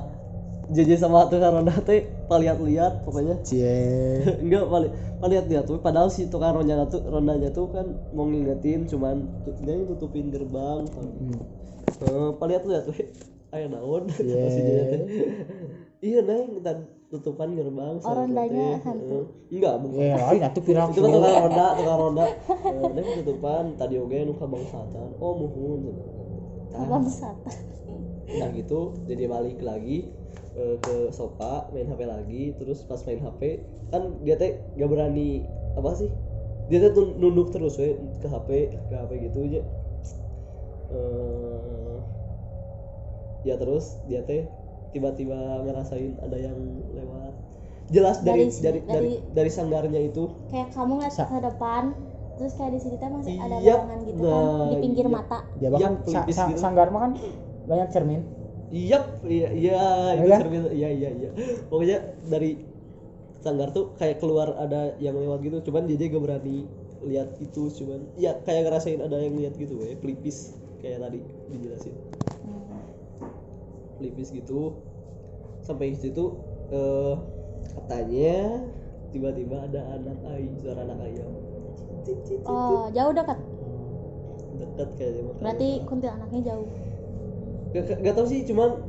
JJ 0.66 0.97
sama 0.97 1.30
tukang 1.30 1.53
ronda 1.53 1.74
teh 1.80 2.09
paliat-liat 2.26 3.05
pokoknya. 3.05 3.38
Cie. 3.41 4.18
Enggak 4.43 4.66
pali 4.66 4.88
paliat-liat 5.20 5.63
tuh. 5.63 5.78
Padahal 5.78 6.09
si 6.09 6.26
tukang 6.26 6.57
rondanya 6.57 6.89
tuh 6.89 7.05
rondanya 7.05 7.49
tuh 7.49 7.70
kan 7.70 7.86
mau 8.09 8.26
ngingetin 8.26 8.86
cuman 8.86 9.30
dia 9.61 9.74
yang 9.74 9.86
tutupin 9.88 10.30
gerbang 10.30 10.89
Hmm. 10.89 11.38
eh, 12.01 12.32
paliat-liat 12.36 12.84
tuh. 12.86 12.95
Ayo 13.53 13.72
naon 13.72 14.09
Iya. 14.20 14.45
si 14.49 14.59
JJ 14.59 14.80
teh 14.84 14.99
iya 16.01 16.20
neng 16.22 16.59
dan 16.59 16.86
tutupan 17.07 17.53
gerbang 17.53 18.01
Oh, 18.01 18.11
rondanya 18.11 18.82
hantu. 18.82 19.32
Eh, 19.47 19.55
enggak 19.55 19.76
bukan. 19.80 20.01
Eh 20.01 20.11
lain 20.18 20.41
atuh 20.43 20.63
pirang 20.66 20.89
itu 20.91 20.99
kan 20.99 21.09
tukang 21.13 21.38
ronda 21.45 21.66
tukang 21.78 21.97
ronda. 22.01 22.26
Eh, 22.26 22.89
dia 22.91 23.13
tutupan 23.22 23.63
tadi 23.78 23.95
oge 23.95 24.18
nu 24.26 24.34
kabangsatan. 24.34 25.09
Oh 25.22 25.34
muhun 25.38 25.93
abang 26.74 27.05
sata 27.05 27.53
nah 28.36 28.49
gitu. 28.51 28.91
Jadi 29.05 29.24
balik 29.26 29.61
lagi 29.61 30.09
eh, 30.56 30.76
ke 30.80 30.95
sofa 31.12 31.68
main 31.70 31.86
HP 31.86 32.01
lagi 32.06 32.43
terus 32.56 32.80
pas 32.82 32.99
main 33.03 33.20
HP 33.20 33.41
kan 33.91 34.01
dia 34.24 34.36
teh 34.36 34.51
gak 34.74 34.89
berani 34.89 35.43
apa 35.76 35.91
sih? 35.93 36.10
Dia 36.66 36.80
teh 36.82 36.91
nunduk 36.95 37.51
terus 37.51 37.76
we 37.78 37.93
ke 38.18 38.28
HP 38.28 38.49
ke 38.88 38.95
HP 38.95 39.12
gitu 39.30 39.45
aja 39.45 39.62
eh 40.86 41.97
ya 43.43 43.56
terus 43.58 43.99
dia 44.03 44.26
teh 44.26 44.49
tiba-tiba 44.89 45.62
ngerasain 45.62 46.18
ada 46.24 46.38
yang 46.39 46.56
lewat. 46.95 47.34
Jelas 47.86 48.18
dari 48.26 48.49
Dari- 48.49 48.58
dari 48.58 48.80
dari 48.82 48.82
dari- 48.89 49.22
dari 49.30 49.51
sanggarnya 49.51 50.01
itu. 50.01 50.26
Kayak 50.49 50.74
kamu 50.74 50.91
ngeliat 50.97 51.14
Sa- 51.14 51.30
ke 51.30 51.38
depan 51.38 51.84
terus 52.36 52.51
kayak 52.58 52.72
di 52.76 52.80
sini 52.82 52.95
teh 52.97 53.08
masih 53.08 53.36
ada 53.38 53.56
Iya, 53.62 53.76
bayangan 53.80 53.99
gitu 54.03 54.22
kan 54.26 54.43
nah, 54.43 54.68
di 54.72 54.76
pinggir 54.82 55.06
iya. 55.06 55.14
mata. 55.14 55.38
Ya 55.56 55.68
bahkan 55.70 55.84
Yang 55.84 55.93
sa- 55.93 56.03
pelipis 56.26 56.36
sa- 56.36 56.49
gitu. 56.49 56.60
sanggar 56.60 56.88
mah 56.89 57.01
kan 57.06 57.12
banyak 57.66 57.88
cermin 57.93 58.22
Iya, 58.76 58.99
iya, 59.23 59.49
iya, 59.55 59.80
itu 60.19 60.28
Iya? 60.28 60.38
cermin, 60.43 60.61
iya, 60.76 60.89
iya, 60.91 61.09
iya. 61.15 61.30
Pokoknya 61.71 61.97
dari 62.28 62.59
sanggar 63.39 63.71
tuh 63.71 63.95
kayak 63.95 64.19
keluar 64.19 64.51
ada 64.59 64.99
yang 64.99 65.15
lewat 65.15 65.39
gitu, 65.47 65.71
cuman 65.71 65.88
JJ 65.88 66.11
gak 66.11 66.23
berani 66.23 66.67
lihat 67.07 67.39
itu, 67.39 67.71
cuman 67.71 68.03
ya 68.19 68.36
kayak 68.43 68.67
ngerasain 68.67 68.99
ada 68.99 69.15
yang 69.15 69.38
lihat 69.39 69.55
gitu, 69.55 69.80
ya 69.80 69.95
pelipis 69.95 70.59
kayak 70.84 71.07
tadi 71.07 71.23
dijelasin, 71.55 71.95
pelipis 73.95 74.34
gitu. 74.36 74.76
Sampai 75.63 75.95
di 75.95 75.97
situ 75.97 76.36
eh 76.73 77.15
katanya 77.80 78.59
tiba-tiba 79.15 79.63
ada 79.71 79.82
anak 79.95 80.17
ayam, 80.36 80.53
suara 80.59 80.84
anak 80.84 80.99
ayam. 81.05 81.32
Oh 82.45 82.86
jauh 82.91 83.13
dekat 83.15 83.39
Dekat 84.55 84.89
kayaknya 84.99 85.21
berarti 85.41 85.69
kuntilanaknya 85.86 86.41
jauh 86.53 86.67
gak, 87.84 87.99
gak, 87.99 88.13
tau 88.15 88.23
sih, 88.23 88.47
cuman 88.47 88.80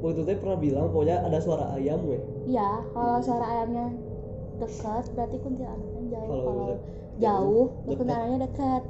waktu 0.00 0.20
itu 0.24 0.32
pernah 0.40 0.58
bilang 0.58 0.86
pokoknya 0.94 1.26
ada 1.26 1.38
suara 1.42 1.74
ayam 1.74 2.00
weh. 2.06 2.22
iya 2.46 2.80
kalau 2.94 3.18
suara 3.20 3.44
ayamnya 3.44 3.92
dekat 4.58 5.04
berarti 5.14 5.36
kuntilanaknya 5.42 6.02
jauh. 6.10 6.30
Kalau 6.30 6.68
jauh 7.18 7.66
dekat. 7.84 7.96
kuntilanaknya 7.98 8.38
dekat. 8.48 8.82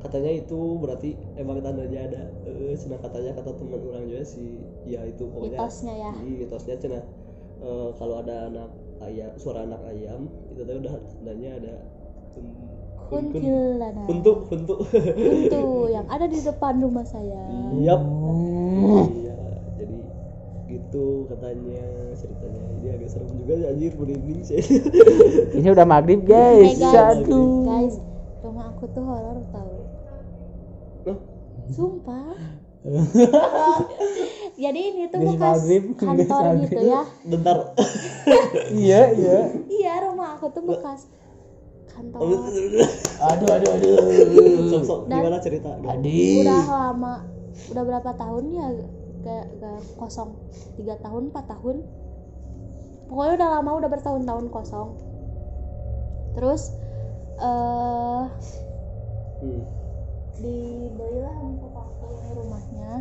Katanya 0.00 0.32
itu 0.32 0.60
berarti 0.80 1.10
emang 1.36 1.60
tandanya 1.60 2.00
ada 2.08 2.22
eh 2.48 2.72
cenah 2.72 3.00
katanya 3.04 3.36
kata 3.36 3.52
teman 3.52 3.80
orang 3.84 4.04
juga 4.08 4.24
sih. 4.24 4.64
Ya 4.88 5.04
itu 5.04 5.28
pokoknya. 5.28 5.60
Mitosnya 5.60 5.94
ya. 5.96 6.12
Hmm, 6.12 6.34
mitosnya 6.40 6.76
cenah 6.80 7.04
eh, 7.60 7.88
kalau 8.00 8.14
ada 8.24 8.48
anak 8.48 8.70
ayam 9.00 9.32
suara 9.40 9.64
anak 9.64 9.80
ayam 9.88 10.28
itu 10.52 10.60
teh 10.64 10.76
udah 10.76 10.92
tandanya 11.20 11.50
ada 11.56 11.74
um, 12.36 12.79
kuntilanak 13.10 14.06
untuk 14.06 14.46
untuk 14.54 14.78
Kuntu 14.86 15.64
yang 15.94 16.06
ada 16.06 16.30
di 16.30 16.38
depan 16.38 16.78
rumah 16.78 17.02
saya 17.02 17.42
Yap. 17.82 18.00
Oh. 18.00 19.06
Iya, 19.10 19.36
jadi 19.76 19.98
gitu 20.70 21.26
katanya 21.26 21.82
ceritanya. 22.14 22.62
Ini 22.80 22.88
agak 22.96 23.08
serem 23.12 23.30
juga 23.34 23.54
anjir 23.68 23.92
merinding 23.98 24.40
sih. 24.46 24.62
Ini 25.58 25.68
udah 25.74 25.86
maghrib 25.86 26.22
guys. 26.24 26.78
guys, 26.78 27.20
Aduh. 27.26 27.66
guys 27.66 27.94
rumah 28.40 28.72
aku 28.72 28.84
tuh 28.90 29.04
horor 29.04 29.38
tau 29.52 29.74
Loh, 31.04 31.18
sumpah 31.68 32.36
jadi 34.62 34.80
ini 34.88 35.12
tuh 35.12 35.20
bekas 35.20 35.68
kantor 36.00 36.64
gitu 36.64 36.80
ya 36.80 37.04
bentar. 37.28 37.76
Iya 38.72 39.00
iya. 39.12 39.38
iya 39.68 39.94
rumah 40.08 40.40
aku 40.40 40.48
tuh 40.48 40.64
bekas 40.64 41.04
kantor 42.00 42.20
Aduh 43.22 43.48
aduh 43.50 43.70
aduh. 43.70 43.96
sok 44.66 44.82
sok 44.82 45.00
Dan- 45.06 45.20
gimana 45.20 45.38
cerita? 45.38 45.70
Adi. 45.76 46.40
udah 46.40 46.64
lama 46.64 47.14
udah 47.68 47.82
berapa 47.84 48.10
tahun 48.14 48.44
ya 48.50 48.66
kayak 49.20 49.46
kayak 49.54 49.82
kosong? 49.94 50.32
Tiga 50.74 50.96
tahun 50.98 51.28
empat 51.28 51.44
tahun? 51.46 51.84
Pokoknya 53.06 53.32
udah 53.36 53.48
lama 53.52 53.70
udah 53.76 53.88
bertahun-tahun 53.90 54.46
kosong. 54.48 54.88
Terus 56.32 56.62
eh 57.36 58.24
Hmm. 59.40 59.64
dibelilah 60.36 61.32
sama 61.32 61.66
papaku 61.66 62.06
rumahnya. 62.34 62.92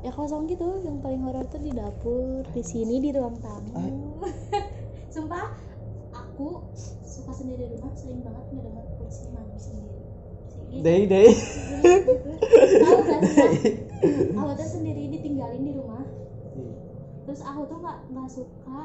Ya 0.00 0.10
kosong 0.10 0.46
gitu. 0.46 0.80
Yang 0.80 0.98
paling 1.00 1.22
horor 1.22 1.46
tuh 1.46 1.58
di 1.58 1.70
dapur 1.70 2.42
di 2.48 2.62
sini 2.62 2.98
di 2.98 3.10
ruang 3.10 3.38
tamu. 3.38 4.18
Sumpah 5.14 5.54
aku 6.10 6.58
suka 7.14 7.30
sendiri 7.30 7.70
di 7.70 7.78
rumah 7.78 7.94
sering 7.94 8.20
banget 8.26 8.44
ngedengar 8.50 8.84
polisi 8.98 9.22
mandi 9.30 9.58
sendiri. 9.62 9.98
Dei 10.82 11.02
dei. 11.06 11.30
gak 14.34 14.42
aku 14.42 14.52
tuh 14.58 14.68
sendiri 14.68 15.02
ditinggalin 15.14 15.62
di 15.62 15.72
rumah. 15.78 16.02
Terus 17.24 17.40
aku 17.46 17.60
tuh 17.70 17.78
nggak 17.78 17.98
nggak 18.10 18.28
suka 18.28 18.80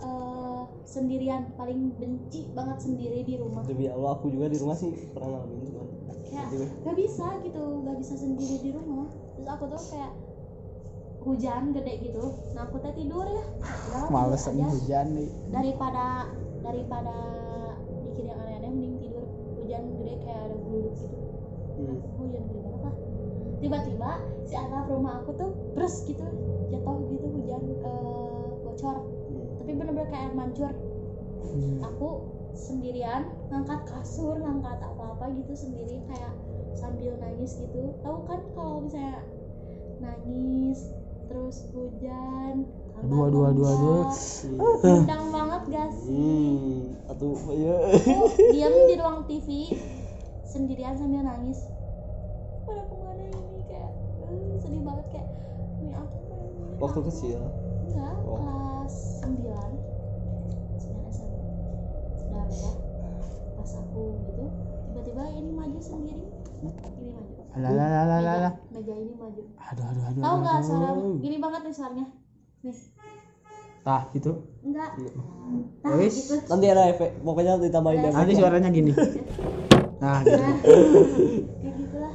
eh, 0.00 0.62
sendirian. 0.88 1.52
Paling 1.60 1.92
benci 2.00 2.48
banget 2.56 2.78
sendiri 2.80 3.20
di 3.22 3.36
rumah. 3.36 3.62
Demi 3.68 3.86
Allah 3.92 4.16
aku 4.16 4.32
juga 4.32 4.48
di 4.48 4.56
rumah 4.56 4.76
sih 4.80 4.90
pernah 5.12 5.36
ngalamin 5.36 5.68
cuman. 5.68 5.86
kayak 6.26 6.46
Gitu. 6.50 6.66
nggak 6.82 6.96
bisa 6.98 7.26
gitu 7.44 7.62
nggak 7.84 7.96
bisa 8.00 8.14
sendiri 8.16 8.56
di 8.64 8.70
rumah. 8.72 9.08
Terus 9.36 9.48
aku 9.52 9.64
tuh 9.68 9.80
kayak 9.92 10.12
hujan 11.26 11.62
gede 11.76 11.94
gitu. 12.00 12.24
Nah 12.56 12.64
aku 12.64 12.80
teh 12.80 12.94
tidur 12.96 13.26
ya. 13.28 13.44
Udah, 13.92 14.08
Males 14.08 14.46
aja. 14.48 14.64
hujan 14.72 15.06
nih. 15.12 15.28
daripada 15.52 16.26
daripada 16.64 17.14
mikir 18.16 18.32
yang 18.32 18.40
aneh-aneh 18.40 18.70
mending 18.72 18.96
tidur 18.96 19.28
hujan 19.60 19.82
gede 20.00 20.14
kayak 20.24 20.40
ada 20.48 20.56
geluduk 20.56 20.94
gitu. 20.96 21.16
Hmm. 21.76 22.00
aku 22.00 22.16
hujan 22.24 22.42
gede 22.48 22.60
banget 22.64 22.80
lah. 22.80 22.94
Tiba-tiba 23.60 24.10
si 24.48 24.54
atap 24.56 24.88
rumah 24.88 25.20
aku 25.20 25.30
tuh 25.36 25.52
bres 25.76 26.00
gitu 26.08 26.24
jatuh 26.72 26.96
gitu 27.12 27.26
hujan 27.28 27.60
eh, 27.76 28.50
bocor. 28.64 28.96
Tapi 29.60 29.70
bener-bener 29.76 30.08
kayak 30.08 30.32
air 30.32 30.32
mancur. 30.32 30.72
Aku 31.84 32.08
sendirian 32.56 33.28
ngangkat 33.52 33.84
kasur 33.84 34.40
ngangkat 34.40 34.80
apa-apa 34.80 35.36
gitu 35.36 35.52
sendiri 35.52 36.00
kayak 36.08 36.32
sambil 36.72 37.20
nangis 37.20 37.60
gitu. 37.60 37.92
Tahu 38.00 38.24
kan 38.24 38.40
kalau 38.56 38.80
misalnya 38.80 39.20
nangis 40.00 40.88
terus 41.28 41.68
hujan 41.76 42.64
Aduh, 42.96 43.22
aduh, 43.22 43.42
aduh, 43.46 43.66
aduh. 43.68 44.02
Gendang 44.80 45.24
banget 45.28 45.62
gak 45.68 45.88
sih 45.94 46.16
Hmm, 46.96 46.96
atuh 47.06 47.36
ya. 47.52 47.76
aku 47.92 48.24
diam 48.54 48.74
di 48.82 48.94
ruang 48.96 49.18
TV 49.24 49.48
sendirian 50.42 50.94
sambil 50.94 51.22
nangis 51.22 51.60
pada 52.62 52.82
ke 52.82 52.94
mana 52.94 53.24
ini 53.26 53.60
kayak 53.62 53.90
eh, 54.22 54.34
sedih 54.58 54.80
banget 54.80 55.06
kayak 55.10 55.28
ini 55.76 55.92
aku 55.92 56.16
ini 56.24 56.76
Waktu 56.76 56.98
aku. 56.98 57.06
kecil. 57.06 57.40
enggak 57.86 58.14
Oh. 58.22 58.36
kelas 58.36 58.94
9 59.22 59.44
9 60.74 61.12
SMP 61.12 61.34
sudah 62.16 62.44
ya 62.46 62.70
pas 63.54 63.70
aku 63.76 64.00
gitu 64.24 64.44
tiba-tiba 64.88 65.22
ini 65.30 65.50
maju 65.50 65.78
sendiri 65.78 66.24
ini 66.94 67.10
maju 67.10 67.32
Lah 67.56 67.70
lah 67.70 67.88
lah 67.88 68.04
lah 68.06 68.36
lah. 68.38 68.52
meja, 68.68 68.94
ini 68.94 69.14
maju 69.14 69.42
Aduh 69.62 69.84
aduh 69.86 70.04
aduh. 70.06 70.22
tahu 70.22 70.36
nggak 70.38 70.58
suara 70.60 70.88
gini 71.18 71.36
banget 71.38 71.60
nih 71.62 71.74
suaranya 71.74 72.06
Tah 73.86 74.02
itu. 74.12 74.32
enggak 74.66 74.90
Iya. 74.98 75.12
Wis. 75.94 76.14
gitu 76.26 76.34
Nanti 76.50 76.66
ada 76.66 76.90
efek, 76.90 77.22
pokoknya 77.22 77.62
ditambahin 77.62 78.02
efek. 78.10 78.18
Nanti 78.18 78.32
suaranya 78.34 78.70
gini. 78.74 78.92
Nah, 79.96 80.20
gitu. 80.20 80.36
nah 80.36 80.54
kayak 80.60 81.74
gitulah 81.80 82.14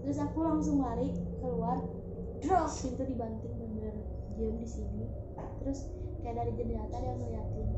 terus 0.00 0.18
aku 0.24 0.38
langsung 0.40 0.80
lari 0.80 1.12
keluar 1.44 1.76
drop 2.40 2.72
pintu 2.72 3.02
dibanting 3.04 3.52
bener 3.60 3.94
diam 4.40 4.56
di 4.56 4.64
sini 4.64 5.04
terus 5.60 5.92
kayak 6.24 6.40
dari 6.40 6.52
jendela 6.56 6.88
dia 6.88 7.12
ngeliatin 7.12 7.68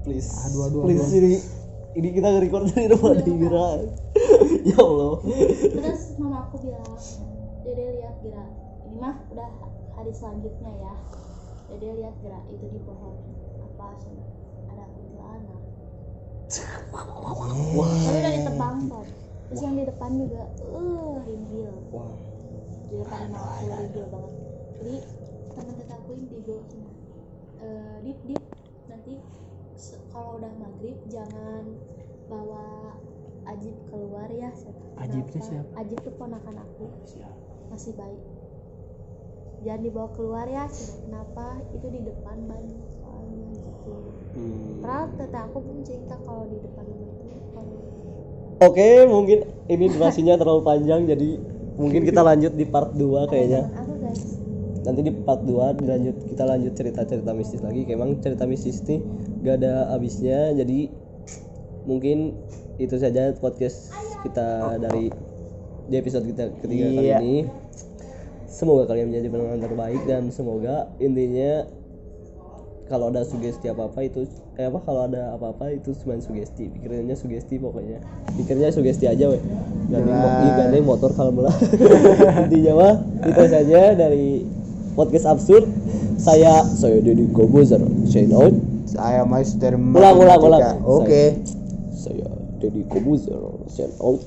Please. 0.00 0.32
Aduh, 0.48 0.60
aduh, 0.64 0.80
Please 0.88 1.12
aduh. 1.12 1.20
ini 1.20 1.32
ini 1.92 2.08
kita 2.16 2.28
nge-record 2.32 2.64
dari 2.72 2.88
rumah 2.88 3.20
Dira. 3.20 3.68
ya 4.72 4.78
Allah. 4.80 5.12
terus 5.60 6.02
mama 6.16 6.48
aku 6.48 6.56
bilang 6.64 6.88
dede 7.60 7.84
lihat 8.00 8.16
gerak 8.24 8.48
ini 8.88 8.96
mah 8.96 9.20
udah 9.28 9.50
hari 9.92 10.12
selanjutnya 10.16 10.72
ya 10.72 10.94
dede 11.70 12.02
lihat 12.02 12.14
gerak 12.22 12.44
itu 12.50 12.66
di 12.70 12.80
pohon. 12.82 13.14
Apa 13.62 13.94
sana 13.98 14.24
ada 14.70 14.84
kuntilanak 14.90 15.60
tapi 16.50 18.16
udah 18.18 18.32
ditebang 18.34 18.76
kan 18.90 19.06
terus 19.46 19.60
yang 19.62 19.74
di 19.78 19.84
depan 19.86 20.10
juga 20.18 20.42
uh 20.66 21.14
ringgil 21.22 21.74
Wah. 21.94 22.14
di 22.90 22.94
depan 22.98 23.30
aku 23.34 23.66
ringgil 23.70 24.06
banget. 24.10 24.34
Jadi 24.80 24.96
temen 25.54 25.74
tetangku 25.78 26.10
indigo 26.14 26.56
eh 27.62 27.94
dip 28.02 28.18
dip. 28.26 28.42
Nanti 28.90 29.14
kalau 30.10 30.42
udah 30.42 30.52
maghrib 30.58 30.98
jangan 31.06 31.64
bawa 32.26 32.98
Ajib 33.48 33.74
keluar 33.90 34.30
ya. 34.30 34.52
Ajib 35.00 35.26
siapa? 35.34 35.66
Ajib 35.80 35.98
tuh 36.06 36.14
ponakan 36.14 36.62
aku. 36.62 36.86
Masih 37.72 37.94
baik 37.98 38.22
jangan 39.60 39.80
dibawa 39.82 40.08
keluar 40.12 40.46
ya 40.46 40.64
kenapa 41.04 41.46
itu 41.70 41.86
di 41.88 42.00
depan 42.02 42.36
banyak 42.44 42.80
soalnya 42.94 43.48
gitu 43.52 43.92
Hmm. 44.30 44.78
padahal 44.78 45.10
teteh 45.14 45.42
aku 45.42 45.58
pun 45.58 45.76
cerita 45.82 46.14
kalau 46.22 46.46
di 46.46 46.58
depan 46.58 46.84
rumah 46.86 47.10
itu 47.12 47.36
kalau 47.50 47.78
Oke, 48.60 48.88
mungkin 49.08 49.38
ini 49.66 49.88
durasinya 49.88 50.36
terlalu 50.36 50.62
panjang 50.62 51.02
jadi 51.04 51.28
mungkin 51.74 52.04
kita 52.04 52.20
lanjut 52.20 52.52
di 52.52 52.62
part 52.62 52.92
2 52.92 53.24
kayaknya. 53.26 53.72
aku 53.72 53.92
guys 53.98 54.36
Nanti 54.80 55.00
di 55.00 55.12
part 55.16 55.40
2 55.42 55.76
dilanjut 55.76 56.16
kita 56.26 56.44
lanjut 56.44 56.72
cerita-cerita 56.72 57.32
mistis 57.32 57.60
lagi. 57.60 57.84
Kayak 57.84 57.96
Emang 57.96 58.10
cerita 58.20 58.44
mistis 58.44 58.84
nih 58.84 59.00
gak 59.40 59.60
ada 59.60 59.88
habisnya. 59.90 60.52
Jadi 60.52 60.92
mungkin 61.84 62.36
itu 62.76 62.96
saja 62.96 63.32
podcast 63.34 63.92
kita 64.22 64.76
dari 64.78 65.08
di 65.84 65.94
episode 65.96 66.24
kita 66.24 66.52
ketiga 66.60 66.86
kali 66.86 67.06
Iya. 67.06 67.18
ini. 67.18 67.34
Semoga 68.50 68.84
kalian 68.84 69.08
menjadi 69.08 69.28
pendengar 69.30 69.58
terbaik 69.62 70.02
dan 70.04 70.22
semoga 70.28 70.90
intinya 70.98 71.64
kalau 72.84 73.06
ada 73.06 73.22
sugesti 73.22 73.70
apa 73.70 73.86
apa 73.86 74.02
itu 74.02 74.26
eh 74.58 74.66
apa 74.66 74.82
kalau 74.82 75.06
ada 75.06 75.30
apa 75.30 75.54
apa 75.54 75.70
itu 75.70 75.94
cuma 75.96 76.18
sugesti. 76.18 76.66
Pikirannya 76.66 77.14
sugesti 77.14 77.54
pokoknya. 77.56 78.02
Pikirnya 78.34 78.74
sugesti 78.74 79.06
aja 79.06 79.30
weh. 79.30 79.38
Gandeng, 79.86 80.10
mo- 80.12 80.54
gandeng 80.58 80.84
motor 80.84 81.10
kalau 81.14 81.30
mulai 81.30 81.54
intinya 82.46 82.72
mah 82.74 82.94
itu 83.22 83.42
saja 83.46 83.80
dari 83.94 84.42
podcast 84.92 85.30
absurd. 85.30 85.64
Saya 86.18 86.66
saya 86.66 86.98
Deddy 86.98 87.30
Kobuzer. 87.30 87.78
Sign 88.04 88.34
out 88.34 88.52
Saya 88.84 89.22
Master 89.22 89.78
Ulang, 89.78 90.18
ulang, 90.18 90.40
ulang. 90.42 90.62
Oke. 90.82 91.38
saya 91.94 92.26
Deddy 92.58 92.82
Kobuzer. 92.90 93.38
Sign 93.70 93.94
out 94.02 94.18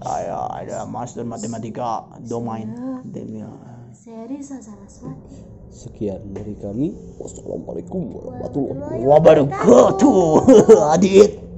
Saya 0.00 0.48
ada 0.48 0.88
Master 0.88 1.24
Matematika 1.28 2.08
domain. 2.24 2.72
Demi 3.04 3.44
saya 3.90 4.24
Risa 4.30 4.56
Saraswati 4.62 5.60
sekian 5.70 6.34
dari 6.34 6.58
kami 6.58 6.90
wassalamualaikum 7.16 8.10
warahmatullahi 8.10 9.00
wabarakatuh. 9.06 10.22
Adit. 10.98 11.40